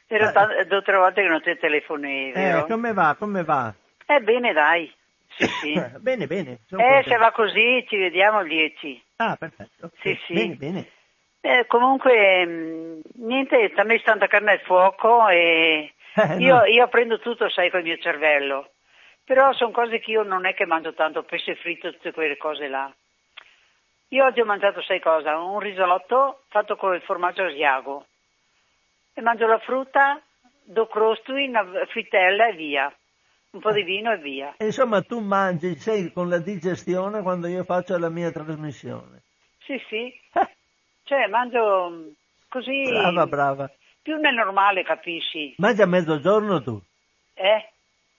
Era 0.06 0.30
Eh. 0.30 0.32
tan- 0.32 0.66
due 0.66 0.78
o 0.78 0.82
tre 0.82 0.96
volte 0.96 1.20
che 1.20 1.28
non 1.28 1.42
ti 1.42 1.54
telefoni, 1.58 2.30
Eh, 2.30 2.32
vero? 2.32 2.64
come 2.64 2.94
va? 2.94 3.14
Come 3.18 3.44
va? 3.44 3.74
Eh, 4.06 4.20
bene, 4.20 4.54
dai. 4.54 4.90
Sì, 5.36 5.44
sì. 5.60 5.82
bene, 5.98 6.26
bene. 6.26 6.60
sono 6.68 6.80
eh, 6.80 6.84
contento. 6.86 7.08
se 7.10 7.16
va 7.18 7.32
così 7.32 7.84
ci 7.86 7.98
vediamo 7.98 8.38
al 8.38 8.48
10. 8.48 9.02
Ah, 9.16 9.36
perfetto. 9.36 9.90
Sì, 10.00 10.18
sì. 10.26 10.32
Bene, 10.32 10.54
bene. 10.54 10.88
Eh, 11.42 11.66
comunque, 11.66 12.46
mh, 12.46 13.00
niente, 13.16 13.72
ha 13.76 13.84
messo 13.84 14.04
tanta 14.04 14.26
carne 14.26 14.52
al 14.52 14.60
fuoco 14.60 15.28
e 15.28 15.92
Eh, 16.18 16.36
io, 16.38 16.56
no. 16.56 16.64
io 16.64 16.88
prendo 16.88 17.18
tutto, 17.20 17.48
sai, 17.48 17.70
col 17.70 17.82
mio 17.82 17.96
cervello. 17.98 18.70
Però 19.24 19.52
sono 19.52 19.70
cose 19.70 20.00
che 20.00 20.10
io 20.10 20.22
non 20.22 20.46
è 20.46 20.54
che 20.54 20.66
mangio 20.66 20.94
tanto, 20.94 21.22
pesce 21.22 21.54
fritto, 21.56 21.92
tutte 21.92 22.12
quelle 22.12 22.36
cose 22.36 22.66
là. 22.66 22.92
Io 24.08 24.24
oggi 24.24 24.40
ho 24.40 24.46
mangiato, 24.46 24.80
sai 24.82 25.00
cosa? 25.00 25.38
Un 25.38 25.60
risotto 25.60 26.44
fatto 26.48 26.76
con 26.76 26.94
il 26.94 27.02
formaggio 27.02 27.44
asiago. 27.44 28.06
E 29.12 29.20
mangio 29.20 29.46
la 29.46 29.58
frutta, 29.58 30.20
do 30.64 30.86
crostui, 30.86 31.46
una 31.46 31.64
frittella 31.88 32.48
e 32.48 32.54
via. 32.54 32.92
Un 33.50 33.60
po' 33.60 33.72
di 33.72 33.82
vino 33.82 34.12
e 34.12 34.18
via. 34.18 34.54
Insomma, 34.58 35.02
tu 35.02 35.20
mangi, 35.20 35.74
sei 35.76 36.12
con 36.12 36.28
la 36.28 36.38
digestione 36.38 37.22
quando 37.22 37.48
io 37.48 37.64
faccio 37.64 37.98
la 37.98 38.10
mia 38.10 38.30
trasmissione. 38.30 39.22
Sì, 39.58 39.78
sì. 39.88 40.20
Cioè, 41.04 41.26
mangio 41.28 41.88
mh, 41.88 42.12
così... 42.48 42.82
Brava, 42.84 43.26
brava. 43.26 43.70
Più 44.08 44.16
nel 44.16 44.32
normale, 44.32 44.84
capisci? 44.84 45.52
Mangi 45.58 45.82
a 45.82 45.86
mezzogiorno 45.86 46.62
tu? 46.62 46.80
Eh? 47.34 47.68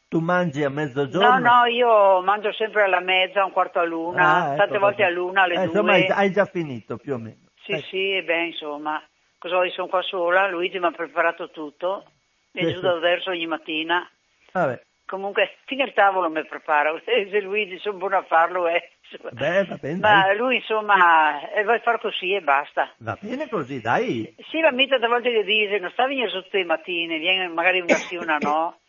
Tu 0.07 0.19
mangi 0.19 0.63
a 0.63 0.69
mezzogiorno? 0.69 1.39
No, 1.39 1.39
no, 1.39 1.65
io 1.65 2.21
mangio 2.21 2.53
sempre 2.53 2.83
alla 2.83 2.99
mezza, 2.99 3.43
un 3.43 3.51
quarto 3.51 3.79
all'una, 3.79 4.21
Ah, 4.21 4.45
ecco, 4.49 4.57
tante 4.57 4.77
volte 4.77 5.01
vabbè. 5.01 5.11
all'una, 5.11 5.41
alle 5.41 5.53
Eh, 5.55 5.65
due. 5.65 5.65
Insomma, 5.65 6.15
hai, 6.15 6.31
già 6.31 6.45
finito 6.45 6.97
più 6.97 7.15
o 7.15 7.17
meno. 7.17 7.47
Sì, 7.63 7.71
Eh, 7.71 7.81
sì, 7.89 8.11
e 8.17 8.21
beh, 8.21 8.45
insomma, 8.45 9.01
cosa 9.39 9.55
vuoi, 9.55 9.71
sono 9.71 9.87
qua 9.87 10.03
sola, 10.03 10.47
Luigi 10.47 10.77
mi 10.77 10.85
ha 10.85 10.91
preparato 10.91 11.49
tutto, 11.49 12.05
mi 12.51 12.61
Sì, 12.65 12.67
giù 12.67 12.75
sì. 12.75 12.81
dal 12.81 12.99
verso 12.99 13.31
ogni 13.31 13.47
mattina. 13.47 14.07
Vabbè, 14.51 14.79
Comunque, 15.07 15.55
fino 15.65 15.81
al 15.81 15.93
tavolo 15.93 16.29
mi 16.29 16.45
prepara, 16.45 16.93
se 17.03 17.41
Luigi 17.41 17.79
sono 17.79 17.97
buono 17.97 18.17
a 18.17 18.23
farlo, 18.25 18.67
eh. 18.67 18.91
Beh, 19.31 19.65
va 19.65 19.75
bene, 19.75 19.99
Ma 19.99 20.21
dai. 20.23 20.37
lui, 20.37 20.55
insomma, 20.57 21.49
eh, 21.51 21.63
vuoi 21.63 21.79
far 21.79 21.99
così 21.99 22.33
e 22.33 22.41
basta. 22.41 22.89
Va 22.99 23.17
bene 23.19 23.47
così, 23.49 23.81
dai. 23.81 24.33
Sì, 24.49 24.59
ma 24.61 24.71
mica 24.71 24.95
a 24.95 25.07
volte 25.07 25.31
gli 25.31 25.43
dice, 25.43 25.79
non 25.79 25.89
sta 25.91 26.03
a 26.03 26.07
venire 26.07 26.29
su 26.29 26.41
tutte 26.41 26.57
le 26.59 26.65
mattine, 26.65 27.17
vieni 27.17 27.47
magari 27.51 27.79
una 27.81 27.97
sì, 28.07 28.15
una 28.15 28.37
no. 28.37 28.79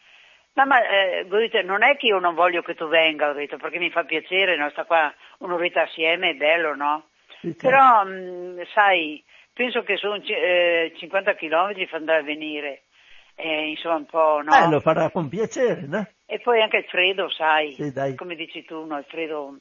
No, 0.52 0.66
ma 0.66 0.82
eh, 0.82 1.26
detto, 1.28 1.62
non 1.62 1.84
è 1.84 1.96
che 1.96 2.06
io 2.06 2.18
non 2.18 2.34
voglio 2.34 2.60
che 2.62 2.74
tu 2.74 2.88
venga, 2.88 3.30
ho 3.30 3.32
detto, 3.34 3.56
perché 3.56 3.78
mi 3.78 3.88
fa 3.90 4.02
piacere, 4.02 4.56
no? 4.56 4.68
sta 4.70 4.84
qua 4.84 5.14
un'oretta 5.38 5.82
assieme, 5.82 6.30
è 6.30 6.34
bello, 6.34 6.74
no? 6.74 7.04
Sì, 7.40 7.56
certo. 7.56 7.68
Però, 7.68 8.04
mh, 8.04 8.66
sai, 8.74 9.24
penso 9.54 9.84
che 9.84 9.96
sono 9.96 10.16
eh, 10.16 10.92
50 10.96 11.34
km 11.36 11.86
fa 11.86 11.96
andare 11.96 12.18
a 12.18 12.22
venire, 12.24 12.82
eh, 13.36 13.68
insomma 13.68 13.94
un 13.94 14.06
po', 14.06 14.42
no? 14.42 14.52
Eh, 14.56 14.68
lo 14.68 14.80
farà 14.80 15.08
con 15.10 15.28
piacere, 15.28 15.82
no? 15.86 16.04
E 16.26 16.40
poi 16.40 16.60
anche 16.60 16.78
il 16.78 16.84
freddo, 16.84 17.30
sai, 17.30 17.72
Sì, 17.74 17.92
dai. 17.92 18.16
come 18.16 18.34
dici 18.34 18.64
tu, 18.64 18.84
no? 18.84 18.98
Il 18.98 19.04
freddo. 19.04 19.56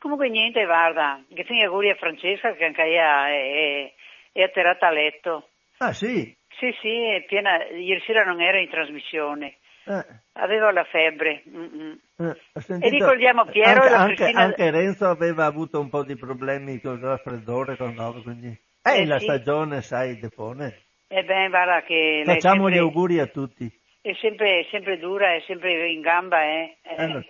Comunque 0.00 0.30
niente, 0.30 0.64
guarda, 0.64 1.22
che 1.34 1.44
fine 1.44 1.64
auguri 1.66 1.90
a 1.90 1.94
Francesca 1.94 2.54
che 2.54 2.64
anche 2.64 2.82
lei 2.82 2.94
è, 2.96 3.92
è, 4.32 4.42
atterrata 4.42 4.86
a 4.88 4.90
letto. 4.92 5.48
Ah, 5.78 5.92
sì? 5.92 6.34
Sì, 6.58 6.74
sì, 6.80 6.88
è 7.04 7.22
piena, 7.26 7.64
ieri 7.66 8.00
sera 8.06 8.24
non 8.24 8.40
era 8.40 8.58
in 8.58 8.68
trasmissione, 8.70 9.56
Eh, 9.84 10.04
aveva 10.32 10.72
la 10.72 10.84
febbre. 10.84 11.42
mm-mm. 11.48 11.98
eh, 12.18 12.36
ho 12.54 12.60
sentito- 12.60 12.94
ricordiamo 12.96 13.44
Piero 13.44 13.82
anche, 13.82 13.86
e 13.86 13.90
la 13.90 13.98
anche- 13.98 14.14
Cristina- 14.14 14.40
anche 14.42 14.70
Renzo 14.70 15.06
aveva 15.06 15.44
avuto 15.44 15.80
un 15.80 15.90
po' 15.90 16.02
di 16.02 16.16
problemi 16.16 16.80
con 16.80 16.96
il 16.96 17.04
raffreddore, 17.04 17.76
con 17.76 17.94
roba, 17.94 18.20
quindi... 18.22 18.48
Eh, 18.82 19.00
Eh, 19.02 19.06
la 19.06 19.18
sì. 19.18 19.24
stagione, 19.24 19.82
sai, 19.82 20.18
depone. 20.18 20.78
E 21.08 21.22
beh, 21.24 21.48
guarda 21.50 21.82
che 21.82 22.22
Facciamo 22.24 22.62
sempre, 22.68 22.74
gli 22.74 22.78
auguri 22.78 23.18
a 23.18 23.26
tutti. 23.26 23.70
è 24.00 24.14
sempre, 24.14 24.66
sempre 24.70 24.96
dura, 24.98 25.34
è 25.34 25.40
sempre 25.46 25.90
in 25.90 26.00
gamba, 26.00 26.42
eh. 26.42 26.76
Eh, 26.82 27.04
Eh. 27.04 27.26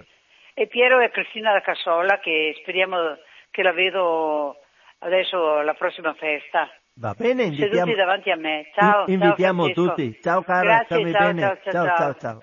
E 0.55 0.67
Piero 0.67 1.01
e 1.01 1.11
Cristina 1.11 1.53
da 1.53 1.61
Cassola, 1.61 2.19
che 2.19 2.57
speriamo 2.61 3.17
che 3.51 3.63
la 3.63 3.73
vedo 3.73 4.57
adesso 4.99 5.59
alla 5.59 5.75
prossima 5.75 6.15
festa. 6.15 6.69
Va 6.95 7.15
bene, 7.17 7.45
invitiamo, 7.45 7.73
Seduti 7.75 7.95
davanti 7.95 8.31
a 8.31 8.37
me. 8.37 8.71
Ciao. 8.75 9.05
in- 9.07 9.15
invitiamo 9.15 9.65
ciao, 9.67 9.75
tutti. 9.75 10.19
Ciao 10.21 10.43
cara, 10.43 10.85
Grazie, 10.87 11.13
ciao, 11.13 11.33
bene. 11.33 11.41
ciao, 11.41 11.59
ciao, 11.63 11.73
ciao, 11.73 11.97
ciao. 11.97 12.15
ciao. 12.19 12.43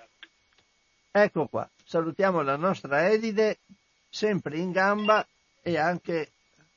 Ecco 1.11 1.47
qua, 1.47 1.67
salutiamo 1.83 2.41
la 2.41 2.55
nostra 2.55 3.07
Edide, 3.09 3.57
sempre 4.09 4.57
in 4.57 4.71
gamba 4.71 5.25
e 5.63 5.77
anche 5.77 6.29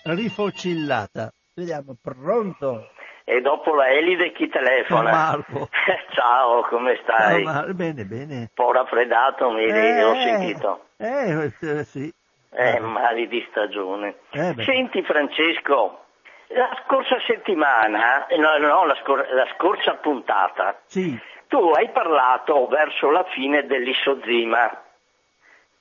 rifocillata. 0.05 1.33
Vediamo, 1.55 1.97
pronto? 2.01 2.91
E 3.31 3.41
dopo 3.43 3.77
la 3.77 3.89
Elide 3.89 4.33
chi 4.33 4.49
telefona? 4.49 5.13
Marco. 5.13 5.69
Ciao, 6.11 6.63
come 6.63 6.99
stai? 7.05 7.45
Ah, 7.47 7.63
ma- 7.63 7.73
bene, 7.75 8.05
bene. 8.05 8.37
Un 8.39 8.49
po' 8.53 8.73
raffreddato, 8.73 9.53
mi 9.53 9.67
Eh, 9.67 10.03
ho 10.03 10.15
sentito. 10.17 10.87
Eh, 10.97 11.53
eh, 11.61 11.85
sì. 11.85 12.13
Eh, 12.53 12.81
mali 12.81 13.29
di 13.29 13.47
stagione. 13.49 14.17
Eh. 14.33 14.55
Senti 14.65 15.05
Francesco, 15.05 16.07
la 16.49 16.77
scorsa 16.85 17.21
settimana, 17.25 18.27
eh, 18.27 18.37
no, 18.37 18.59
no, 18.59 18.85
la, 18.85 18.97
scor- 18.97 19.29
la 19.31 19.47
scorsa 19.55 19.95
puntata, 19.95 20.81
Sì, 20.87 21.17
tu 21.47 21.59
hai 21.71 21.89
parlato 21.91 22.67
verso 22.67 23.13
la 23.13 23.23
fine 23.33 23.65
dell'isozima. 23.65 24.83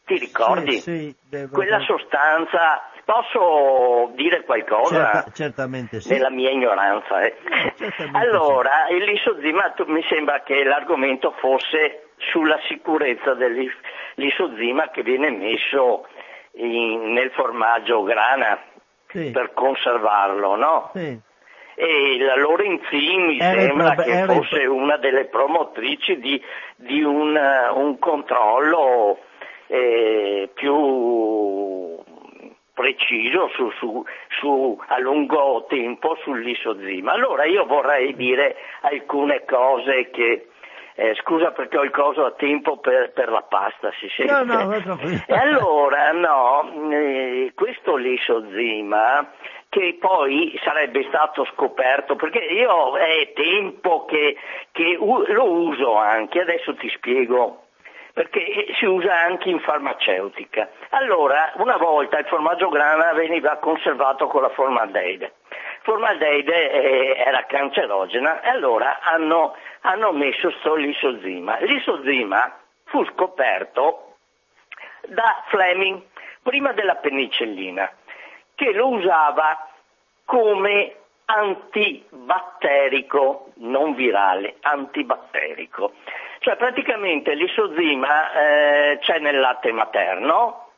Ti 0.06 0.18
ricordi? 0.20 0.74
Sì, 0.74 1.16
sì, 1.32 1.48
Quella 1.52 1.80
sostanza, 1.80 2.92
posso 3.14 4.12
dire 4.14 4.44
qualcosa? 4.44 5.12
Certa- 5.12 5.32
certamente 5.34 6.00
sì. 6.00 6.10
Nella 6.10 6.30
mia 6.30 6.52
ignoranza. 6.52 7.22
eh. 7.22 7.36
certamente 7.76 8.18
Allora, 8.18 8.88
il 8.90 9.04
lisozima 9.04 9.72
tu- 9.72 9.86
mi 9.88 10.04
sembra 10.04 10.42
che 10.42 10.64
l'argomento 10.64 11.32
fosse 11.40 12.10
sulla 12.32 12.60
sicurezza 12.68 13.34
dell'isozima 13.34 14.90
che 14.90 15.02
viene 15.02 15.32
messo 15.32 16.06
in- 16.54 17.14
nel 17.14 17.32
formaggio 17.32 18.04
grana 18.04 18.60
Sì, 19.08 19.32
per 19.32 19.54
conservarlo, 19.54 20.56
no? 20.56 20.92
sì. 20.94 21.20
E 21.82 22.18
la 22.20 22.36
Lorenzin 22.36 23.22
mi 23.26 23.40
Era 23.40 23.60
sembra 23.62 23.94
prob- 23.94 24.04
che 24.08 24.26
fosse 24.26 24.66
una 24.66 24.98
delle 24.98 25.26
promotrici 25.26 26.20
di, 26.20 26.40
di 26.76 27.02
un, 27.02 27.36
eh, 27.38 27.70
un 27.70 27.98
controllo 27.98 29.20
eh, 29.68 30.50
più 30.54 31.89
preciso 32.80 33.50
su, 33.56 33.70
su- 33.72 34.06
su- 34.40 34.82
a 34.88 34.98
lungo 35.00 35.66
tempo 35.68 36.16
sull'isozima. 36.24 37.12
Allora 37.12 37.44
io 37.44 37.66
vorrei 37.66 38.16
dire 38.16 38.56
alcune 38.82 39.44
cose 39.44 40.10
che... 40.12 40.48
eh, 40.96 41.14
scusa 41.16 41.52
perché 41.52 41.78
ho 41.78 41.84
il 41.84 41.92
coso 41.92 42.26
a 42.26 42.32
tempo 42.32 42.78
per, 42.78 43.12
per 43.12 43.30
la 43.30 43.42
pasta, 43.42 43.92
si 44.00 44.08
sente. 44.16 44.32
No, 44.34 44.54
no. 44.54 45.00
E 45.28 45.34
allora, 45.34 46.12
no, 46.12 46.90
eh, 46.92 47.52
questo 47.54 47.96
lisozima 47.98 49.30
che 49.70 49.98
poi 50.00 50.58
sarebbe 50.64 51.04
stato 51.10 51.46
scoperto, 51.54 52.16
perché 52.16 52.40
io 52.40 52.96
è 52.98 53.32
tempo 53.34 54.06
che, 54.06 54.36
che 54.72 54.96
u- 55.00 55.26
lo 55.28 55.46
uso 55.52 55.96
anche, 55.96 56.42
adesso 56.42 56.74
ti 56.76 56.90
spiego, 56.90 57.66
perché 58.20 58.76
si 58.78 58.84
usa 58.84 59.18
anche 59.18 59.48
in 59.48 59.62
farmaceutica. 59.62 60.68
Allora, 60.90 61.54
una 61.56 61.78
volta 61.78 62.20
il 62.20 62.26
formaggio 62.26 62.68
grana 62.68 63.14
veniva 63.14 63.56
conservato 63.60 64.28
con 64.28 64.42
la 64.42 64.50
formaldeide. 64.50 65.36
Formaldeide 65.84 66.70
eh, 66.70 67.14
era 67.16 67.46
cancerogena 67.46 68.42
e 68.42 68.50
allora 68.50 69.00
hanno, 69.00 69.56
hanno 69.84 70.12
messo 70.12 70.52
sto 70.60 70.76
lisozima. 70.76 71.60
L'isozima 71.60 72.60
fu 72.88 73.06
scoperto 73.06 74.16
da 75.06 75.46
Fleming 75.48 76.02
prima 76.44 76.74
della 76.74 76.96
penicillina, 76.96 77.90
che 78.54 78.74
lo 78.74 78.90
usava 78.90 79.66
come 80.26 80.94
antibatterico, 81.24 83.54
non 83.60 83.96
virale, 83.96 84.58
antibatterico. 84.60 85.94
Cioè 86.50 86.58
praticamente 86.58 87.36
l'isozima 87.36 88.32
eh, 88.34 88.98
c'è 89.02 89.20
nel 89.20 89.38
latte 89.40 89.72
materno, 89.72 90.70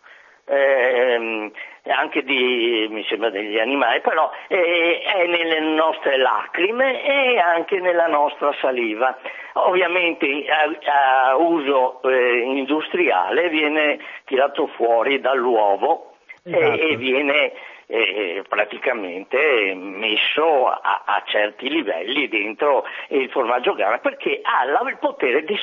ehm, 0.44 1.50
anche 1.88 2.24
di, 2.24 2.88
mi 2.90 3.06
sembra 3.08 3.30
degli 3.30 3.58
animali, 3.58 4.02
però 4.02 4.30
eh, 4.50 5.00
è 5.00 5.26
nelle 5.28 5.62
nostre 5.62 6.18
lacrime 6.18 7.02
e 7.06 7.38
anche 7.40 7.80
nella 7.80 8.08
nostra 8.08 8.54
saliva. 8.60 9.18
Ovviamente 9.54 10.44
a, 10.50 11.30
a 11.30 11.36
uso 11.38 12.02
eh, 12.02 12.40
industriale 12.40 13.48
viene 13.48 13.98
tirato 14.26 14.68
fuori 14.76 15.22
dall'uovo 15.22 16.16
e- 16.44 16.52
Esatto. 16.52 16.82
e, 16.82 16.96
viene 16.98 17.54
eh, 17.92 18.44
praticamente 18.48 19.74
messo 19.76 20.68
a, 20.68 21.04
a 21.06 21.22
certi 21.26 21.70
livelli 21.70 22.30
dentro 22.30 22.86
il 23.10 23.30
formaggio 23.30 23.74
grana 23.74 23.98
perché 23.98 24.40
ha 24.42 24.64
il 24.64 24.98
potere 24.98 25.44
di 25.44 25.60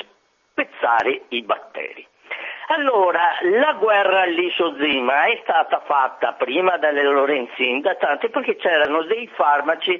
spezzare 0.53 1.23
i 1.29 1.41
batteri. 1.41 2.05
Allora, 2.67 3.31
la 3.41 3.73
guerra 3.73 4.21
all'isozima 4.21 5.25
è 5.25 5.39
stata 5.41 5.81
fatta 5.85 6.33
prima 6.33 6.77
dalle 6.77 7.01
Lorenzin 7.01 7.81
da 7.81 7.95
tanti 7.95 8.29
perché 8.29 8.57
c'erano 8.57 9.01
dei 9.03 9.27
farmaci 9.33 9.99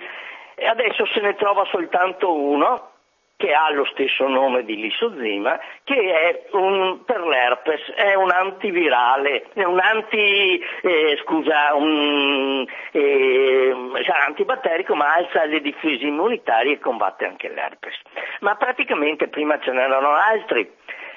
e 0.54 0.66
adesso 0.68 1.06
se 1.08 1.20
ne 1.22 1.34
trova 1.36 1.66
soltanto 1.66 2.32
uno 2.32 2.92
che 3.40 3.54
ha 3.54 3.72
lo 3.72 3.86
stesso 3.86 4.28
nome 4.28 4.66
di 4.66 4.76
lisozima, 4.76 5.58
che 5.86 5.96
è 5.96 6.44
un, 6.58 7.06
per 7.06 7.22
l'herpes, 7.22 7.80
è 7.96 8.14
un 8.14 8.30
antivirale, 8.32 9.46
è 9.54 9.64
un 9.64 9.80
anti, 9.80 10.62
eh, 10.82 11.18
scusa, 11.24 11.74
un 11.74 12.68
eh, 12.92 13.74
sarà 14.06 14.26
antibatterico 14.26 14.94
ma 14.94 15.14
alza 15.14 15.46
le 15.46 15.62
difese 15.62 16.06
immunitarie 16.06 16.74
e 16.74 16.80
combatte 16.80 17.26
anche 17.26 17.48
l'herpes. 17.48 17.96
Ma 18.42 18.56
praticamente 18.56 19.30
prima 19.30 19.58
ce 19.60 19.72
n'erano 19.72 20.10
altri. 20.10 20.70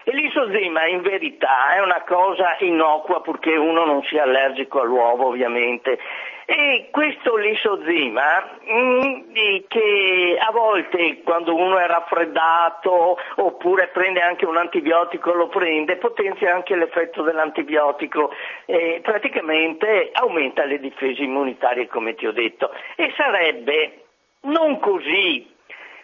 E 0.04 0.12
l'isozima 0.12 0.86
in 0.86 1.02
verità 1.02 1.74
è 1.74 1.80
una 1.80 2.02
cosa 2.02 2.56
innocua 2.60 3.20
purché 3.20 3.56
uno 3.56 3.84
non 3.84 4.02
sia 4.04 4.24
allergico 4.24 4.80
all'uovo 4.80 5.26
ovviamente. 5.28 5.98
E 6.44 6.88
questo 6.90 7.36
lisozima 7.36 8.58
mm, 8.68 9.20
che 9.68 10.38
a 10.40 10.50
volte 10.50 11.22
quando 11.22 11.54
uno 11.54 11.78
è 11.78 11.86
raffreddato 11.86 13.16
oppure 13.36 13.88
prende 13.88 14.20
anche 14.20 14.44
un 14.44 14.56
antibiotico 14.56 15.32
lo 15.32 15.46
prende, 15.46 15.96
potenzia 15.96 16.52
anche 16.52 16.74
l'effetto 16.74 17.22
dell'antibiotico 17.22 18.32
e 18.66 19.00
praticamente 19.02 20.10
aumenta 20.12 20.64
le 20.64 20.80
difese 20.80 21.22
immunitarie 21.22 21.86
come 21.86 22.16
ti 22.16 22.26
ho 22.26 22.32
detto 22.32 22.72
e 22.96 23.12
sarebbe 23.16 24.02
non 24.42 24.80
così 24.80 25.51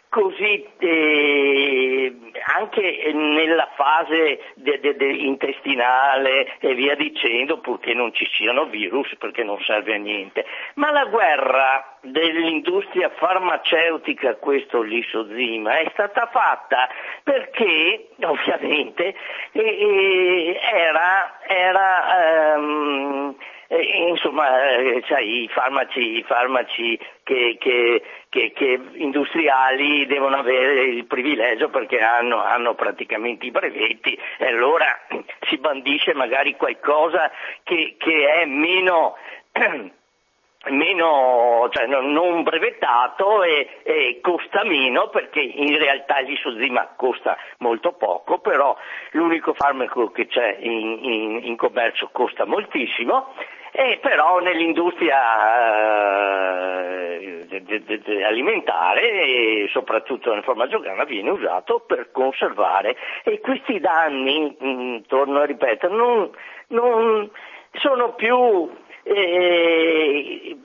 così 0.09 0.67
eh, 0.79 2.17
anche 2.57 3.13
nella 3.13 3.69
fase 3.75 4.41
de- 4.55 4.81
de- 4.81 4.97
de- 4.97 5.07
intestinale 5.07 6.57
e 6.61 6.75
via 6.75 6.95
dicendo, 6.95 7.59
purché 7.59 7.95
non 7.95 8.13
ci 8.15 8.27
siano 8.33 8.67
virus, 8.67 9.15
perché 9.19 9.45
non 9.45 9.61
serve 9.63 9.95
a 9.95 9.99
niente. 9.99 10.47
Ma 10.75 10.91
la 10.91 11.05
guerra 11.05 11.99
dell'industria 12.01 13.11
farmaceutica, 13.11 14.37
questo 14.37 14.81
lisozima, 14.83 15.79
è 15.79 15.89
stata 15.93 16.27
fatta 16.33 16.89
perché, 17.23 18.09
ovviamente, 18.23 19.15
eh, 19.53 19.61
eh, 19.61 20.61
era, 20.73 21.39
era 21.47 22.55
ehm, 22.55 23.35
eh, 23.71 24.09
insomma, 24.09 24.71
eh, 24.79 25.03
sai, 25.07 25.43
i 25.45 25.49
farmaci, 25.49 26.19
i 26.19 26.23
farmaci 26.23 26.99
che, 27.23 27.57
che- 27.61 28.03
che- 28.31 28.53
che 28.55 28.81
industriali 28.95 30.07
devono 30.07 30.37
avere 30.37 30.85
il 30.85 31.05
privilegio 31.07 31.69
perché 31.69 32.01
hanno, 32.01 32.43
hanno 32.43 32.75
praticamente 32.75 33.45
i 33.47 33.51
brevetti 33.51 34.19
e 34.39 34.47
allora 34.47 34.99
si 35.49 35.59
bandisce 35.59 36.15
magari 36.15 36.57
qualcosa 36.57 37.31
che, 37.63 37.97
che 37.99 38.33
è 38.33 38.45
meno 38.47 39.17
meno, 40.67 41.69
cioè 41.71 41.87
non 41.87 42.43
brevettato 42.43 43.43
e, 43.43 43.81
e 43.85 44.19
costa 44.21 44.65
meno 44.65 45.09
perché 45.09 45.41
in 45.41 45.79
realtà 45.79 46.19
l'isozima 46.19 46.95
costa 46.97 47.37
molto 47.59 47.93
poco, 47.93 48.39
però 48.39 48.77
l'unico 49.13 49.55
farmaco 49.55 50.11
che 50.11 50.27
c'è 50.27 50.57
in, 50.61 50.99
in- 51.03 51.41
in 51.45 51.57
commercio 51.57 52.09
costa 52.13 52.45
moltissimo 52.45 53.33
e 53.71 53.99
però 54.03 54.41
nell'industria 54.41 55.21
eh, 57.21 58.25
alimentare 58.25 59.11
e 59.11 59.69
soprattutto 59.71 60.33
nel 60.33 60.43
formaggio 60.43 60.81
grana 60.81 61.05
viene 61.05 61.31
usato 61.31 61.85
per 61.87 62.11
conservare 62.11 62.97
e 63.23 63.41
questi 63.41 63.79
danni, 63.79 64.57
mh, 64.59 65.07
torno 65.07 65.41
a 65.41 65.45
ripetere, 65.45 65.95
non, 65.95 66.31
non 66.69 67.31
sono 67.75 68.15
più 68.15 68.69
eh, 69.09 70.57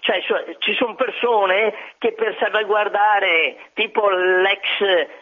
cioè, 0.00 0.20
ci 0.58 0.74
sono 0.74 0.94
persone 0.94 1.72
che 1.98 2.12
per 2.12 2.36
salvaguardare, 2.38 3.70
tipo 3.74 4.08
l'ex, 4.10 4.58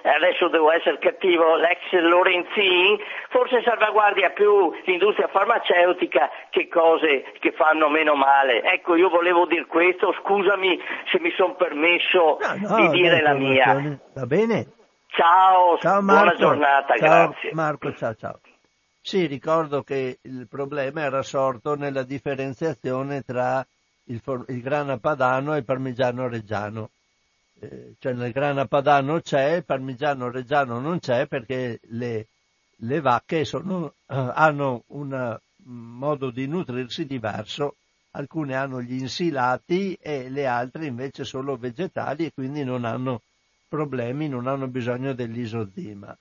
adesso 0.02 0.48
devo 0.48 0.72
essere 0.72 0.98
cattivo, 0.98 1.56
l'ex 1.56 1.78
Lorenzin, 1.92 2.98
forse 3.28 3.62
salvaguardia 3.62 4.30
più 4.30 4.72
l'industria 4.84 5.28
farmaceutica 5.28 6.30
che 6.50 6.68
cose 6.68 7.32
che 7.38 7.52
fanno 7.52 7.88
meno 7.88 8.14
male. 8.14 8.62
Ecco, 8.62 8.96
io 8.96 9.08
volevo 9.08 9.46
dire 9.46 9.66
questo, 9.66 10.12
scusami 10.22 10.80
se 11.10 11.20
mi 11.20 11.30
sono 11.36 11.54
permesso 11.54 12.38
No, 12.40 12.76
no, 12.76 12.88
di 12.88 13.00
dire 13.02 13.20
dai, 13.20 13.22
la 13.22 13.34
mia. 13.34 13.98
Va 14.14 14.26
bene? 14.26 14.66
Ciao, 15.08 15.76
Ciao 15.78 16.00
Marco. 16.00 16.22
buona 16.22 16.36
giornata, 16.36 16.96
Ciao, 16.96 17.26
grazie. 17.26 17.50
Marco, 17.52 17.92
ciao 17.94 18.14
ciao. 18.14 18.40
Sì, 19.02 19.26
ricordo 19.26 19.82
che 19.82 20.18
il 20.22 20.46
problema 20.48 21.02
era 21.02 21.22
sorto 21.22 21.74
nella 21.74 22.02
differenziazione 22.02 23.22
tra 23.22 23.66
il, 24.04 24.22
il 24.48 24.60
grana 24.62 24.98
padano 24.98 25.54
e 25.54 25.58
il 25.58 25.64
parmigiano 25.64 26.28
reggiano. 26.28 26.90
Eh, 27.58 27.94
cioè 27.98 28.12
nel 28.14 28.32
grana 28.32 28.66
padano 28.66 29.20
c'è, 29.20 29.56
il 29.56 29.64
parmigiano 29.64 30.30
reggiano 30.30 30.78
non 30.80 30.98
c'è 30.98 31.26
perché 31.26 31.80
le, 31.88 32.26
le 32.76 33.00
vacche 33.00 33.44
sono, 33.44 33.94
eh, 34.06 34.14
hanno 34.34 34.84
un 34.88 35.12
eh, 35.12 35.40
modo 35.64 36.30
di 36.30 36.46
nutrirsi 36.46 37.04
diverso. 37.06 37.76
Alcune 38.12 38.54
hanno 38.56 38.82
gli 38.82 38.94
insilati 38.98 39.94
e 40.00 40.28
le 40.30 40.46
altre 40.46 40.86
invece 40.86 41.24
solo 41.24 41.56
vegetali 41.56 42.26
e 42.26 42.32
quindi 42.32 42.64
non 42.64 42.84
hanno 42.84 43.22
problemi, 43.68 44.28
non 44.28 44.46
hanno 44.46 44.66
bisogno 44.66 45.12
dell'isozima. 45.14 46.16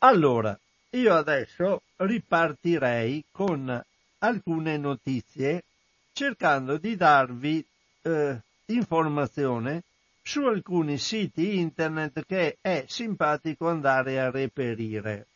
Allora, 0.00 0.58
io 0.90 1.14
adesso 1.14 1.82
ripartirei 1.96 3.24
con 3.30 3.84
alcune 4.18 4.76
notizie 4.76 5.64
cercando 6.12 6.78
di 6.78 6.96
darvi 6.96 7.64
eh, 8.02 8.40
informazione 8.66 9.82
su 10.22 10.42
alcuni 10.42 10.98
siti 10.98 11.58
internet 11.58 12.24
che 12.26 12.58
è 12.60 12.84
simpatico 12.88 13.68
andare 13.68 14.20
a 14.20 14.30
reperire. 14.30 15.26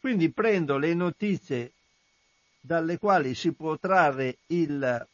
Quindi 0.00 0.30
prendo 0.30 0.78
le 0.78 0.94
notizie 0.94 1.72
dalle 2.60 2.98
quali 2.98 3.34
si 3.34 3.52
può 3.52 3.76
trarre 3.78 4.38
il, 4.46 5.06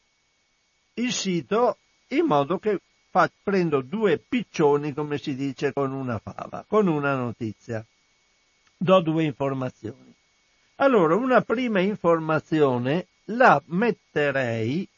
il 0.95 1.13
sito 1.13 1.79
in 2.09 2.25
modo 2.25 2.59
che 2.59 2.81
fa- 3.11 3.31
prendo 3.43 3.83
due 3.83 4.19
piccioni, 4.19 4.95
come 4.95 5.19
si 5.19 5.35
dice, 5.35 5.73
con 5.73 5.93
una 5.93 6.19
fava, 6.19 6.65
con 6.67 6.87
una 6.87 7.15
notizia. 7.15 7.85
Do 8.81 9.01
due 9.01 9.25
informazioni. 9.25 10.15
Allora, 10.77 11.17
una 11.17 11.43
prima 11.43 11.81
informazione 11.81 13.09
la 13.25 13.61
metterei 13.67 14.89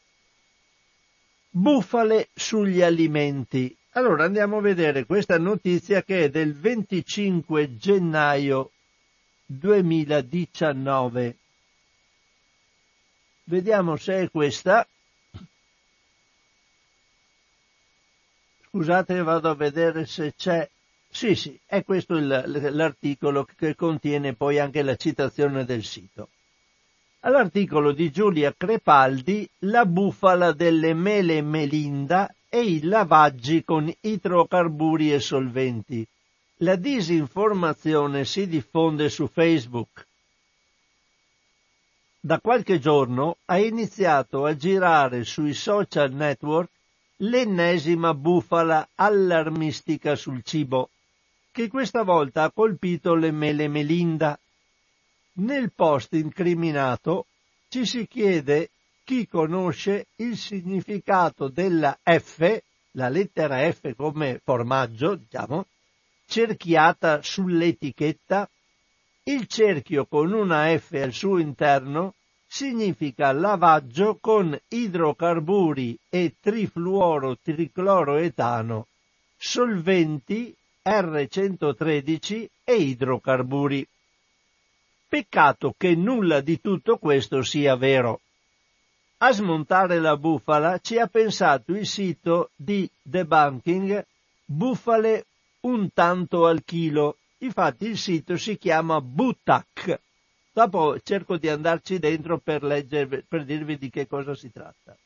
bufale 1.50 2.28
sugli 2.34 2.82
alimenti. 2.82 3.74
Allora 3.92 4.24
andiamo 4.24 4.58
a 4.58 4.60
vedere 4.60 5.04
questa 5.04 5.38
notizia 5.38 6.02
che 6.02 6.24
è 6.24 6.30
del 6.30 6.54
25 6.54 7.76
gennaio 7.76 8.70
2019. 9.46 11.36
Vediamo 13.44 13.96
se 13.96 14.20
è 14.20 14.30
questa. 14.30 14.86
Scusate, 18.68 19.22
vado 19.22 19.50
a 19.50 19.54
vedere 19.54 20.06
se 20.06 20.34
c'è. 20.36 20.70
Sì, 21.12 21.34
sì, 21.34 21.58
è 21.66 21.84
questo 21.84 22.14
il- 22.16 22.70
l'articolo 22.72 23.44
che 23.56 23.74
contiene 23.74 24.34
poi 24.34 24.58
anche 24.58 24.82
la 24.82 24.96
citazione 24.96 25.64
del 25.64 25.84
sito. 25.84 26.28
All'articolo 27.20 27.92
di 27.92 28.10
Giulia 28.10 28.54
Crepaldi, 28.56 29.46
la 29.60 29.84
bufala 29.84 30.52
delle 30.52 30.94
mele 30.94 31.42
Melinda 31.42 32.32
e 32.48 32.62
i 32.62 32.82
lavaggi 32.82 33.62
con 33.64 33.92
idrocarburi 34.00 35.12
e 35.12 35.20
solventi. 35.20 36.06
La 36.58 36.76
disinformazione 36.76 38.24
si 38.24 38.46
diffonde 38.46 39.08
su 39.10 39.26
Facebook. 39.26 40.06
Da 42.20 42.38
qualche 42.40 42.78
giorno 42.78 43.36
ha 43.46 43.58
iniziato 43.58 44.44
a 44.44 44.56
girare 44.56 45.24
sui 45.24 45.54
social 45.54 46.12
network 46.12 46.70
l'ennesima 47.16 48.14
bufala 48.14 48.88
allarmistica 48.94 50.14
sul 50.16 50.42
cibo, 50.42 50.88
che 51.52 51.68
questa 51.68 52.02
volta 52.02 52.44
ha 52.44 52.50
colpito 52.50 53.14
le 53.14 53.30
mele 53.30 53.68
Melinda. 53.68 54.38
Nel 55.34 55.72
post 55.72 56.14
incriminato 56.14 57.26
ci 57.68 57.86
si 57.86 58.06
chiede 58.06 58.70
chi 59.04 59.26
conosce 59.26 60.06
il 60.16 60.36
significato 60.36 61.48
della 61.48 61.98
F, 62.02 62.62
la 62.92 63.08
lettera 63.08 63.72
F 63.72 63.94
come 63.96 64.40
formaggio, 64.42 65.14
diciamo, 65.16 65.66
cerchiata 66.26 67.22
sull'etichetta. 67.22 68.48
Il 69.24 69.46
cerchio 69.46 70.06
con 70.06 70.32
una 70.32 70.74
F 70.78 70.92
al 70.92 71.12
suo 71.12 71.36
interno 71.38 72.14
significa 72.46 73.32
lavaggio 73.32 74.16
con 74.20 74.58
idrocarburi 74.68 75.98
e 76.08 76.36
trifluoro-tricloroetano, 76.40 78.86
solventi 79.36 80.54
R113 80.90 82.46
e 82.64 82.74
idrocarburi. 82.74 83.86
Peccato 85.06 85.74
che 85.78 85.94
nulla 85.94 86.40
di 86.40 86.60
tutto 86.60 86.98
questo 86.98 87.42
sia 87.42 87.76
vero. 87.76 88.20
A 89.18 89.32
smontare 89.32 90.00
la 90.00 90.16
bufala 90.16 90.78
ci 90.78 90.98
ha 90.98 91.06
pensato 91.06 91.72
il 91.74 91.86
sito 91.86 92.50
di 92.56 92.90
debunking 93.02 94.04
Bufale 94.44 95.26
un 95.60 95.92
tanto 95.92 96.46
al 96.46 96.64
chilo. 96.64 97.18
Infatti 97.38 97.86
il 97.86 97.96
sito 97.96 98.36
si 98.36 98.58
chiama 98.58 99.00
Butac. 99.00 100.00
Dopo 100.50 100.98
cerco 101.04 101.36
di 101.36 101.48
andarci 101.48 102.00
dentro 102.00 102.38
per 102.38 102.64
leggere, 102.64 103.22
per 103.28 103.44
dirvi 103.44 103.78
di 103.78 103.90
che 103.90 104.08
cosa 104.08 104.34
si 104.34 104.50
tratta. 104.50 104.96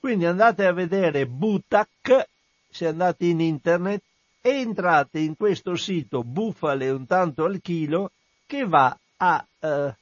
Quindi 0.00 0.24
andate 0.24 0.64
a 0.64 0.72
vedere 0.72 1.26
Butac, 1.26 2.28
se 2.70 2.86
andate 2.86 3.26
in 3.26 3.40
internet, 3.40 4.02
entrate 4.50 5.18
in 5.18 5.36
questo 5.36 5.76
sito 5.76 6.22
Bufale 6.22 6.90
un 6.90 7.06
tanto 7.06 7.44
al 7.44 7.60
chilo 7.60 8.12
che 8.46 8.64
va 8.66 8.96
a 9.16 9.46
eh, 9.60 9.94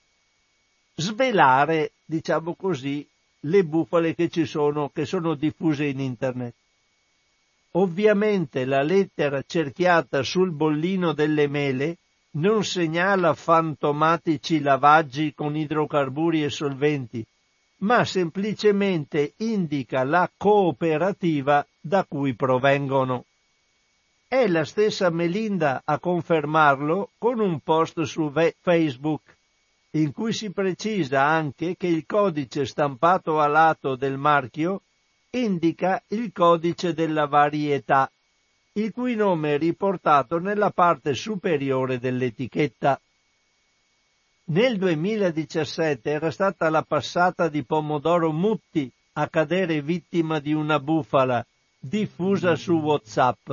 svelare, 0.96 1.92
diciamo 2.04 2.54
così, 2.54 3.06
le 3.40 3.64
bufale 3.64 4.14
che 4.14 4.28
ci 4.28 4.46
sono, 4.46 4.90
che 4.92 5.04
sono 5.04 5.34
diffuse 5.34 5.84
in 5.84 6.00
internet. 6.00 6.54
Ovviamente 7.72 8.64
la 8.64 8.82
lettera 8.82 9.42
cerchiata 9.46 10.22
sul 10.22 10.52
bollino 10.52 11.12
delle 11.12 11.48
mele 11.48 11.96
non 12.32 12.64
segnala 12.64 13.34
fantomatici 13.34 14.60
lavaggi 14.60 15.34
con 15.34 15.56
idrocarburi 15.56 16.44
e 16.44 16.50
solventi, 16.50 17.24
ma 17.78 18.04
semplicemente 18.04 19.34
indica 19.38 20.04
la 20.04 20.30
cooperativa 20.36 21.66
da 21.80 22.04
cui 22.04 22.34
provengono. 22.34 23.24
È 24.26 24.46
la 24.48 24.64
stessa 24.64 25.10
Melinda 25.10 25.82
a 25.84 25.98
confermarlo 25.98 27.10
con 27.18 27.40
un 27.40 27.60
post 27.60 28.02
su 28.02 28.32
Facebook, 28.60 29.36
in 29.90 30.12
cui 30.12 30.32
si 30.32 30.50
precisa 30.50 31.24
anche 31.24 31.76
che 31.76 31.86
il 31.86 32.04
codice 32.06 32.66
stampato 32.66 33.40
a 33.40 33.46
lato 33.46 33.94
del 33.96 34.18
marchio 34.18 34.82
indica 35.30 36.02
il 36.08 36.32
codice 36.32 36.94
della 36.94 37.26
varietà, 37.26 38.10
il 38.72 38.92
cui 38.92 39.14
nome 39.14 39.54
è 39.54 39.58
riportato 39.58 40.38
nella 40.38 40.70
parte 40.70 41.14
superiore 41.14 41.98
dell'etichetta. 41.98 43.00
Nel 44.46 44.78
2017 44.78 46.10
era 46.10 46.30
stata 46.30 46.68
la 46.70 46.82
passata 46.82 47.48
di 47.48 47.64
pomodoro 47.64 48.32
Mutti 48.32 48.90
a 49.12 49.28
cadere 49.28 49.80
vittima 49.80 50.38
di 50.40 50.52
una 50.52 50.80
bufala 50.80 51.44
diffusa 51.78 52.56
su 52.56 52.74
WhatsApp. 52.74 53.50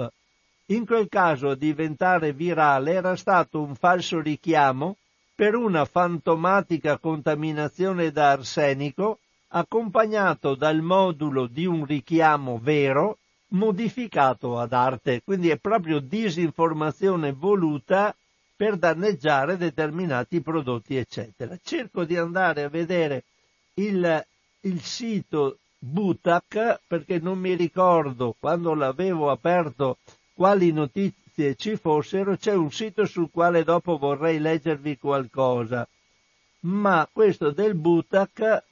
In 0.72 0.86
quel 0.86 1.10
caso 1.10 1.50
a 1.50 1.56
diventare 1.56 2.32
virale 2.32 2.94
era 2.94 3.18
stato 3.18 3.62
un 3.62 3.76
falso 3.76 4.22
richiamo 4.22 4.96
per 5.36 5.54
una 5.54 5.84
fantomatica 5.84 6.98
contaminazione 6.98 8.10
da 8.12 8.32
arsenico 8.32 9.20
accompagnato 9.50 10.56
dal 10.56 10.80
modulo 10.80 11.48
di 11.48 11.66
un 11.66 11.84
richiamo 11.84 12.58
vero 12.58 13.18
modificato 13.50 14.58
ad 14.58 14.72
arte. 14.72 15.22
Quindi 15.26 15.50
è 15.50 15.58
proprio 15.58 16.00
disinformazione 16.00 17.34
voluta 17.34 18.16
per 18.56 18.78
danneggiare 18.78 19.58
determinati 19.58 20.40
prodotti, 20.40 20.96
eccetera. 20.96 21.58
Cerco 21.62 22.06
di 22.06 22.16
andare 22.16 22.64
a 22.64 22.70
vedere 22.70 23.26
il, 23.74 24.26
il 24.62 24.82
sito 24.82 25.58
Butac 25.80 26.80
perché 26.88 27.20
non 27.20 27.40
mi 27.40 27.56
ricordo 27.56 28.36
quando 28.40 28.74
l'avevo 28.74 29.32
aperto 29.32 29.98
quali 30.42 30.72
notizie 30.72 31.54
ci 31.56 31.76
fossero, 31.76 32.36
c'è 32.36 32.56
un 32.56 32.72
sito 32.72 33.06
sul 33.06 33.30
quale 33.30 33.64
dopo 33.64 34.00
vorrei 34.00 34.39
leggervi 34.39 34.98
qualcosa. 34.98 35.88
Ma 36.62 37.08
questo 37.12 37.52
del 37.52 37.76
Butac 37.76 38.64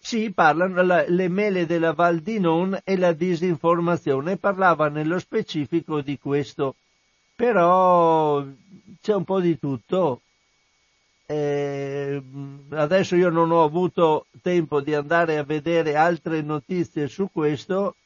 Sì, 0.00 0.32
parlano 0.32 0.82
la- 0.82 1.04
le 1.08 1.28
mele 1.28 1.66
della 1.66 1.92
Val 1.92 2.18
di 2.20 2.38
Non 2.40 2.78
e 2.84 2.96
la 2.96 3.12
disinformazione, 3.12 4.36
parlava 4.36 4.88
nello 4.88 5.18
specifico 5.18 6.00
di 6.00 6.18
questo, 6.18 6.74
però 7.36 8.44
c'è 9.00 9.14
un 9.14 9.24
po' 9.24 9.40
di 9.40 9.58
tutto. 9.58 10.22
Eh, 11.28 12.22
adesso 12.70 13.16
io 13.16 13.30
non 13.30 13.50
ho 13.50 13.62
avuto 13.64 14.26
tempo 14.42 14.80
di 14.80 14.94
andare 14.94 15.38
a 15.38 15.42
vedere 15.44 15.96
altre 15.96 16.40
notizie 16.42 17.08
su 17.08 17.28
questo 17.32 17.96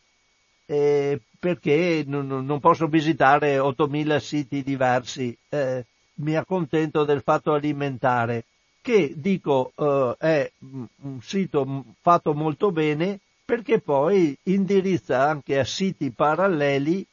eh, 0.70 1.20
perché 1.40 2.04
non, 2.06 2.28
non 2.28 2.60
posso 2.60 2.86
visitare 2.86 3.58
8000 3.58 4.20
siti 4.20 4.62
diversi. 4.62 5.36
Eh, 5.48 5.84
mi 6.20 6.36
accontento 6.36 7.04
del 7.04 7.22
fatto 7.22 7.52
alimentare 7.52 8.44
che 8.80 9.14
dico 9.16 9.72
eh, 9.74 10.14
è 10.18 10.52
un 10.60 11.20
sito 11.22 11.84
fatto 12.00 12.34
molto 12.34 12.70
bene 12.70 13.18
perché 13.44 13.80
poi 13.80 14.36
indirizza 14.44 15.26
anche 15.26 15.58
a 15.58 15.64
siti 15.64 16.10
paralleli 16.12 17.04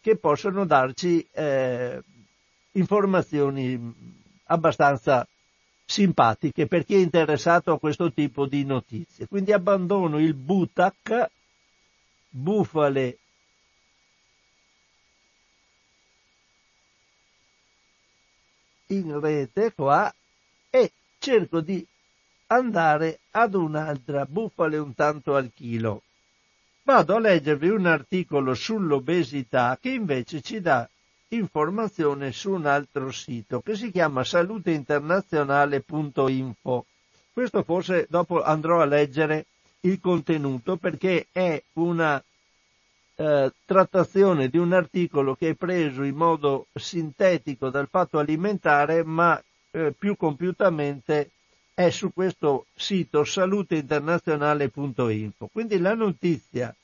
che 0.00 0.16
possono 0.16 0.64
darci 0.64 1.26
eh, 1.32 2.00
informazioni 2.72 3.94
abbastanza 4.44 5.26
simpatiche 5.84 6.66
per 6.66 6.86
chi 6.86 6.94
è 6.94 6.98
interessato 6.98 7.72
a 7.72 7.78
questo 7.78 8.10
tipo 8.10 8.46
di 8.46 8.64
notizie. 8.64 9.26
Quindi 9.26 9.52
abbandono 9.52 10.18
il 10.18 10.32
Butac, 10.32 11.30
bufale 12.34 13.18
in 18.86 19.20
rete 19.20 19.74
qua 19.74 20.10
e 20.70 20.92
cerco 21.18 21.60
di 21.60 21.86
andare 22.46 23.20
ad 23.32 23.52
un'altra 23.54 24.24
bufale 24.24 24.78
un 24.78 24.94
tanto 24.94 25.36
al 25.36 25.52
chilo. 25.54 26.02
Vado 26.84 27.16
a 27.16 27.20
leggervi 27.20 27.68
un 27.68 27.84
articolo 27.86 28.54
sull'obesità 28.54 29.78
che 29.80 29.90
invece 29.90 30.40
ci 30.40 30.60
dà 30.60 30.88
informazione 31.28 32.32
su 32.32 32.52
un 32.52 32.66
altro 32.66 33.12
sito 33.12 33.60
che 33.60 33.76
si 33.76 33.90
chiama 33.90 34.24
saluteinternazionale.info. 34.24 36.86
Questo 37.32 37.62
forse 37.62 38.06
dopo 38.10 38.42
andrò 38.42 38.80
a 38.80 38.86
leggere 38.86 39.46
il 39.82 40.00
contenuto 40.00 40.76
perché 40.76 41.28
è 41.32 41.62
una 41.74 42.22
eh, 43.14 43.52
trattazione 43.64 44.48
di 44.48 44.58
un 44.58 44.72
articolo 44.72 45.34
che 45.34 45.50
è 45.50 45.54
preso 45.54 46.02
in 46.02 46.16
modo 46.16 46.66
sintetico 46.74 47.70
dal 47.70 47.88
fatto 47.88 48.18
alimentare 48.18 49.04
ma 49.04 49.40
eh, 49.70 49.94
più 49.96 50.16
compiutamente 50.16 51.30
è 51.74 51.90
su 51.90 52.12
questo 52.12 52.66
sito 52.74 53.24
saluteinternazionale.info. 53.24 55.48
Quindi 55.50 55.78
la 55.78 55.94
notizia 55.94 56.74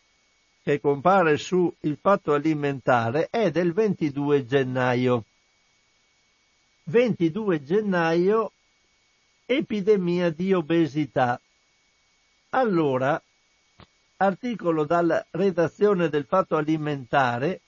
che 0.63 0.81
compare 0.81 1.37
su 1.37 1.71
il 1.81 1.99
fatto 2.01 2.33
alimentare 2.35 3.29
è 3.31 3.51
del 3.51 3.73
22 3.73 4.47
gennaio. 4.47 5.25
22 6.85 7.63
gennaio, 7.63 8.53
epidemia 9.45 10.31
di 10.31 10.55
obesità. 10.55 11.39
Allora, 12.51 13.21
articolo 14.17 14.85
dalla 14.85 15.25
redazione 15.33 16.09
del 16.09 16.25
fatto 16.25 16.57
alimentare, 16.57 17.61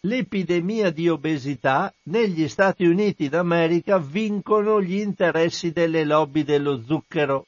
l'epidemia 0.00 0.90
di 0.90 1.08
obesità 1.08 1.92
negli 2.04 2.48
Stati 2.48 2.86
Uniti 2.86 3.28
d'America 3.28 3.98
vincono 3.98 4.82
gli 4.82 4.96
interessi 4.96 5.70
delle 5.70 6.04
lobby 6.04 6.42
dello 6.42 6.82
zucchero. 6.82 7.46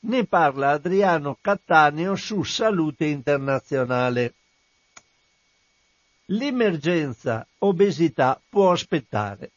Ne 0.00 0.24
parla 0.26 0.70
Adriano 0.70 1.36
Cattaneo 1.40 2.14
su 2.14 2.42
Salute 2.44 3.06
Internazionale. 3.06 4.34
L'emergenza 6.26 7.46
obesità 7.58 8.40
può 8.48 8.70
aspettare, 8.70 9.50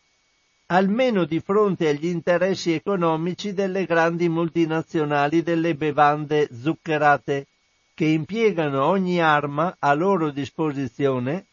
almeno 0.68 1.24
di 1.24 1.39
fronte 1.39 1.88
agli 1.88 2.07
interessi 2.07 2.74
economici 2.74 3.53
delle 3.53 3.86
grandi 3.86 4.28
multinazionali 4.28 5.41
delle 5.41 5.76
bevande 5.76 6.49
zuccherate, 6.51 7.47
che 7.93 8.05
impiegano 8.05 8.86
ogni 8.86 9.22
arma 9.22 9.78
a 9.80 9.93
loro 9.93 10.30
disposizione 10.30 11.45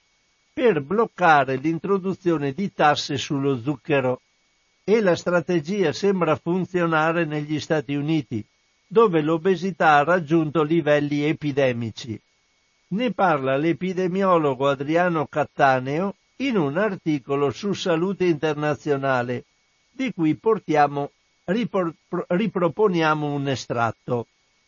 per 0.53 0.83
bloccare 0.83 1.57
l'introduzione 1.57 2.53
di 2.53 2.73
tasse 2.73 3.17
sullo 3.17 3.61
zucchero. 3.61 4.21
E 4.85 5.01
la 5.01 5.17
strategia 5.17 5.93
sembra 5.93 6.37
funzionare 6.37 7.25
negli 7.25 7.59
Stati 7.59 7.95
Uniti, 7.95 8.45
dove 8.87 9.23
l'obesità 9.23 9.97
ha 9.97 10.05
raggiunto 10.05 10.63
livelli 10.63 11.23
epidemici. 11.23 12.21
Ne 12.89 13.13
parla 13.13 13.57
l'epidemiologo 13.57 14.69
Adriano 14.69 15.27
Cattaneo 15.27 16.15
in 16.37 16.57
un 16.57 16.77
articolo 16.77 17.51
su 17.51 17.73
Salute 17.73 18.25
Internazionale, 18.25 19.45
di 19.91 20.13
cui 20.13 20.35
portiamo, 20.35 21.11
ripor- 21.45 21.95
riproponiamo 22.09 23.33
un 23.33 23.49
estratto. 23.49 24.27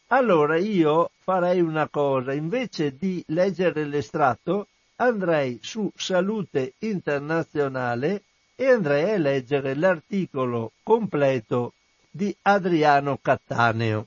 Allora 0.09 0.57
io 0.57 1.11
farei 1.19 1.61
una 1.61 1.89
cosa, 1.89 2.33
invece 2.33 2.97
di 2.97 3.25
leggere 3.29 3.85
l'estratto, 3.85 4.69
andrei 4.97 5.59
su 5.63 5.91
Salute 5.97 6.75
Internazionale 6.79 8.23
e 8.55 8.71
andrei 8.71 9.15
a 9.15 9.19
leggere 9.19 9.75
l'articolo 9.75 10.73
completo 10.83 11.73
di 12.09 12.35
Adriano 12.43 13.19
Cattaneo. 13.21 14.07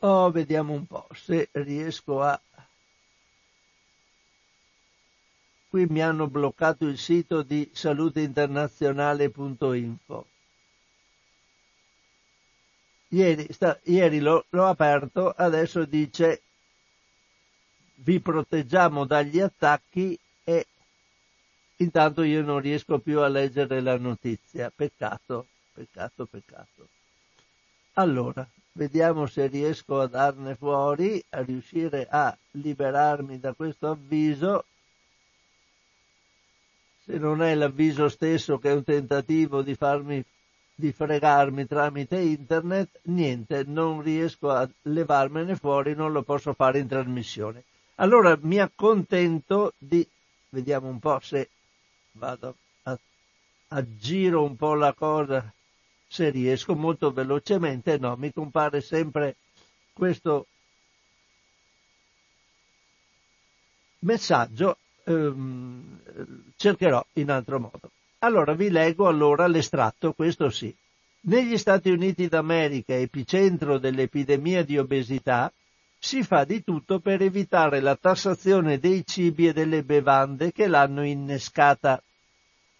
Oh, 0.00 0.30
vediamo 0.30 0.72
un 0.72 0.86
po' 0.86 1.06
se 1.14 1.48
riesco 1.52 2.22
a... 2.22 2.40
Qui 5.76 5.84
mi 5.90 6.00
hanno 6.00 6.26
bloccato 6.26 6.86
il 6.86 6.96
sito 6.96 7.42
di 7.42 7.70
saluteinternazionale.info. 7.70 10.26
Ieri, 13.08 13.52
sta, 13.52 13.78
ieri 13.82 14.20
l'ho, 14.20 14.46
l'ho 14.48 14.64
aperto, 14.64 15.34
adesso 15.36 15.84
dice 15.84 16.40
vi 17.96 18.20
proteggiamo 18.20 19.04
dagli 19.04 19.38
attacchi 19.38 20.18
e 20.44 20.66
intanto 21.76 22.22
io 22.22 22.40
non 22.40 22.60
riesco 22.60 22.98
più 22.98 23.20
a 23.20 23.28
leggere 23.28 23.82
la 23.82 23.98
notizia. 23.98 24.72
Peccato, 24.74 25.46
peccato, 25.74 26.24
peccato. 26.24 26.88
Allora, 27.92 28.48
vediamo 28.72 29.26
se 29.26 29.46
riesco 29.46 30.00
a 30.00 30.06
darne 30.06 30.54
fuori, 30.54 31.22
a 31.28 31.42
riuscire 31.42 32.06
a 32.08 32.34
liberarmi 32.52 33.38
da 33.38 33.52
questo 33.52 33.90
avviso. 33.90 34.64
Se 37.06 37.18
non 37.18 37.40
è 37.40 37.54
l'avviso 37.54 38.08
stesso 38.08 38.58
che 38.58 38.70
è 38.70 38.74
un 38.74 38.82
tentativo 38.84 39.62
di 39.62 39.74
farmi 39.74 40.24
di 40.78 40.92
fregarmi 40.92 41.66
tramite 41.66 42.18
internet, 42.18 43.00
niente, 43.04 43.64
non 43.64 44.02
riesco 44.02 44.50
a 44.50 44.68
levarmene 44.82 45.56
fuori, 45.56 45.94
non 45.94 46.12
lo 46.12 46.22
posso 46.22 46.52
fare 46.52 46.78
in 46.78 46.86
trasmissione. 46.86 47.64
Allora 47.94 48.36
mi 48.42 48.58
accontento 48.58 49.72
di, 49.78 50.06
vediamo 50.50 50.88
un 50.88 50.98
po' 50.98 51.18
se 51.20 51.48
vado 52.12 52.56
a, 52.82 52.98
aggiro 53.68 54.44
un 54.44 54.54
po' 54.56 54.74
la 54.74 54.92
cosa, 54.92 55.50
se 56.06 56.28
riesco 56.28 56.74
molto 56.74 57.10
velocemente, 57.10 57.96
no, 57.96 58.14
mi 58.16 58.30
compare 58.30 58.82
sempre 58.82 59.36
questo 59.94 60.46
messaggio, 64.00 64.76
ehm, 65.06 66.00
cercherò 66.56 67.04
in 67.14 67.30
altro 67.30 67.60
modo. 67.60 67.90
Allora 68.18 68.54
vi 68.54 68.70
leggo 68.70 69.06
allora 69.06 69.46
l'estratto, 69.46 70.12
questo 70.12 70.50
sì. 70.50 70.74
Negli 71.22 71.56
Stati 71.56 71.90
Uniti 71.90 72.28
d'America, 72.28 72.94
epicentro 72.94 73.78
dell'epidemia 73.78 74.64
di 74.64 74.78
obesità, 74.78 75.52
si 75.98 76.22
fa 76.22 76.44
di 76.44 76.62
tutto 76.62 77.00
per 77.00 77.22
evitare 77.22 77.80
la 77.80 77.96
tassazione 77.96 78.78
dei 78.78 79.04
cibi 79.04 79.48
e 79.48 79.52
delle 79.52 79.82
bevande 79.82 80.52
che 80.52 80.66
l'hanno 80.66 81.04
innescata, 81.04 82.00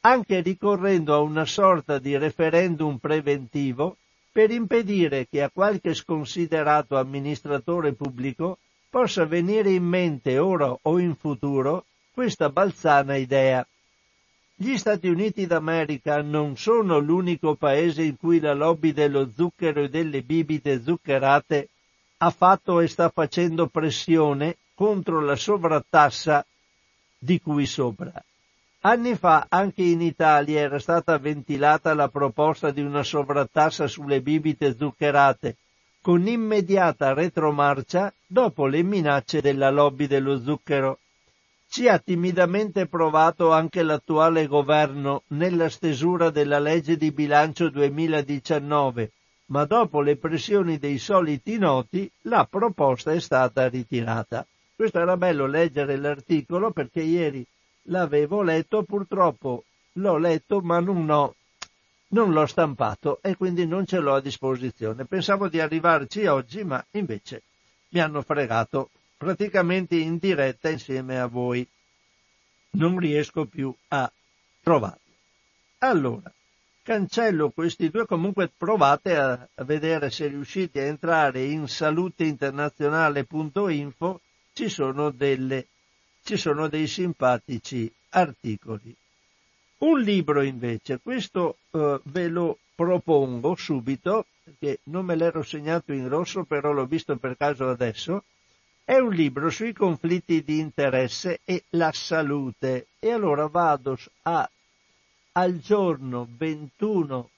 anche 0.01 0.41
ricorrendo 0.41 1.15
a 1.15 1.19
una 1.19 1.45
sorta 1.45 1.99
di 1.99 2.17
referendum 2.17 2.99
preventivo 2.99 3.97
per 4.31 4.51
impedire 4.51 5.27
che 5.29 5.43
a 5.43 5.51
qualche 5.51 5.95
sconsiderato 5.95 6.97
amministratore 6.97 7.95
pubblico 7.95 8.59
possa 8.89 9.25
venire 9.25 9.71
in 9.71 9.85
mente 9.85 10.39
ora 10.39 10.77
o 10.83 10.99
in 10.99 11.17
futuro 11.17 11.85
questa 12.17 12.49
balzana 12.49 13.17
idea. 13.17 13.63
Gli 14.55 14.79
Stati 14.79 15.07
Uniti 15.07 15.47
d'America 15.47 16.23
non 16.23 16.57
sono 16.57 16.97
l'unico 16.97 17.57
paese 17.57 18.05
in 18.05 18.17
cui 18.17 18.41
la 18.41 18.55
lobby 18.55 18.95
dello 18.95 19.31
zucchero 19.37 19.83
e 19.83 19.91
delle 19.91 20.23
bibite 20.23 20.83
zuccherate 20.83 21.69
ha 22.17 22.31
fatto 22.31 22.81
e 22.81 22.89
sta 22.89 23.11
facendo 23.11 23.67
pressione 23.67 24.57
contro 24.75 25.21
la 25.21 25.37
sovrattassa 25.37 26.43
di 27.19 27.39
cui 27.39 27.67
sopra. 27.67 28.11
Anni 28.81 29.15
fa 29.15 29.45
anche 29.51 29.83
in 29.83 30.01
Italia 30.01 30.61
era 30.61 30.79
stata 30.79 31.19
ventilata 31.19 31.93
la 31.93 32.09
proposta 32.09 32.71
di 32.71 32.81
una 32.81 33.03
sovrattassa 33.03 33.87
sulle 33.87 34.23
bibite 34.23 34.75
zuccherate, 34.75 35.59
con 36.01 36.27
immediata 36.27 37.13
retromarcia 37.13 38.11
dopo 38.27 38.65
le 38.65 38.83
minacce 38.83 39.43
della 39.43 39.69
lobby 39.69 40.07
dello 40.07 40.41
zucchero. 40.41 40.99
Ci 41.69 41.89
ha 41.89 41.99
timidamente 41.99 42.87
provato 42.87 43.53
anche 43.53 43.83
l'attuale 43.83 44.47
governo 44.47 45.23
nella 45.29 45.69
stesura 45.69 46.31
della 46.31 46.59
legge 46.59 46.97
di 46.97 47.11
bilancio 47.11 47.69
2019, 47.69 49.13
ma 49.47 49.65
dopo 49.65 50.01
le 50.01 50.17
pressioni 50.17 50.79
dei 50.79 50.99
soliti 50.99 51.59
noti 51.59 52.11
la 52.23 52.47
proposta 52.49 53.13
è 53.13 53.21
stata 53.21 53.69
ritirata. 53.69 54.47
Questo 54.75 54.99
era 55.01 55.17
bello 55.17 55.47
leggere 55.47 55.97
l'articolo 55.97 56.71
perché 56.71 57.03
ieri 57.03 57.47
l'avevo 57.85 58.43
letto, 58.43 58.83
purtroppo 58.83 59.65
l'ho 59.95 60.17
letto 60.19 60.61
ma 60.61 60.81
non, 60.81 61.09
ho, 61.11 61.35
non 62.09 62.33
l'ho 62.33 62.47
stampato 62.47 63.19
e 63.23 63.37
quindi 63.37 63.67
non 63.67 63.87
ce 63.87 63.99
l'ho 63.99 64.15
a 64.15 64.21
disposizione. 64.21 65.05
Pensavo 65.05 65.49
di 65.49 65.61
arrivarci 65.61 66.27
oggi 66.27 66.65
ma 66.65 66.83
invece 66.93 67.43
mi 67.91 68.01
hanno 68.01 68.23
fregato 68.23 68.91
praticamente 69.17 69.97
in 69.97 70.19
diretta 70.19 70.69
insieme 70.69 71.19
a 71.19 71.27
voi. 71.27 71.67
Non 72.71 72.99
riesco 72.99 73.47
più 73.47 73.73
a 73.89 74.13
trovarlo. 74.63 75.01
Allora, 75.79 76.31
cancello 76.83 77.51
questi 77.51 77.91
due, 77.91 78.07
comunque 78.07 78.51
provate 78.57 79.17
a, 79.17 79.47
vedere 79.65 80.11
se 80.11 80.29
riuscite 80.29 80.81
a 80.81 80.87
entrare 80.87 81.45
in 81.45 81.69
saluteinternazionale.info, 81.69 84.21
ci 84.53 84.69
sono, 84.69 85.11
delle, 85.11 85.67
ci 86.23 86.37
sono 86.37 86.69
dei 86.69 86.87
simpatici 86.87 87.93
articoli. 88.11 88.95
Un 89.79 90.01
libro 90.01 90.43
invece, 90.43 91.01
questo 91.03 91.57
eh, 91.71 92.01
ve 92.05 92.29
lo 92.29 92.59
propongo 92.75 93.55
subito, 93.57 94.27
perché 94.43 94.79
non 94.85 95.05
me 95.05 95.17
l'ero 95.17 95.43
segnato 95.43 95.93
in 95.93 96.09
rosso, 96.09 96.45
però 96.45 96.73
l'ho 96.73 96.87
visto 96.87 97.15
per 97.17 97.37
caso 97.37 97.69
adesso, 97.69 98.25
è 98.87 98.99
un 98.99 99.13
libro 99.13 99.51
sui 99.51 99.73
conflitti 99.73 100.45
di 100.45 100.61
interesse 100.61 101.41
e 101.45 101.65
la 101.71 101.91
salute. 101.93 102.87
E 103.01 103.11
allora 103.11 103.49
vado 103.49 103.99
a, 104.23 104.49
al 105.33 105.59
giorno 105.59 106.29
21 106.39 107.31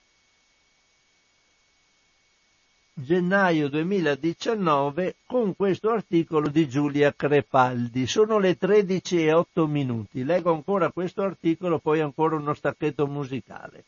gennaio 2.92 3.68
2019 3.70 5.14
con 5.24 5.56
questo 5.56 5.88
articolo 5.88 6.48
di 6.48 6.68
Giulia 6.68 7.14
Crepaldi. 7.16 8.06
Sono 8.06 8.38
le 8.38 8.58
13 8.58 9.24
e 9.24 9.32
8 9.32 9.66
minuti. 9.66 10.24
Leggo 10.24 10.52
ancora 10.52 10.90
questo 10.90 11.22
articolo, 11.22 11.78
poi 11.78 12.00
ancora 12.00 12.36
uno 12.36 12.52
stacchetto 12.52 13.06
musicale. 13.06 13.84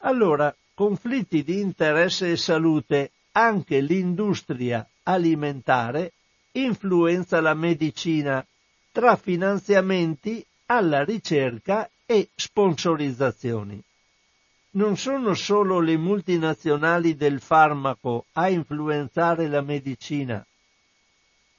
Allora, 0.00 0.54
conflitti 0.74 1.42
di 1.44 1.60
interesse 1.60 2.32
e 2.32 2.36
salute, 2.36 3.10
anche 3.32 3.80
l'industria 3.80 4.86
alimentare 5.04 6.12
influenza 6.52 7.40
la 7.40 7.54
medicina 7.54 8.44
tra 8.92 9.16
finanziamenti 9.16 10.44
alla 10.66 11.04
ricerca 11.04 11.88
e 12.06 12.28
sponsorizzazioni. 12.34 13.80
Non 14.72 14.96
sono 14.96 15.34
solo 15.34 15.80
le 15.80 15.96
multinazionali 15.96 17.16
del 17.16 17.40
farmaco 17.40 18.26
a 18.32 18.48
influenzare 18.48 19.48
la 19.48 19.60
medicina. 19.60 20.44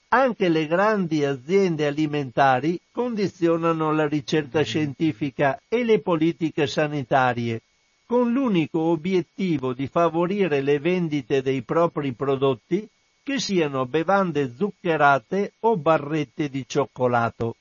Anche 0.10 0.50
le 0.50 0.68
grandi 0.68 1.24
aziende 1.24 1.88
alimentari 1.88 2.80
condizionano 2.92 3.94
la 3.94 4.08
ricerca 4.08 4.62
scientifica 4.62 5.62
e 5.70 5.86
le 5.86 6.02
politiche 6.02 6.68
sanitarie, 6.68 7.62
con 8.06 8.32
l'unico 8.32 8.80
obiettivo 8.80 9.74
di 9.74 9.88
favorire 9.88 10.60
le 10.60 10.80
vendite 10.80 11.42
dei 11.42 11.62
propri 11.62 12.12
prodotti 12.12 12.86
che 13.24 13.40
siano 13.40 13.86
bevande 13.86 14.54
zuccherate 14.56 15.54
o 15.60 15.78
barrette 15.78 16.50
di 16.50 16.66
cioccolato. 16.68 17.56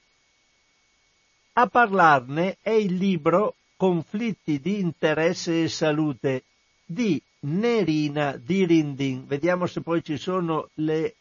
A 1.55 1.67
parlarne 1.67 2.57
è 2.63 2.71
il 2.71 2.95
libro 2.95 3.55
Conflitti 3.77 4.61
di 4.61 4.79
interesse 4.79 5.63
e 5.63 5.69
salute 5.69 6.45
di 6.85 7.21
Nerina 7.41 8.37
Dirindin. 8.37 9.27
Vediamo 9.27 9.67
se 9.67 9.81
poi 9.81 10.03
ci 10.03 10.17
sono 10.17 10.69
le 10.75 11.15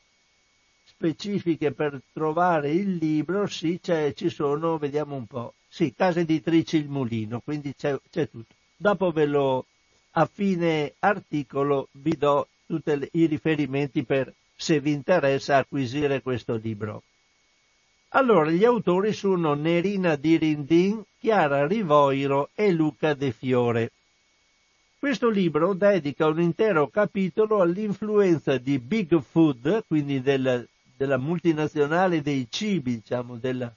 specifiche 0.83 1.71
per 1.71 2.01
trovare 2.11 2.71
il 2.71 2.95
libro. 2.95 3.47
Sì, 3.47 3.79
ci 3.81 4.29
sono, 4.29 4.77
vediamo 4.77 5.15
un 5.15 5.25
po'. 5.25 5.53
Sì, 5.67 5.93
casa 5.93 6.19
editrice 6.19 6.77
Il 6.77 6.89
Mulino, 6.89 7.39
quindi 7.39 7.73
c'è, 7.75 7.97
c'è 8.09 8.29
tutto. 8.29 8.53
Dopo 8.75 9.11
ve 9.11 9.25
lo, 9.25 9.65
a 10.11 10.25
fine 10.25 10.95
articolo, 10.99 11.87
vi 11.91 12.17
do 12.17 12.47
tutti 12.69 13.09
i 13.13 13.25
riferimenti 13.25 14.03
per 14.03 14.31
se 14.55 14.79
vi 14.79 14.91
interessa 14.91 15.57
acquisire 15.57 16.21
questo 16.21 16.55
libro. 16.55 17.01
Allora, 18.09 18.51
gli 18.51 18.63
autori 18.63 19.11
sono 19.11 19.55
Nerina 19.55 20.15
Dirindin, 20.15 21.03
Chiara 21.17 21.65
Rivoiro 21.65 22.51
e 22.53 22.71
Luca 22.71 23.15
De 23.15 23.31
Fiore. 23.31 23.91
Questo 24.99 25.29
libro 25.29 25.73
dedica 25.73 26.27
un 26.27 26.41
intero 26.41 26.89
capitolo 26.89 27.59
all'influenza 27.61 28.59
di 28.59 28.77
Big 28.77 29.19
Food, 29.19 29.85
quindi 29.87 30.21
della, 30.21 30.63
della 30.95 31.17
multinazionale 31.17 32.21
dei 32.21 32.45
cibi, 32.51 32.95
diciamo, 32.95 33.37
delle 33.37 33.73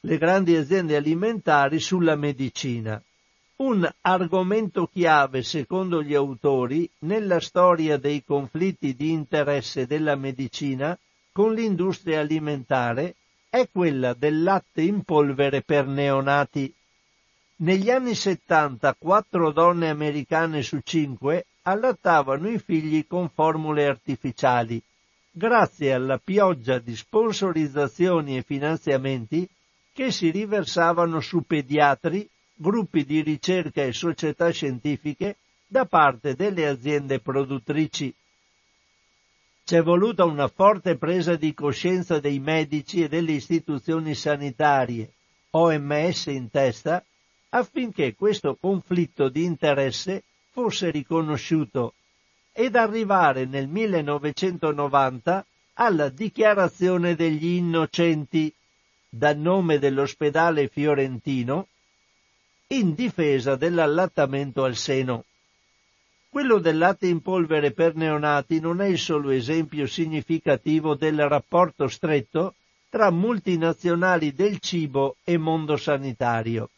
grandi 0.00 0.56
aziende 0.56 0.96
alimentari 0.96 1.80
sulla 1.80 2.16
medicina 2.16 3.02
un 3.56 3.88
argomento 4.00 4.86
chiave, 4.86 5.42
secondo 5.42 6.02
gli 6.02 6.14
autori, 6.14 6.90
nella 7.00 7.38
storia 7.38 7.98
dei 7.98 8.24
conflitti 8.24 8.94
di 8.94 9.10
interesse 9.10 9.86
della 9.86 10.16
medicina 10.16 10.98
con 11.30 11.54
l'industria 11.54 12.20
alimentare 12.20 13.14
è 13.48 13.68
quella 13.70 14.14
del 14.14 14.42
latte 14.42 14.82
in 14.82 15.02
polvere 15.04 15.62
per 15.62 15.86
neonati. 15.86 16.72
Negli 17.56 17.90
anni 17.90 18.16
70 18.16 18.96
quattro 18.98 19.52
donne 19.52 19.88
americane 19.88 20.62
su 20.62 20.80
cinque 20.82 21.46
allattavano 21.62 22.48
i 22.48 22.58
figli 22.58 23.06
con 23.06 23.28
formule 23.28 23.86
artificiali. 23.86 24.82
Grazie 25.30 25.92
alla 25.92 26.18
pioggia 26.18 26.78
di 26.78 26.96
sponsorizzazioni 26.96 28.36
e 28.36 28.42
finanziamenti 28.42 29.48
che 29.92 30.10
si 30.10 30.30
riversavano 30.30 31.20
su 31.20 31.42
pediatri, 31.42 32.28
gruppi 32.64 33.04
di 33.04 33.20
ricerca 33.20 33.82
e 33.82 33.92
società 33.92 34.48
scientifiche 34.48 35.36
da 35.66 35.84
parte 35.84 36.34
delle 36.34 36.66
aziende 36.66 37.20
produttrici. 37.20 38.14
C'è 39.62 39.82
voluta 39.82 40.24
una 40.24 40.48
forte 40.48 40.96
presa 40.96 41.36
di 41.36 41.52
coscienza 41.52 42.20
dei 42.20 42.38
medici 42.38 43.02
e 43.02 43.08
delle 43.08 43.32
istituzioni 43.32 44.14
sanitarie, 44.14 45.12
OMS 45.50 46.26
in 46.26 46.48
testa, 46.50 47.04
affinché 47.50 48.14
questo 48.14 48.56
conflitto 48.56 49.28
di 49.28 49.44
interesse 49.44 50.22
fosse 50.50 50.90
riconosciuto 50.90 51.92
ed 52.50 52.76
arrivare 52.76 53.44
nel 53.44 53.68
1990 53.68 55.46
alla 55.74 56.08
dichiarazione 56.08 57.14
degli 57.14 57.56
innocenti, 57.56 58.50
dal 59.06 59.36
nome 59.36 59.78
dell'ospedale 59.78 60.68
fiorentino, 60.68 61.68
in 62.76 62.94
difesa 62.94 63.56
dell'allattamento 63.56 64.64
al 64.64 64.76
seno. 64.76 65.24
Quello 66.28 66.58
del 66.58 66.78
latte 66.78 67.06
in 67.06 67.20
polvere 67.22 67.70
per 67.70 67.94
neonati 67.94 68.58
non 68.58 68.80
è 68.80 68.86
il 68.86 68.98
solo 68.98 69.30
esempio 69.30 69.86
significativo 69.86 70.96
del 70.96 71.28
rapporto 71.28 71.86
stretto 71.86 72.54
tra 72.90 73.10
multinazionali 73.10 74.32
del 74.32 74.58
cibo 74.58 75.16
e 75.22 75.38
mondo 75.38 75.76
sanitario. 75.76 76.70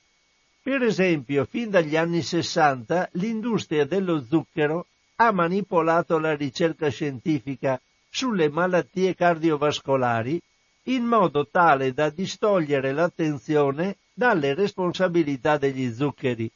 Per 0.63 0.83
esempio, 0.83 1.47
fin 1.47 1.71
dagli 1.71 1.97
anni 1.97 2.23
60 2.23 3.11
l'industria 3.13 3.87
dello 3.87 4.25
zucchero 4.29 4.87
ha 5.17 5.33
manipolato 5.33 6.19
la 6.19 6.35
ricerca 6.35 6.89
scientifica 6.89 7.81
sulle 8.11 8.51
malattie 8.51 9.15
cardiovascolari 9.15 10.41
in 10.89 11.05
modo 11.05 11.47
tale 11.49 11.93
da 11.93 12.11
distogliere 12.11 12.93
l'attenzione 12.93 13.97
dalle 14.13 14.55
responsabilità 14.55 15.59
degli 15.59 15.93
zuccheri. 15.93 16.51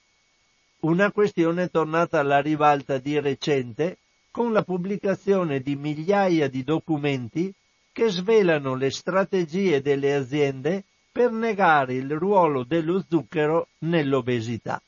Una 0.80 1.10
questione 1.10 1.68
tornata 1.68 2.20
alla 2.20 2.40
ribalta 2.40 2.98
di 2.98 3.18
recente 3.18 3.98
con 4.30 4.52
la 4.52 4.62
pubblicazione 4.62 5.60
di 5.60 5.76
migliaia 5.76 6.48
di 6.48 6.62
documenti 6.62 7.52
che 7.92 8.08
svelano 8.08 8.74
le 8.74 8.90
strategie 8.90 9.82
delle 9.82 10.14
aziende 10.14 10.84
per 11.10 11.32
negare 11.32 11.94
il 11.94 12.16
ruolo 12.16 12.62
dello 12.62 13.04
zucchero 13.06 13.68
nell'obesità. 13.78 14.80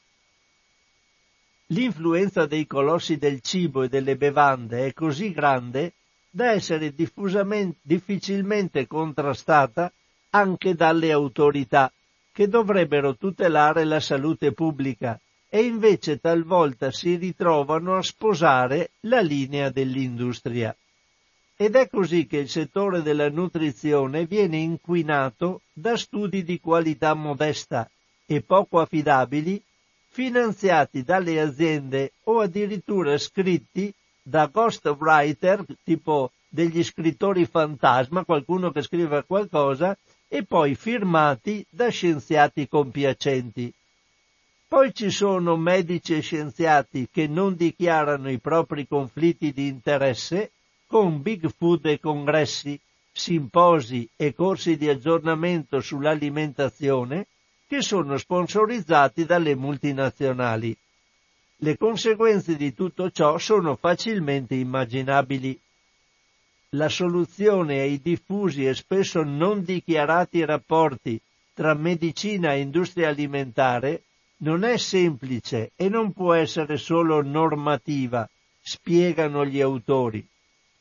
L'influenza 1.67 2.47
dei 2.47 2.67
colossi 2.67 3.17
del 3.17 3.41
cibo 3.41 3.83
e 3.83 3.89
delle 3.89 4.17
bevande 4.17 4.87
è 4.87 4.93
così 4.93 5.33
grande 5.33 5.95
da 6.35 6.53
essere 6.53 6.95
difficilmente 6.95 8.87
contrastata 8.87 9.93
anche 10.31 10.75
dalle 10.75 11.13
autorità 11.13 11.93
che 12.33 12.49
dovrebbero 12.49 13.17
tutelare 13.17 13.85
la 13.85 14.01
salute 14.01 14.53
pubblica 14.53 15.21
e 15.51 15.65
invece 15.65 16.19
talvolta 16.19 16.91
si 16.91 17.17
ritrovano 17.17 17.97
a 17.97 18.03
sposare 18.03 18.93
la 19.01 19.21
linea 19.21 19.69
dell'industria. 19.69 20.75
Ed 21.55 21.77
è 21.77 21.91
così 21.91 22.27
che 22.27 22.39
il 22.39 22.49
settore 22.49 23.03
della 23.03 23.29
nutrizione 23.29 24.25
viene 24.25 24.57
inquinato 24.57 25.61
da 25.71 25.99
studi 25.99 26.43
di 26.43 26.59
qualità 26.59 27.13
modesta 27.13 27.89
e 28.25 28.41
poco 28.41 28.81
affidabili 28.81 29.63
finanziati 30.09 31.03
dalle 31.03 31.39
aziende 31.39 32.13
o 32.25 32.41
addirittura 32.41 33.19
scritti 33.19 33.93
da 34.23 34.47
ghostwriter 34.47 35.65
tipo 35.83 36.31
degli 36.49 36.83
scrittori 36.85 37.47
fantasma, 37.47 38.25
qualcuno 38.25 38.71
che 38.71 38.83
scrive 38.83 39.25
qualcosa, 39.25 39.97
e 40.29 40.45
poi 40.45 40.75
firmati 40.75 41.65
da 41.69 41.89
scienziati 41.89 42.69
compiacenti. 42.69 43.73
Poi 44.69 44.95
ci 44.95 45.11
sono 45.11 45.57
medici 45.57 46.15
e 46.15 46.21
scienziati 46.21 47.09
che 47.13 47.27
non 47.27 47.57
dichiarano 47.57 48.31
i 48.31 48.39
propri 48.39 48.87
conflitti 48.89 49.53
di 49.53 49.67
interesse 49.67 50.53
con 50.87 51.21
big 51.21 51.53
food 51.55 51.85
e 51.87 52.01
congressi, 52.01 52.81
simposi 53.13 54.09
e 54.17 54.35
corsi 54.35 54.79
di 54.79 54.89
aggiornamento 54.89 55.81
sull'alimentazione 55.81 57.27
che 57.67 57.83
sono 57.83 58.17
sponsorizzati 58.17 59.27
dalle 59.27 59.55
multinazionali. 59.55 60.75
Le 61.65 61.77
conseguenze 61.77 62.57
di 62.57 62.75
tutto 62.75 63.13
ciò 63.13 63.39
sono 63.39 63.77
facilmente 63.77 64.57
immaginabili. 64.57 65.57
La 66.71 66.89
soluzione 66.89 67.79
ai 67.79 68.01
diffusi 68.03 68.67
e 68.67 68.75
spesso 68.75 69.23
non 69.23 69.63
dichiarati 69.63 70.45
rapporti 70.45 71.21
tra 71.55 71.75
medicina 71.75 72.53
e 72.53 72.63
industria 72.63 73.11
alimentare 73.11 74.03
non 74.39 74.65
è 74.65 74.77
semplice 74.77 75.71
e 75.77 75.89
non 75.89 76.13
può 76.13 76.33
essere 76.33 76.79
solo 76.79 77.23
normativa, 77.23 78.29
spiegano 78.61 79.47
gli 79.47 79.61
autori. 79.61 80.27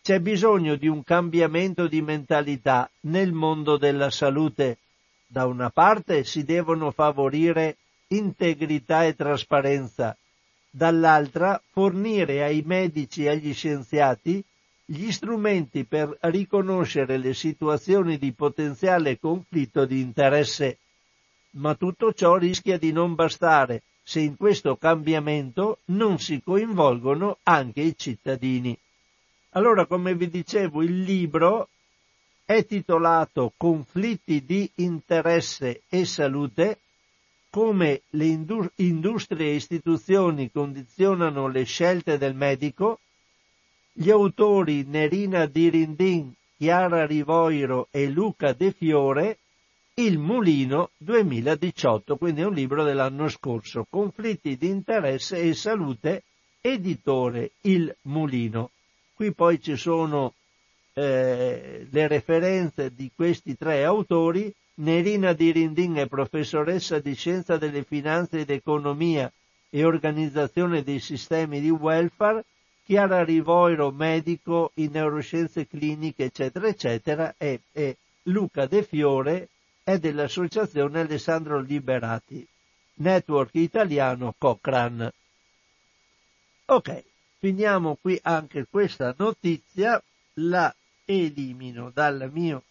C'è 0.02 0.20
bisogno 0.20 0.78
di 0.78 0.88
un 0.88 1.04
cambiamento 1.04 1.86
di 1.86 2.02
mentalità 2.02 2.90
nel 3.02 3.34
mondo 3.34 3.78
della 3.78 4.10
salute. 4.10 4.80
Da 5.28 5.46
una 5.46 5.70
parte 5.70 6.24
si 6.24 6.44
devono 6.44 6.90
favorire 6.90 7.78
integrità 8.08 9.06
e 9.06 9.16
trasparenza, 9.16 10.18
dall'altra 10.72 11.62
fornire 11.70 12.44
ai 12.44 12.64
medici 12.66 13.26
e 13.26 13.30
agli 13.30 13.54
scienziati 13.54 14.44
gli 14.86 15.12
strumenti 15.12 15.84
per 15.84 16.18
riconoscere 16.22 17.18
le 17.18 17.34
situazioni 17.34 18.18
di 18.18 18.32
potenziale 18.32 19.20
conflitto 19.20 19.86
di 19.86 20.00
interesse. 20.00 20.80
Ma 21.52 21.76
tutto 21.76 22.14
ciò 22.14 22.38
rischia 22.38 22.78
di 22.78 22.92
non 22.92 23.14
bastare 23.14 23.84
se 24.02 24.22
in 24.22 24.36
questo 24.36 24.78
cambiamento 24.78 25.80
non 25.86 26.18
si 26.18 26.42
coinvolgono 26.42 27.38
anche 27.44 27.82
i 27.82 27.94
cittadini. 27.98 28.78
Allora, 29.52 29.86
come 29.86 30.16
vi 30.16 30.30
dicevo, 30.30 30.82
il 30.82 31.02
libro 31.02 31.70
è 32.46 32.66
titolato 32.66 33.54
Conflitti 33.56 34.44
di 34.44 34.70
interesse 34.76 35.84
e 35.88 36.06
salute, 36.06 36.80
come 37.52 38.04
le 38.12 38.40
industrie 38.78 39.52
e 39.52 39.56
istituzioni 39.56 40.50
condizionano 40.50 41.48
le 41.50 41.64
scelte 41.66 42.18
del 42.18 42.34
medico. 42.34 43.00
Gli 43.92 44.10
autori 44.10 44.86
Nerina 44.88 45.46
Dirindin, 45.46 46.32
Chiara 46.58 47.06
Rivoiro 47.06 47.90
e 47.92 48.08
Luca 48.08 48.54
De 48.54 48.72
Fiore, 48.72 49.38
Il 49.96 50.18
Mulino 50.18 50.92
2018, 50.98 52.16
quindi 52.16 52.40
è 52.40 52.46
un 52.46 52.54
libro 52.54 52.86
dell'anno 52.86 53.28
scorso, 53.28 53.86
Conflitti 53.90 54.56
di 54.56 54.70
interesse 54.70 55.38
e 55.38 55.54
salute, 55.54 56.24
editore 56.62 57.52
Il 57.62 57.94
Mulino. 58.04 58.72
Qui 59.14 59.34
poi 59.34 59.62
ci 59.62 59.76
sono 59.76 60.34
eh, 60.94 61.86
le 61.90 62.08
referenze 62.08 62.94
di 62.94 63.12
questi 63.14 63.58
tre 63.58 63.84
autori. 63.84 64.54
Nerina 64.82 65.34
Dirindin 65.34 65.96
è 65.96 66.08
professoressa 66.08 67.00
di 67.00 67.14
scienza 67.14 67.58
delle 67.58 67.84
finanze 67.84 68.40
ed 68.40 68.50
economia 68.50 69.32
e 69.70 69.86
organizzazione 69.86 70.84
dei 70.84 71.00
sistemi 71.00 71.62
di 71.62 71.70
welfare, 71.70 72.44
Chiara 72.84 73.24
Rivoiro, 73.24 73.92
medico 73.92 74.72
in 74.76 74.92
neuroscienze 74.92 75.68
cliniche, 75.68 76.26
eccetera, 76.26 76.68
eccetera, 76.68 77.36
e, 77.38 77.62
e 77.72 77.98
Luca 78.24 78.66
De 78.66 78.84
Fiore 78.84 79.50
è 79.84 80.00
dell'associazione 80.00 81.02
Alessandro 81.02 81.60
Liberati, 81.60 82.46
network 82.96 83.54
italiano 83.56 84.34
Cochrane. 84.38 85.14
Ok, 86.66 87.04
Finiamo 87.42 87.98
qui 88.00 88.20
anche 88.22 88.68
questa 88.70 89.16
notizia, 89.18 90.00
la 90.36 90.72
elimino 91.06 91.90
dal 91.92 92.30
mio 92.32 92.62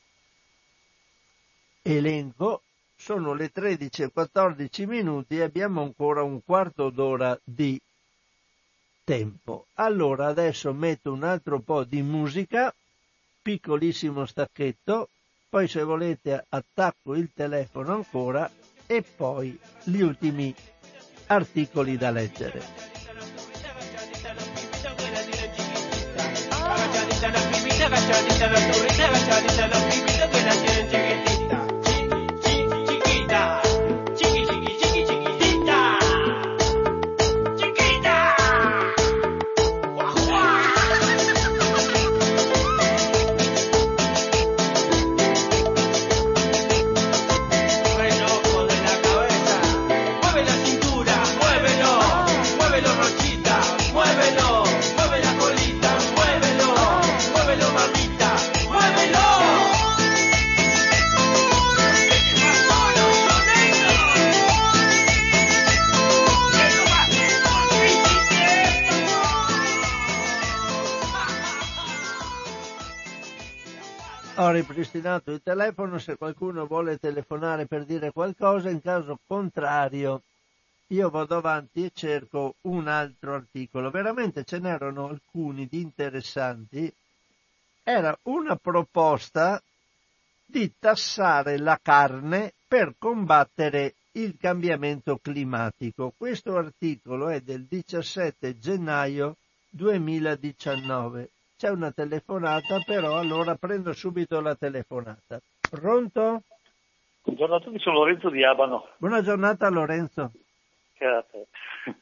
elenco. 1.82 2.62
Sono 2.96 3.32
le 3.32 3.50
13 3.50 4.02
e 4.02 4.10
14 4.12 4.86
minuti 4.86 5.38
e 5.38 5.42
abbiamo 5.42 5.82
ancora 5.82 6.22
un 6.22 6.44
quarto 6.44 6.90
d'ora 6.90 7.38
di 7.42 7.80
tempo. 9.04 9.66
Allora 9.74 10.26
adesso 10.26 10.72
metto 10.72 11.12
un 11.12 11.24
altro 11.24 11.60
po' 11.60 11.84
di 11.84 12.02
musica, 12.02 12.74
piccolissimo 13.40 14.26
stacchetto, 14.26 15.08
poi 15.48 15.66
se 15.66 15.82
volete 15.82 16.44
attacco 16.48 17.14
il 17.14 17.30
telefono 17.34 17.94
ancora 17.94 18.50
e 18.86 19.02
poi 19.02 19.58
gli 19.84 20.00
ultimi 20.00 20.54
articoli 21.26 21.96
da 21.96 22.10
leggere. 22.10 22.88
la 29.68 30.29
ripristinato 74.80 75.30
il 75.30 75.42
telefono, 75.42 75.98
se 75.98 76.16
qualcuno 76.16 76.66
vuole 76.66 76.98
telefonare 76.98 77.66
per 77.66 77.84
dire 77.84 78.12
qualcosa, 78.12 78.70
in 78.70 78.80
caso 78.80 79.18
contrario 79.26 80.22
io 80.88 81.10
vado 81.10 81.36
avanti 81.36 81.84
e 81.84 81.92
cerco 81.94 82.54
un 82.62 82.88
altro 82.88 83.34
articolo. 83.34 83.90
Veramente 83.90 84.42
ce 84.44 84.58
n'erano 84.58 85.08
alcuni 85.08 85.66
di 85.66 85.82
interessanti. 85.82 86.92
Era 87.84 88.16
una 88.22 88.56
proposta 88.56 89.62
di 90.44 90.72
tassare 90.78 91.58
la 91.58 91.78
carne 91.80 92.52
per 92.66 92.94
combattere 92.98 93.94
il 94.12 94.36
cambiamento 94.36 95.18
climatico. 95.18 96.12
Questo 96.16 96.56
articolo 96.56 97.28
è 97.28 97.40
del 97.40 97.66
17 97.66 98.58
gennaio 98.58 99.36
2019. 99.68 101.30
C'è 101.60 101.68
una 101.68 101.90
telefonata, 101.90 102.78
però 102.86 103.18
allora 103.18 103.54
prendo 103.54 103.92
subito 103.92 104.40
la 104.40 104.54
telefonata. 104.54 105.38
Pronto? 105.68 106.44
Buongiorno 107.22 107.56
a 107.56 107.60
tutti, 107.60 107.78
sono 107.78 107.98
Lorenzo 107.98 108.30
di 108.30 108.42
Abano. 108.42 108.88
Buona 108.96 109.20
giornata 109.20 109.68
Lorenzo. 109.68 110.32
Grazie. 110.96 111.48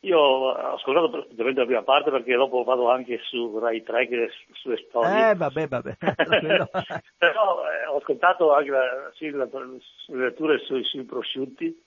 Io 0.00 0.18
ho 0.18 0.74
ascoltato 0.74 1.08
praticamente 1.08 1.60
la 1.60 1.66
prima 1.66 1.82
parte 1.84 2.10
perché 2.10 2.34
dopo 2.34 2.64
vado 2.64 2.90
anche 2.90 3.20
su 3.22 3.56
Rai 3.60 3.84
3 3.84 4.08
che 4.08 4.30
sulle 4.54 4.84
storie. 4.88 5.30
Eh, 5.30 5.34
vabbè, 5.36 5.68
vabbè. 5.68 5.96
Però 7.16 7.62
eh, 7.70 7.86
ho 7.86 7.98
ascoltato 7.98 8.54
anche 8.56 8.70
la, 8.70 9.12
sì, 9.14 9.30
la- 9.30 9.44
le 9.44 10.16
letture 10.16 10.58
sui, 10.58 10.82
sui 10.82 11.04
prosciutti 11.04 11.80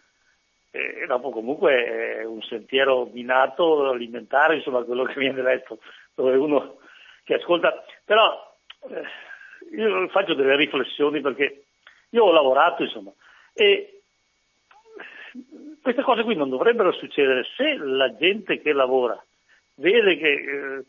e 0.72 1.06
dopo 1.06 1.32
comunque 1.32 1.84
è 1.84 2.24
un 2.24 2.42
sentiero 2.44 3.10
minato 3.12 3.90
alimentare, 3.90 4.56
insomma 4.56 4.84
quello 4.84 5.04
che 5.04 5.20
viene 5.20 5.42
letto, 5.42 5.80
dove 6.16 6.38
uno 6.38 6.78
che 7.30 7.36
ascolta. 7.36 7.84
Però 8.04 8.58
eh, 8.90 9.78
io 9.78 10.08
faccio 10.08 10.34
delle 10.34 10.56
riflessioni 10.56 11.22
perché 11.22 11.66
io 12.10 12.24
ho 12.24 12.32
lavorato 12.32 12.82
insomma 12.82 13.12
e 13.54 14.00
Queste 15.82 16.02
cose 16.02 16.24
qui 16.24 16.36
non 16.36 16.50
dovrebbero 16.50 16.92
succedere 16.92 17.46
se 17.56 17.76
la 17.78 18.16
gente 18.16 18.60
che 18.62 18.74
lavora 18.74 19.24
vede 19.76 20.18
che 20.18 20.32
eh, 20.32 20.84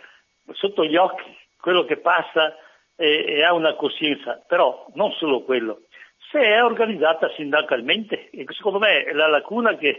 sotto 0.52 0.84
gli 0.84 0.96
occhi 0.96 1.36
quello 1.60 1.84
che 1.84 1.98
passa 1.98 2.56
e, 2.96 3.24
e 3.26 3.44
ha 3.44 3.52
una 3.52 3.74
coscienza, 3.74 4.42
però 4.48 4.86
non 4.94 5.12
solo 5.12 5.42
quello, 5.42 5.82
se 6.30 6.40
è 6.40 6.62
organizzata 6.62 7.30
sindacalmente, 7.36 8.30
e 8.30 8.46
secondo 8.48 8.78
me 8.78 9.04
è 9.04 9.12
la 9.12 9.28
lacuna 9.28 9.76
che, 9.76 9.98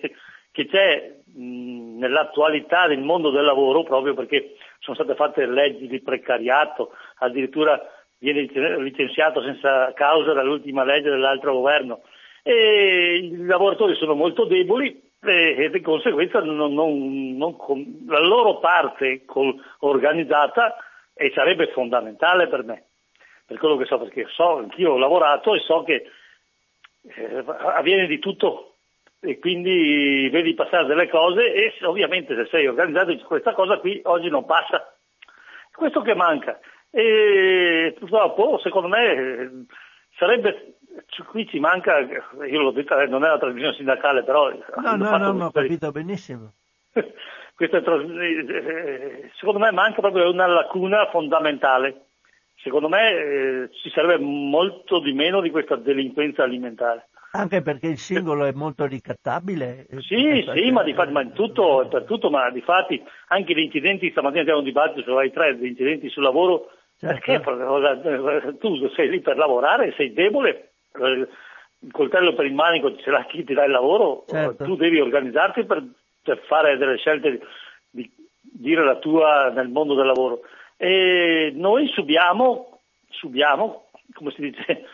che 0.51 0.67
c'è 0.67 1.15
mh, 1.23 1.99
nell'attualità 1.99 2.87
del 2.87 2.99
mondo 2.99 3.29
del 3.29 3.45
lavoro, 3.45 3.83
proprio 3.83 4.15
perché 4.15 4.55
sono 4.81 4.95
state 4.95 5.15
fatte 5.15 5.45
leggi 5.45 5.87
di 5.87 6.01
precariato, 6.01 6.91
addirittura 7.19 7.79
viene 8.17 8.41
licenziato 8.79 9.41
senza 9.41 9.93
causa 9.93 10.33
dall'ultima 10.33 10.83
legge 10.83 11.09
dell'altro 11.09 11.53
governo, 11.53 12.01
e 12.43 13.19
i 13.21 13.45
lavoratori 13.45 13.95
sono 13.95 14.15
molto 14.15 14.45
deboli 14.45 15.09
e 15.23 15.69
di 15.71 15.81
conseguenza 15.81 16.39
non, 16.39 16.73
non, 16.73 17.37
non, 17.37 17.55
la 18.07 18.19
loro 18.19 18.57
parte 18.57 19.23
organizzata 19.79 20.75
e 21.13 21.31
sarebbe 21.35 21.67
fondamentale 21.67 22.47
per 22.47 22.63
me, 22.63 22.85
per 23.45 23.59
quello 23.59 23.77
che 23.77 23.85
so, 23.85 23.99
perché 23.99 24.25
so, 24.29 24.57
anch'io 24.57 24.93
ho 24.93 24.97
lavorato 24.97 25.53
e 25.53 25.59
so 25.59 25.83
che 25.83 26.09
eh, 27.03 27.43
avviene 27.45 28.07
di 28.07 28.17
tutto 28.17 28.70
e 29.21 29.37
quindi 29.37 30.29
vedi 30.31 30.55
passare 30.55 30.87
delle 30.87 31.07
cose 31.07 31.53
e 31.53 31.73
ovviamente 31.85 32.35
se 32.35 32.47
sei 32.49 32.67
organizzato 32.67 33.15
questa 33.27 33.53
cosa 33.53 33.77
qui 33.77 34.01
oggi 34.05 34.29
non 34.29 34.45
passa. 34.45 34.93
Questo 35.71 36.01
che 36.01 36.15
manca. 36.15 36.59
E 36.89 37.95
purtroppo 37.97 38.59
secondo 38.59 38.87
me 38.87 39.65
sarebbe 40.17 40.75
qui 41.27 41.47
ci 41.47 41.59
manca, 41.59 41.99
io 41.99 42.61
l'ho 42.61 42.71
detto, 42.71 42.95
non 43.05 43.23
è 43.23 43.27
una 43.27 43.37
trasmissione 43.37 43.75
sindacale, 43.75 44.23
però... 44.23 44.49
No, 44.49 44.95
no, 44.95 45.17
no, 45.17 45.31
no, 45.31 45.45
ho 45.45 45.51
capito 45.51 45.91
benissimo. 45.91 46.53
Questa, 47.55 47.77
eh, 47.77 49.31
secondo 49.35 49.59
me 49.59 49.71
manca 49.71 50.01
proprio 50.01 50.29
una 50.31 50.47
lacuna 50.47 51.07
fondamentale. 51.11 52.05
Secondo 52.55 52.89
me 52.89 53.11
eh, 53.11 53.69
ci 53.81 53.89
sarebbe 53.91 54.17
molto 54.17 54.99
di 54.99 55.13
meno 55.13 55.41
di 55.41 55.51
questa 55.51 55.75
delinquenza 55.75 56.43
alimentare. 56.43 57.09
Anche 57.33 57.61
perché 57.61 57.87
il 57.87 57.97
singolo 57.97 58.45
è 58.45 58.51
molto 58.51 58.85
ricattabile. 58.85 59.87
Sì, 59.99 60.45
sì, 60.53 60.71
ma, 60.71 60.83
di 60.83 60.93
fatti, 60.93 61.11
ma 61.11 61.21
in 61.21 61.31
tutto, 61.31 61.87
per 61.89 62.03
tutto, 62.03 62.29
ma 62.29 62.49
di 62.49 62.61
fatti 62.61 63.01
anche 63.27 63.53
gli 63.53 63.59
incidenti, 63.59 64.11
stamattina 64.11 64.41
abbiamo 64.41 64.59
un 64.59 64.65
dibattito 64.65 65.01
su 65.01 65.15
Rai 65.15 65.31
3, 65.31 65.55
gli 65.55 65.65
incidenti 65.67 66.09
sul 66.09 66.23
lavoro, 66.23 66.71
certo. 66.99 67.41
perché 67.41 68.57
tu 68.57 68.89
sei 68.89 69.09
lì 69.09 69.21
per 69.21 69.37
lavorare, 69.37 69.93
sei 69.95 70.11
debole, 70.11 70.71
il 71.83 71.91
coltello 71.91 72.33
per 72.33 72.45
il 72.45 72.53
manico 72.53 72.95
ce 72.97 73.09
l'ha 73.09 73.25
chi 73.25 73.43
ti 73.43 73.53
dà 73.53 73.63
il 73.63 73.71
lavoro, 73.71 74.25
certo. 74.27 74.65
tu 74.65 74.75
devi 74.75 74.99
organizzarti 74.99 75.65
per, 75.65 75.83
per 76.21 76.37
fare 76.47 76.77
delle 76.77 76.97
scelte 76.97 77.31
di, 77.31 77.39
di, 77.89 78.11
dire 78.41 78.83
la 78.83 78.97
tua 78.97 79.49
nel 79.49 79.69
mondo 79.69 79.95
del 79.95 80.05
lavoro. 80.05 80.41
E 80.77 81.51
noi 81.55 81.87
subiamo, 81.87 82.81
subiamo, 83.09 83.85
come 84.13 84.31
si 84.31 84.41
dice, 84.41 84.85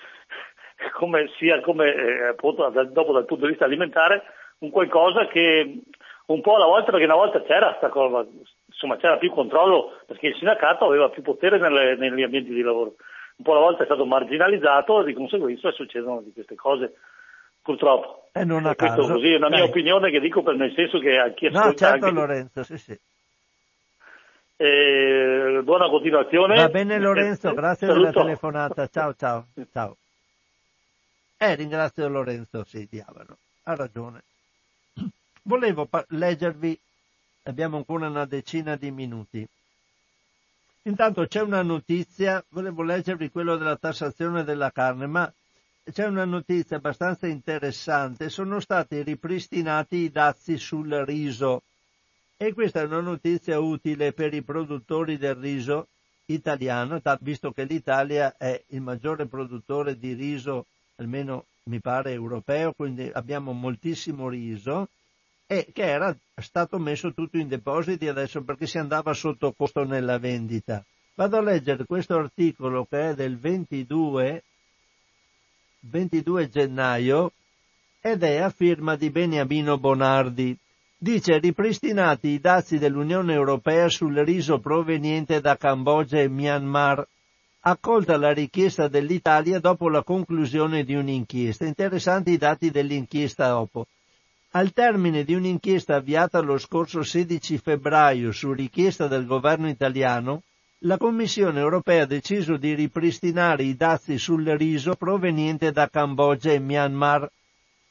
come 0.98 1.30
sia 1.38 1.61
come 1.61 1.94
eh, 1.94 2.28
appunto, 2.30 2.68
dopo 2.90 3.14
dal 3.14 3.26
punto 3.26 3.44
di 3.45 3.52
vista 3.52 3.65
alimentare, 3.65 4.24
un 4.60 4.72
qualcosa 4.72 5.28
che 5.28 5.80
un 6.28 6.41
po' 6.41 6.56
alla 6.56 6.65
volta, 6.65 6.90
perché 6.91 7.06
una 7.06 7.15
volta 7.15 7.41
c'era 7.44 7.76
sta 7.78 7.90
cosa, 7.90 8.26
insomma 8.65 8.98
c'era 8.98 9.18
più 9.18 9.32
controllo 9.32 9.99
perché 10.07 10.28
il 10.28 10.36
sindacato 10.36 10.86
aveva 10.86 11.10
più 11.10 11.22
potere 11.22 11.60
nelle, 11.60 11.95
negli 11.95 12.24
ambienti 12.24 12.52
di 12.53 12.61
lavoro. 12.61 12.95
Un 13.38 13.45
po' 13.45 13.52
alla 13.52 13.61
volta 13.61 13.84
è 13.84 13.86
stato 13.86 14.06
marginalizzato 14.06 15.02
e 15.02 15.06
di 15.06 15.14
conseguenza 15.14 15.72
succedono 15.72 16.22
di 16.22 16.32
queste 16.34 16.56
cose 16.56 16.94
purtroppo. 17.61 18.30
E 18.34 18.44
non 18.44 18.65
a 18.65 18.74
Questo 18.76 19.02
caso. 19.02 19.14
così 19.14 19.32
è 19.34 19.36
una 19.38 19.49
mia 19.49 19.64
opinione 19.64 20.10
che 20.10 20.19
dico 20.19 20.41
per 20.41 20.56
nel 20.56 20.74
senso 20.74 20.98
che 20.99 21.18
a 21.19 21.30
chi 21.30 21.49
No, 21.49 21.60
ascolta 21.60 21.86
certo 21.90 22.06
anche... 22.06 22.19
Lorenzo, 22.19 22.64
sì, 22.64 22.78
sì. 22.78 22.99
Eh, 24.60 25.60
buona 25.64 25.88
continuazione. 25.88 26.56
Va 26.56 26.68
bene 26.69 26.99
Lorenzo, 26.99 27.52
Eh, 27.52 27.53
grazie 27.53 27.86
saluto. 27.88 28.10
della 28.10 28.24
telefonata. 28.24 28.88
Ciao, 28.88 29.14
ciao, 29.14 29.45
ciao. 29.72 29.98
Eh, 31.39 31.55
ringrazio 31.55 32.07
Lorenzo, 32.07 32.64
sì, 32.64 32.88
diavolo. 32.89 33.38
Ha 33.64 33.76
ragione. 33.76 34.23
Volevo 35.43 35.85
pa- 35.85 36.05
leggervi, 36.09 36.80
abbiamo 37.43 37.77
ancora 37.77 38.07
una 38.07 38.26
decina 38.26 38.76
di 38.76 38.91
minuti. 38.91 39.47
Intanto 40.84 41.27
c'è 41.27 41.41
una 41.41 41.61
notizia, 41.61 42.43
volevo 42.49 42.81
leggervi 42.81 43.30
quello 43.30 43.57
della 43.57 43.76
tassazione 43.76 44.43
della 44.43 44.72
carne, 44.72 45.05
ma 45.05 45.31
c'è 45.91 46.05
una 46.07 46.26
notizia 46.26 46.77
abbastanza 46.77 47.27
interessante. 47.27 48.30
Sono 48.30 48.59
stati 48.59 49.01
ripristinati 49.03 49.97
i 49.97 50.11
dazi 50.11 50.57
sul 50.57 50.89
riso. 51.05 51.64
E 52.38 52.53
questa 52.53 52.81
è 52.81 52.85
una 52.85 53.01
notizia 53.01 53.59
utile 53.59 54.14
per 54.14 54.34
i 54.34 54.41
produttori 54.41 55.18
del 55.18 55.35
riso 55.35 55.88
italiano, 56.26 57.01
ta- 57.01 57.18
visto 57.22 57.51
che 57.51 57.64
l'Italia 57.65 58.35
è 58.38 58.64
il 58.69 58.81
maggiore 58.81 59.26
produttore 59.27 59.97
di 59.97 60.14
riso, 60.14 60.65
almeno 60.98 61.45
mi 61.64 61.80
pare 61.80 62.11
europeo, 62.11 62.74
quindi 62.74 63.10
abbiamo 63.11 63.52
moltissimo 63.53 64.30
riso, 64.30 64.90
e 65.45 65.69
che 65.72 65.84
era 65.84 66.15
stato 66.36 66.78
messo 66.78 67.14
tutto 67.14 67.38
in 67.38 67.48
depositi 67.48 68.07
adesso 68.07 68.44
perché 68.44 68.68
si 68.68 68.78
andava 68.78 69.14
sotto 69.14 69.53
costo 69.53 69.84
nella 69.84 70.19
vendita. 70.19 70.84
Vado 71.15 71.38
a 71.38 71.41
leggere 71.41 71.86
questo 71.86 72.15
articolo 72.15 72.86
che 72.86 73.10
è 73.10 73.15
del 73.15 73.40
22, 73.40 74.44
22 75.80 76.49
gennaio 76.49 77.32
ed 78.02 78.24
è 78.24 78.38
a 78.38 78.49
firma 78.49 78.95
di 78.95 79.10
Beniamino 79.10 79.78
Bonardi. 79.78 80.56
Dice 80.98 81.38
ripristinati 81.40 82.30
i 82.30 82.40
dazi 82.40 82.78
dell'Unione 82.78 83.34
Europea 83.34 83.88
sul 83.88 84.15
riso 84.18 84.60
proveniente 84.60 85.40
da 85.41 85.56
Cambogia 85.56 86.19
e 86.19 86.28
Myanmar. 86.28 87.07
Accolta 87.69 88.15
la 88.15 88.31
richiesta 88.31 88.88
dell'Italia 88.88 89.60
dopo 89.60 89.89
la 89.89 90.02
conclusione 90.02 90.85
di 90.85 90.95
un'inchiesta. 90.95 91.65
Interessanti 91.65 92.31
i 92.31 92.38
dati 92.38 92.72
dell'inchiesta 92.72 93.49
dopo. 93.49 93.88
Al 94.52 94.72
termine 94.72 95.26
di 95.26 95.34
un'inchiesta 95.34 95.95
avviata 95.95 96.39
lo 96.39 96.57
scorso 96.60 97.03
16 97.03 97.57
febbraio 97.57 98.31
su 98.31 98.53
richiesta 98.53 99.07
del 99.07 99.26
governo 99.26 99.68
italiano, 99.68 100.44
la 100.84 100.95
Commissione 100.95 101.60
europea 101.60 102.03
ha 102.03 102.06
deciso 102.06 102.56
di 102.56 102.73
ripristinare 102.73 103.64
i 103.64 103.76
dazi 103.76 104.18
sul 104.18 104.45
riso 104.45 104.95
proveniente 104.95 105.73
da 105.73 105.89
Cambogia 105.89 106.53
e 106.53 106.60
Myanmar, 106.60 107.30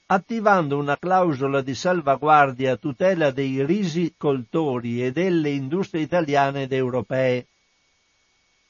attivando 0.07 0.78
una 0.78 0.97
clausola 0.97 1.61
di 1.61 1.74
salvaguardia 1.74 2.73
a 2.73 2.77
tutela 2.77 3.31
dei 3.31 3.62
risicoltori 3.62 5.05
e 5.05 5.12
delle 5.12 5.51
industrie 5.51 6.01
italiane 6.01 6.62
ed 6.62 6.73
europee, 6.73 7.44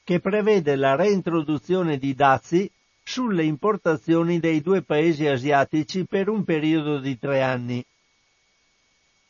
che 0.07 0.21
prevede 0.21 0.77
la 0.77 0.95
reintroduzione 0.95 1.97
di 1.97 2.13
dazi 2.13 2.71
sulle 3.03 3.43
importazioni 3.43 4.39
dei 4.39 4.61
due 4.61 4.81
paesi 4.81 5.27
asiatici 5.27 6.05
per 6.05 6.29
un 6.29 6.45
periodo 6.45 6.99
di 6.99 7.19
tre 7.19 7.41
anni. 7.41 7.83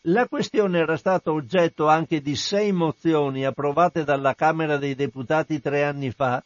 La 0.02 0.28
questione 0.28 0.78
era 0.78 0.96
stata 0.96 1.32
oggetto 1.32 1.88
anche 1.88 2.22
di 2.22 2.36
sei 2.36 2.72
mozioni 2.74 3.44
approvate 3.44 4.04
dalla 4.04 4.36
Camera 4.36 4.78
dei 4.78 4.94
Deputati 4.94 5.60
tre 5.60 5.84
anni 5.84 6.12
fa, 6.12 6.44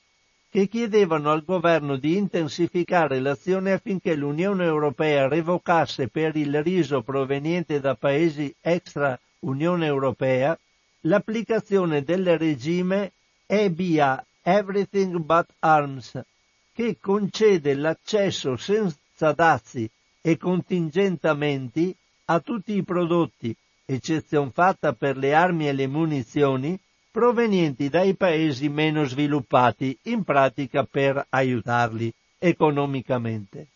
che 0.50 0.70
chiedevano 0.70 1.30
al 1.30 1.44
governo 1.44 1.98
di 1.98 2.16
intensificare 2.16 3.20
l'azione 3.20 3.74
affinché 3.74 4.16
l'Unione 4.16 4.64
Europea 4.64 5.28
revocasse 5.28 6.08
per 6.08 6.38
il 6.38 6.64
riso 6.64 7.02
proveniente 7.02 7.82
da 7.82 7.96
paesi 7.96 8.56
extra 8.62 9.20
Unione 9.40 9.88
Europea 9.88 10.58
l'applicazione 11.02 12.04
del 12.04 12.38
regime 12.38 13.12
EBA 13.54 14.26
Everything 14.44 15.18
But 15.18 15.46
Arms, 15.60 16.18
che 16.72 16.96
concede 17.02 17.74
l'accesso 17.74 18.56
senza 18.56 19.34
dazi 19.34 19.90
e 20.22 20.38
contingentamenti 20.38 21.94
a 22.28 22.40
tutti 22.40 22.74
i 22.78 22.84
prodotti, 22.84 23.54
eccezion 23.84 24.52
fatta 24.52 24.94
per 24.94 25.18
le 25.18 25.34
armi 25.34 25.68
e 25.68 25.74
le 25.74 25.88
munizioni, 25.88 26.80
provenienti 27.12 27.90
dai 27.90 28.16
paesi 28.16 28.70
meno 28.70 29.04
sviluppati, 29.04 30.00
in 30.04 30.24
pratica 30.24 30.86
per 30.86 31.26
aiutarli 31.28 32.10
economicamente. 32.38 33.68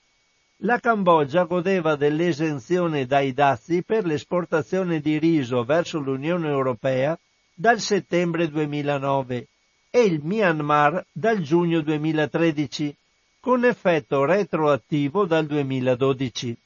La 0.60 0.80
Cambogia 0.80 1.44
godeva 1.44 1.98
dell'esenzione 1.98 3.06
dai 3.06 3.34
dazi 3.34 3.84
per 3.84 4.06
l'esportazione 4.06 5.02
di 5.02 5.20
riso 5.20 5.66
verso 5.66 6.00
l'Unione 6.00 6.48
Europea 6.48 7.20
dal 7.54 7.82
settembre 7.82 8.48
2009 8.48 9.48
e 9.96 10.02
il 10.04 10.20
Myanmar 10.22 11.06
dal 11.10 11.40
giugno 11.40 11.80
2013, 11.80 12.94
con 13.40 13.64
effetto 13.64 14.26
retroattivo 14.26 15.26
dal 15.26 15.46
2012. 15.46 16.58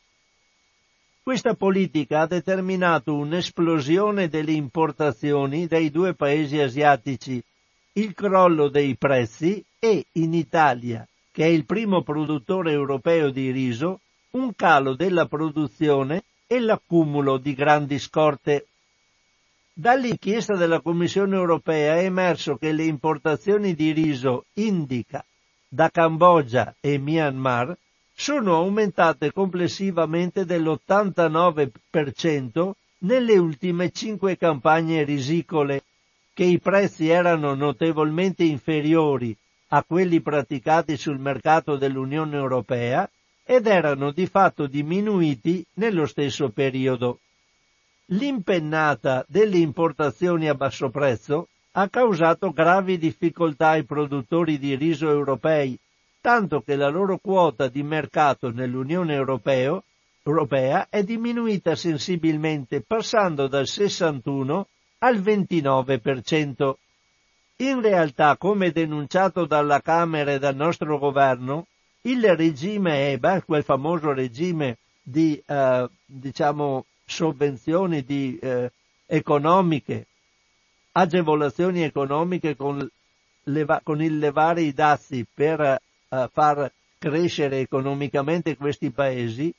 Questa 1.21 1.53
politica 1.53 2.21
ha 2.21 2.25
determinato 2.25 3.13
un'esplosione 3.13 4.29
delle 4.29 4.53
importazioni 4.53 5.67
dai 5.67 5.91
due 5.91 6.15
paesi 6.15 6.59
asiatici, 6.59 7.39
il 7.93 8.15
crollo 8.15 8.67
dei 8.67 8.95
prezzi 8.95 9.63
e, 9.77 10.07
in 10.13 10.33
Italia, 10.33 11.07
che 11.31 11.43
è 11.43 11.49
il 11.49 11.65
primo 11.65 12.01
produttore 12.01 12.71
europeo 12.71 13.29
di 13.29 13.51
riso, 13.51 13.99
un 14.31 14.55
calo 14.55 14.95
della 14.95 15.27
produzione 15.27 16.23
e 16.47 16.59
l'accumulo 16.59 17.37
di 17.37 17.53
grandi 17.53 17.99
scorte. 17.99 18.65
Dall'inchiesta 19.79 20.57
della 20.57 20.81
Commissione 20.81 21.37
europea 21.37 21.95
è 21.95 22.03
emerso 22.03 22.57
che 22.57 22.73
le 22.73 22.83
importazioni 22.83 23.73
di 23.75 23.93
riso 23.93 24.43
indica 24.55 25.23
da 25.69 25.89
Cambogia 25.89 26.75
e 26.81 26.97
Myanmar 26.97 27.77
sono 28.13 28.55
aumentate 28.55 29.31
complessivamente 29.31 30.43
dell'89% 30.43 32.71
nelle 33.03 33.37
ultime 33.37 33.91
cinque 33.91 34.35
campagne 34.35 35.05
risicole, 35.05 35.83
che 36.33 36.43
i 36.43 36.59
prezzi 36.59 37.07
erano 37.07 37.53
notevolmente 37.53 38.43
inferiori 38.43 39.33
a 39.69 39.81
quelli 39.83 40.19
praticati 40.19 40.97
sul 40.97 41.19
mercato 41.19 41.77
dell'Unione 41.77 42.35
Europea 42.35 43.09
ed 43.45 43.65
erano 43.65 44.11
di 44.11 44.27
fatto 44.27 44.67
diminuiti 44.67 45.65
nello 45.75 46.05
stesso 46.05 46.49
periodo. 46.49 47.21
L'impennata 48.11 49.23
delle 49.27 49.57
importazioni 49.57 50.49
a 50.49 50.55
basso 50.55 50.89
prezzo 50.89 51.49
ha 51.73 51.87
causato 51.89 52.51
gravi 52.51 52.97
difficoltà 52.97 53.69
ai 53.69 53.83
produttori 53.83 54.57
di 54.57 54.75
riso 54.75 55.09
europei, 55.09 55.77
tanto 56.19 56.61
che 56.61 56.75
la 56.75 56.89
loro 56.89 57.19
quota 57.19 57.67
di 57.67 57.83
mercato 57.83 58.49
nell'Unione 58.49 59.13
Europeo, 59.13 59.83
Europea 60.23 60.87
è 60.89 61.03
diminuita 61.03 61.75
sensibilmente 61.75 62.81
passando 62.81 63.47
dal 63.47 63.67
61 63.67 64.67
al 64.99 65.19
29%. 65.21 66.73
In 67.57 67.81
realtà, 67.81 68.37
come 68.37 68.71
denunciato 68.71 69.45
dalla 69.45 69.81
Camera 69.81 70.31
e 70.33 70.39
dal 70.39 70.55
nostro 70.55 70.97
governo, 70.97 71.67
il 72.01 72.35
regime 72.35 73.11
EBA, 73.11 73.43
quel 73.43 73.63
famoso 73.63 74.13
regime 74.13 74.77
di 75.01 75.41
eh, 75.45 75.89
diciamo 76.05 76.85
sovvenzioni 77.09 78.03
di, 78.03 78.37
eh, 78.39 78.71
economiche, 79.05 80.05
agevolazioni 80.91 81.83
economiche 81.83 82.55
con, 82.55 82.87
leva, 83.43 83.81
con, 83.83 84.01
il 84.01 84.19
levare 84.19 84.61
i 84.61 84.73
dazi 84.73 85.25
per 85.33 85.59
eh, 85.59 86.29
far 86.31 86.71
crescere 86.97 87.59
economicamente 87.59 88.55
questi 88.55 88.91
paesi, 88.91 89.53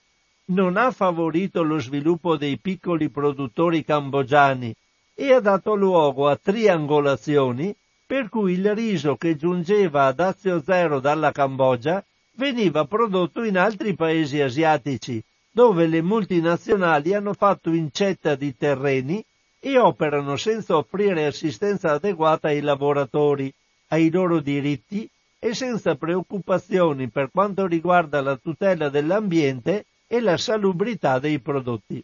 non 0.47 0.77
ha 0.77 0.91
favorito 0.91 1.63
lo 1.63 1.79
sviluppo 1.79 2.37
dei 2.37 2.59
piccoli 2.59 3.09
produttori 3.09 3.85
cambogiani 3.85 4.75
e 5.15 5.33
ha 5.33 5.41
dato 5.41 5.75
luogo 5.75 6.29
a 6.29 6.37
triangolazioni 6.37 7.75
per 8.07 8.29
cui 8.29 8.55
il 8.55 8.75
riso 8.75 9.17
che 9.17 9.37
giungeva 9.37 10.07
a 10.07 10.13
dazio 10.13 10.61
zero 10.63 10.99
dalla 10.99 11.31
Cambogia 11.31 12.05
veniva 12.33 12.85
prodotto 12.85 13.45
in 13.45 13.57
altri 13.57 13.95
paesi 13.95 14.41
asiatici, 14.41 15.23
dove 15.51 15.87
le 15.87 16.01
multinazionali 16.01 17.13
hanno 17.15 17.35
fatto 17.35 17.71
incetta 17.73 18.35
di 18.37 18.57
terreni 18.57 19.25
e 19.59 19.79
operano 19.79 20.37
senza 20.37 20.77
offrire 20.77 21.27
assistenza 21.27 21.93
adeguata 21.93 22.49
ai 22.49 22.61
lavoratori, 22.61 23.53
ai 23.89 24.11
loro 24.11 24.41
diritti 24.41 25.09
e 25.39 25.55
senza 25.55 25.97
preoccupazioni 25.97 27.09
per 27.09 27.31
quanto 27.31 27.67
riguarda 27.67 28.21
la 28.21 28.37
tutela 28.37 28.89
dell'ambiente 28.89 29.87
e 30.07 30.21
la 30.21 30.37
salubrità 30.37 31.19
dei 31.19 31.41
prodotti. 31.41 32.03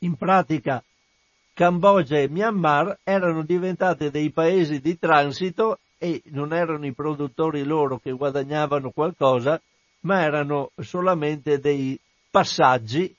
In 0.00 0.16
pratica, 0.16 0.82
Cambogia 1.52 2.18
e 2.18 2.28
Myanmar 2.28 2.98
erano 3.02 3.42
diventate 3.42 4.10
dei 4.10 4.30
paesi 4.30 4.80
di 4.80 4.98
transito 4.98 5.80
e 5.98 6.22
non 6.26 6.52
erano 6.52 6.86
i 6.86 6.92
produttori 6.92 7.64
loro 7.64 7.98
che 7.98 8.12
guadagnavano 8.12 8.90
qualcosa, 8.90 9.60
ma 10.00 10.22
erano 10.22 10.70
solamente 10.76 11.58
dei 11.58 11.98
passaggi 12.38 13.12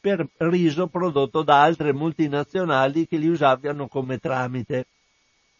per 0.00 0.26
riso 0.38 0.88
prodotto 0.88 1.42
da 1.44 1.62
altre 1.62 1.92
multinazionali 1.92 3.06
che 3.06 3.16
li 3.16 3.28
usavano 3.28 3.86
come 3.86 4.18
tramite. 4.18 4.86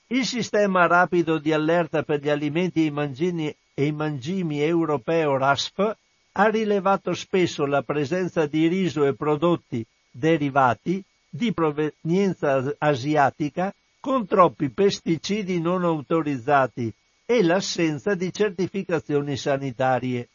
Il 0.08 0.26
sistema 0.26 0.86
rapido 0.86 1.38
di 1.38 1.52
allerta 1.52 2.02
per 2.02 2.20
gli 2.20 2.28
alimenti 2.28 2.82
e 2.82 2.86
i 2.86 2.90
mangimi, 2.90 3.56
e 3.72 3.86
i 3.86 3.92
mangimi 3.92 4.60
europeo 4.60 5.36
RASP 5.36 5.96
ha 6.32 6.48
rilevato 6.48 7.14
spesso 7.14 7.66
la 7.66 7.82
presenza 7.82 8.46
di 8.46 8.66
riso 8.66 9.06
e 9.06 9.14
prodotti 9.14 9.86
derivati 10.10 11.00
di 11.30 11.52
provenienza 11.52 12.74
asiatica 12.78 13.72
con 14.00 14.26
troppi 14.26 14.70
pesticidi 14.70 15.60
non 15.60 15.84
autorizzati 15.84 16.92
e 17.24 17.42
l'assenza 17.44 18.16
di 18.16 18.32
certificazioni 18.32 19.36
sanitarie. 19.36 20.28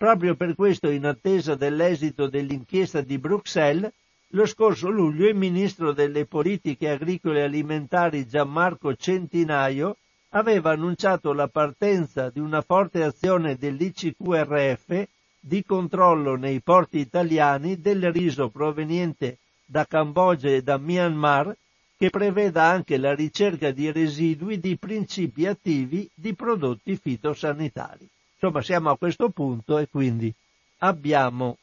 Proprio 0.00 0.34
per 0.34 0.54
questo, 0.54 0.88
in 0.88 1.04
attesa 1.04 1.56
dell'esito 1.56 2.26
dell'inchiesta 2.26 3.02
di 3.02 3.18
Bruxelles, 3.18 3.92
lo 4.28 4.46
scorso 4.46 4.88
luglio 4.88 5.28
il 5.28 5.34
ministro 5.34 5.92
delle 5.92 6.24
politiche 6.24 6.88
agricole 6.88 7.40
e 7.40 7.42
alimentari 7.42 8.26
Gianmarco 8.26 8.94
Centinaio 8.94 9.98
aveva 10.30 10.70
annunciato 10.70 11.34
la 11.34 11.48
partenza 11.48 12.30
di 12.30 12.40
una 12.40 12.62
forte 12.62 13.02
azione 13.02 13.56
dell'ICQRF 13.56 15.06
di 15.38 15.62
controllo 15.64 16.34
nei 16.34 16.62
porti 16.62 16.96
italiani 16.96 17.78
del 17.78 18.10
riso 18.10 18.48
proveniente 18.48 19.36
da 19.66 19.84
Cambogia 19.84 20.48
e 20.48 20.62
da 20.62 20.78
Myanmar 20.78 21.54
che 21.98 22.08
preveda 22.08 22.64
anche 22.64 22.96
la 22.96 23.14
ricerca 23.14 23.70
di 23.70 23.92
residui 23.92 24.58
di 24.60 24.78
principi 24.78 25.44
attivi 25.44 26.08
di 26.14 26.32
prodotti 26.34 26.96
fitosanitari. 26.96 28.08
Insomma, 28.42 28.62
siamo 28.62 28.88
a 28.88 28.96
questo 28.96 29.28
punto 29.28 29.76
e 29.76 29.86
quindi 29.90 30.32
abbiamo 30.78 31.58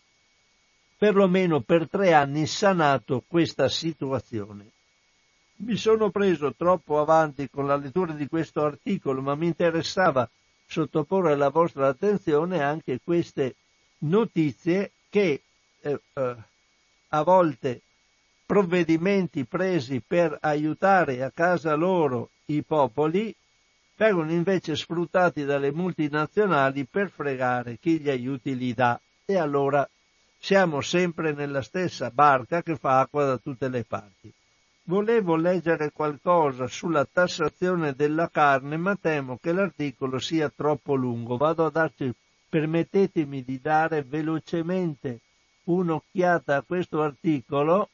perlomeno 0.96 1.62
per 1.62 1.90
tre 1.90 2.14
anni 2.14 2.46
sanato 2.46 3.24
questa 3.28 3.68
situazione. 3.68 4.70
Mi 5.58 5.76
sono 5.76 6.12
preso 6.12 6.54
troppo 6.54 7.00
avanti 7.00 7.50
con 7.50 7.66
la 7.66 7.78
lettura 7.78 8.14
di 8.14 8.28
questo 8.28 8.64
articolo, 8.64 9.24
ma 9.24 9.34
mi 9.34 9.48
interessava 9.48 10.30
sottoporre 10.68 11.34
alla 11.34 11.50
vostra 11.50 11.88
attenzione 11.88 12.62
anche 12.62 13.00
queste 13.04 13.56
notizie 14.00 14.92
che 15.10 15.42
eh, 15.82 16.00
eh, 16.14 16.36
a 17.08 17.24
volte 17.24 17.82
provvedimenti 18.46 19.46
presi 19.46 20.00
per 20.06 20.38
aiutare 20.42 21.24
a 21.24 21.32
casa 21.32 21.74
loro 21.74 22.30
i 22.46 22.62
popoli 22.62 23.36
vengono 23.98 24.32
invece 24.32 24.76
sfruttati 24.76 25.44
dalle 25.44 25.72
multinazionali 25.72 26.86
per 26.86 27.10
fregare 27.10 27.78
chi 27.78 28.00
gli 28.00 28.10
aiuti 28.10 28.56
li 28.56 28.74
dà 28.74 29.00
e 29.26 29.38
allora 29.38 29.88
siamo 30.40 30.82
sempre 30.82 31.34
nella 31.34 31.64
stessa 31.64 32.12
barca 32.12 32.62
che 32.62 32.78
fa 32.78 33.00
acqua 33.00 33.26
da 33.26 33.38
tutte 33.38 33.68
le 33.68 33.84
parti. 33.84 34.32
Volevo 34.84 35.36
leggere 35.36 35.92
qualcosa 35.92 36.68
sulla 36.68 37.06
tassazione 37.06 37.94
della 37.94 38.30
carne, 38.30 38.78
ma 38.78 38.96
temo 38.96 39.38
che 39.42 39.52
l'articolo 39.52 40.18
sia 40.18 40.50
troppo 40.56 40.94
lungo. 40.94 41.36
Vado 41.36 41.66
a 41.66 41.70
darci, 41.70 42.14
permettetemi 42.48 43.44
di 43.44 43.60
dare 43.60 44.04
velocemente 44.04 45.20
un'occhiata 45.66 46.56
a 46.56 46.62
questo 46.62 47.02
articolo 47.02 47.90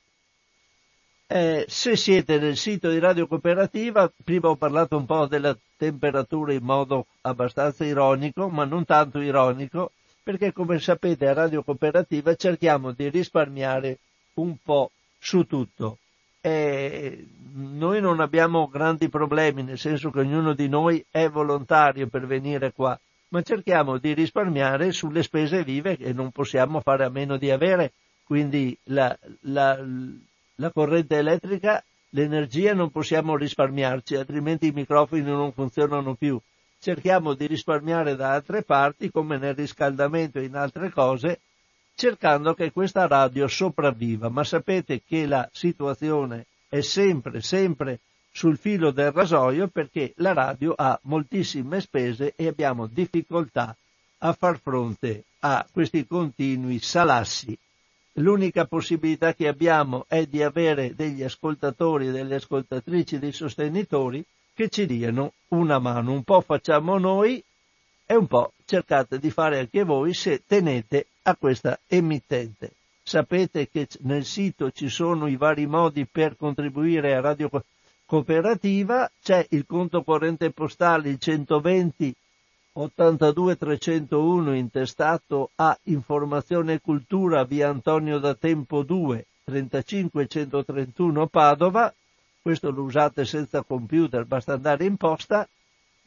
Eh, 1.28 1.66
se 1.68 1.98
siete 1.98 2.40
nel 2.40 2.56
sito 2.56 2.90
di 2.90 3.00
Radio 3.00 3.28
Cooperativa, 3.28 4.10
prima 4.24 4.48
ho 4.48 4.56
parlato 4.56 4.96
un 4.96 5.06
po' 5.06 5.26
della 5.26 5.58
temperatura 5.76 6.54
in 6.54 6.64
modo 6.64 7.08
abbastanza 7.20 7.84
ironico, 7.84 8.48
ma 8.48 8.64
non 8.64 8.86
tanto 8.86 9.20
ironico, 9.20 9.92
perché 10.24 10.54
come 10.54 10.80
sapete 10.80 11.28
a 11.28 11.34
Radio 11.34 11.64
Cooperativa 11.64 12.34
cerchiamo 12.36 12.94
di 12.94 13.10
risparmiare 13.10 14.00
un 14.38 14.58
po' 14.64 14.92
su 15.20 15.44
tutto. 15.46 16.00
E 16.42 17.28
noi 17.54 18.00
non 18.02 18.20
abbiamo 18.20 18.68
grandi 18.68 19.10
problemi, 19.10 19.64
nel 19.64 19.78
senso 19.78 20.10
che 20.10 20.20
ognuno 20.20 20.54
di 20.54 20.68
noi 20.68 21.04
è 21.10 21.28
volontario 21.30 22.08
per 22.08 22.26
venire 22.26 22.72
qua, 22.72 22.98
ma 23.30 23.42
cerchiamo 23.42 23.98
di 23.98 24.14
risparmiare 24.14 24.92
sulle 24.92 25.24
spese 25.24 25.64
vive 25.64 25.98
che 25.98 26.14
non 26.14 26.32
possiamo 26.32 26.80
fare 26.82 27.04
a 27.04 27.10
meno 27.10 27.38
di 27.38 27.52
avere, 27.52 27.94
quindi 28.24 28.78
la, 28.86 29.18
la, 29.42 29.84
la 30.56 30.72
corrente 30.72 31.18
elettrica, 31.18 31.84
l'energia 32.10 32.74
non 32.74 32.92
possiamo 32.92 33.36
risparmiarci, 33.36 34.16
altrimenti 34.16 34.68
i 34.68 34.72
microfoni 34.72 35.24
non 35.24 35.52
funzionano 35.52 36.16
più. 36.16 36.40
Cerchiamo 36.80 37.34
di 37.34 37.48
risparmiare 37.48 38.16
da 38.16 38.34
altre 38.34 38.62
parti, 38.62 39.10
come 39.10 39.38
nel 39.38 39.56
riscaldamento 39.56 40.38
e 40.40 40.44
in 40.44 40.56
altre 40.56 40.92
cose, 40.92 41.40
cercando 41.98 42.54
che 42.54 42.72
questa 42.72 43.08
radio 43.08 43.48
sopravviva, 43.48 44.30
ma 44.30 44.44
sapete 44.44 45.02
che 45.02 45.26
la 45.26 45.50
situazione 45.52 46.46
è 46.70 46.82
sempre, 46.82 47.42
sempre 47.42 48.02
sul 48.32 48.60
filo 48.60 48.92
del 48.92 49.12
rasoio 49.12 49.68
perché 49.68 50.14
la 50.18 50.32
radio 50.32 50.76
ha 50.78 51.00
moltissime 51.04 51.82
spese 51.82 52.34
e 52.36 52.46
abbiamo 52.46 52.86
difficoltà 52.86 53.76
a 54.20 54.34
far 54.34 54.60
fronte 54.60 55.24
a 55.40 55.66
questi 55.72 56.06
continui 56.06 56.78
salassi. 56.78 57.58
L'unica 58.20 58.66
possibilità 58.66 59.34
che 59.34 59.48
abbiamo 59.48 60.06
è 60.08 60.28
di 60.28 60.44
avere 60.44 60.94
degli 60.94 61.24
ascoltatori, 61.24 62.12
delle 62.12 62.36
ascoltatrici, 62.36 63.18
dei 63.18 63.32
sostenitori 63.32 64.24
che 64.54 64.70
ci 64.70 64.86
diano 64.86 65.34
una 65.48 65.80
mano. 65.80 66.12
Un 66.12 66.22
po' 66.22 66.42
facciamo 66.42 67.00
noi 67.00 67.44
e 68.10 68.16
un 68.16 68.26
po' 68.26 68.54
cercate 68.66 69.20
di 69.20 69.30
fare 69.30 69.60
anche 69.60 69.84
voi 69.84 70.14
se 70.14 70.42
tenete 70.48 71.08
a 71.24 71.36
questa 71.36 71.78
emittente. 71.88 72.72
Sapete 73.04 73.70
che 73.70 73.88
nel 74.00 74.26
sito 74.26 74.72
ci 74.72 74.90
sono 74.90 75.28
i 75.28 75.36
vari 75.36 75.68
modi 75.68 76.06
per 76.06 76.38
contribuire 76.38 77.16
a 77.16 77.22
Radio 77.22 77.50
Cooperativa, 78.06 79.12
c'è 79.22 79.46
il 79.50 79.66
conto 79.66 80.04
corrente 80.04 80.52
postale 80.52 81.10
il 81.10 81.20
120 81.20 82.16
82 82.74 83.58
301 83.58 84.54
intestato 84.56 85.50
a 85.56 85.78
Informazione 85.84 86.74
e 86.74 86.82
Cultura 86.82 87.44
via 87.44 87.70
Antonio 87.70 88.20
da 88.20 88.36
Tempo 88.36 88.84
2 88.84 89.26
35 89.44 90.28
131 90.28 91.28
Padova, 91.28 91.94
questo 92.42 92.70
lo 92.70 92.84
usate 92.84 93.26
senza 93.26 93.64
computer, 93.64 94.26
basta 94.26 94.54
andare 94.54 94.86
in 94.86 94.96
posta, 94.96 95.48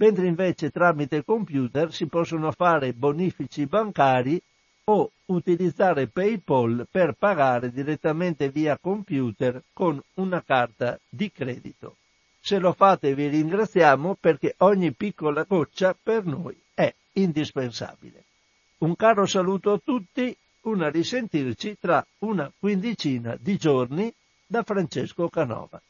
mentre 0.00 0.26
invece 0.26 0.70
tramite 0.70 1.24
computer 1.24 1.92
si 1.92 2.06
possono 2.06 2.50
fare 2.52 2.94
bonifici 2.94 3.66
bancari 3.66 4.40
o 4.84 5.10
utilizzare 5.26 6.06
PayPal 6.06 6.86
per 6.90 7.14
pagare 7.18 7.70
direttamente 7.70 8.48
via 8.48 8.78
computer 8.78 9.62
con 9.74 10.02
una 10.14 10.42
carta 10.42 10.98
di 11.08 11.30
credito. 11.30 11.96
Se 12.40 12.58
lo 12.58 12.72
fate 12.72 13.14
vi 13.14 13.28
ringraziamo 13.28 14.16
perché 14.18 14.54
ogni 14.58 14.92
piccola 14.92 15.44
goccia 15.46 15.94
per 16.02 16.24
noi 16.24 16.58
è 16.72 16.92
indispensabile. 17.12 18.24
Un 18.78 18.96
caro 18.96 19.26
saluto 19.26 19.72
a 19.72 19.80
tutti, 19.84 20.34
una 20.62 20.88
risentirci 20.88 21.76
tra 21.78 22.04
una 22.20 22.50
quindicina 22.58 23.36
di 23.38 23.58
giorni 23.58 24.12
da 24.46 24.62
Francesco 24.62 25.28
Canova. 25.28 25.80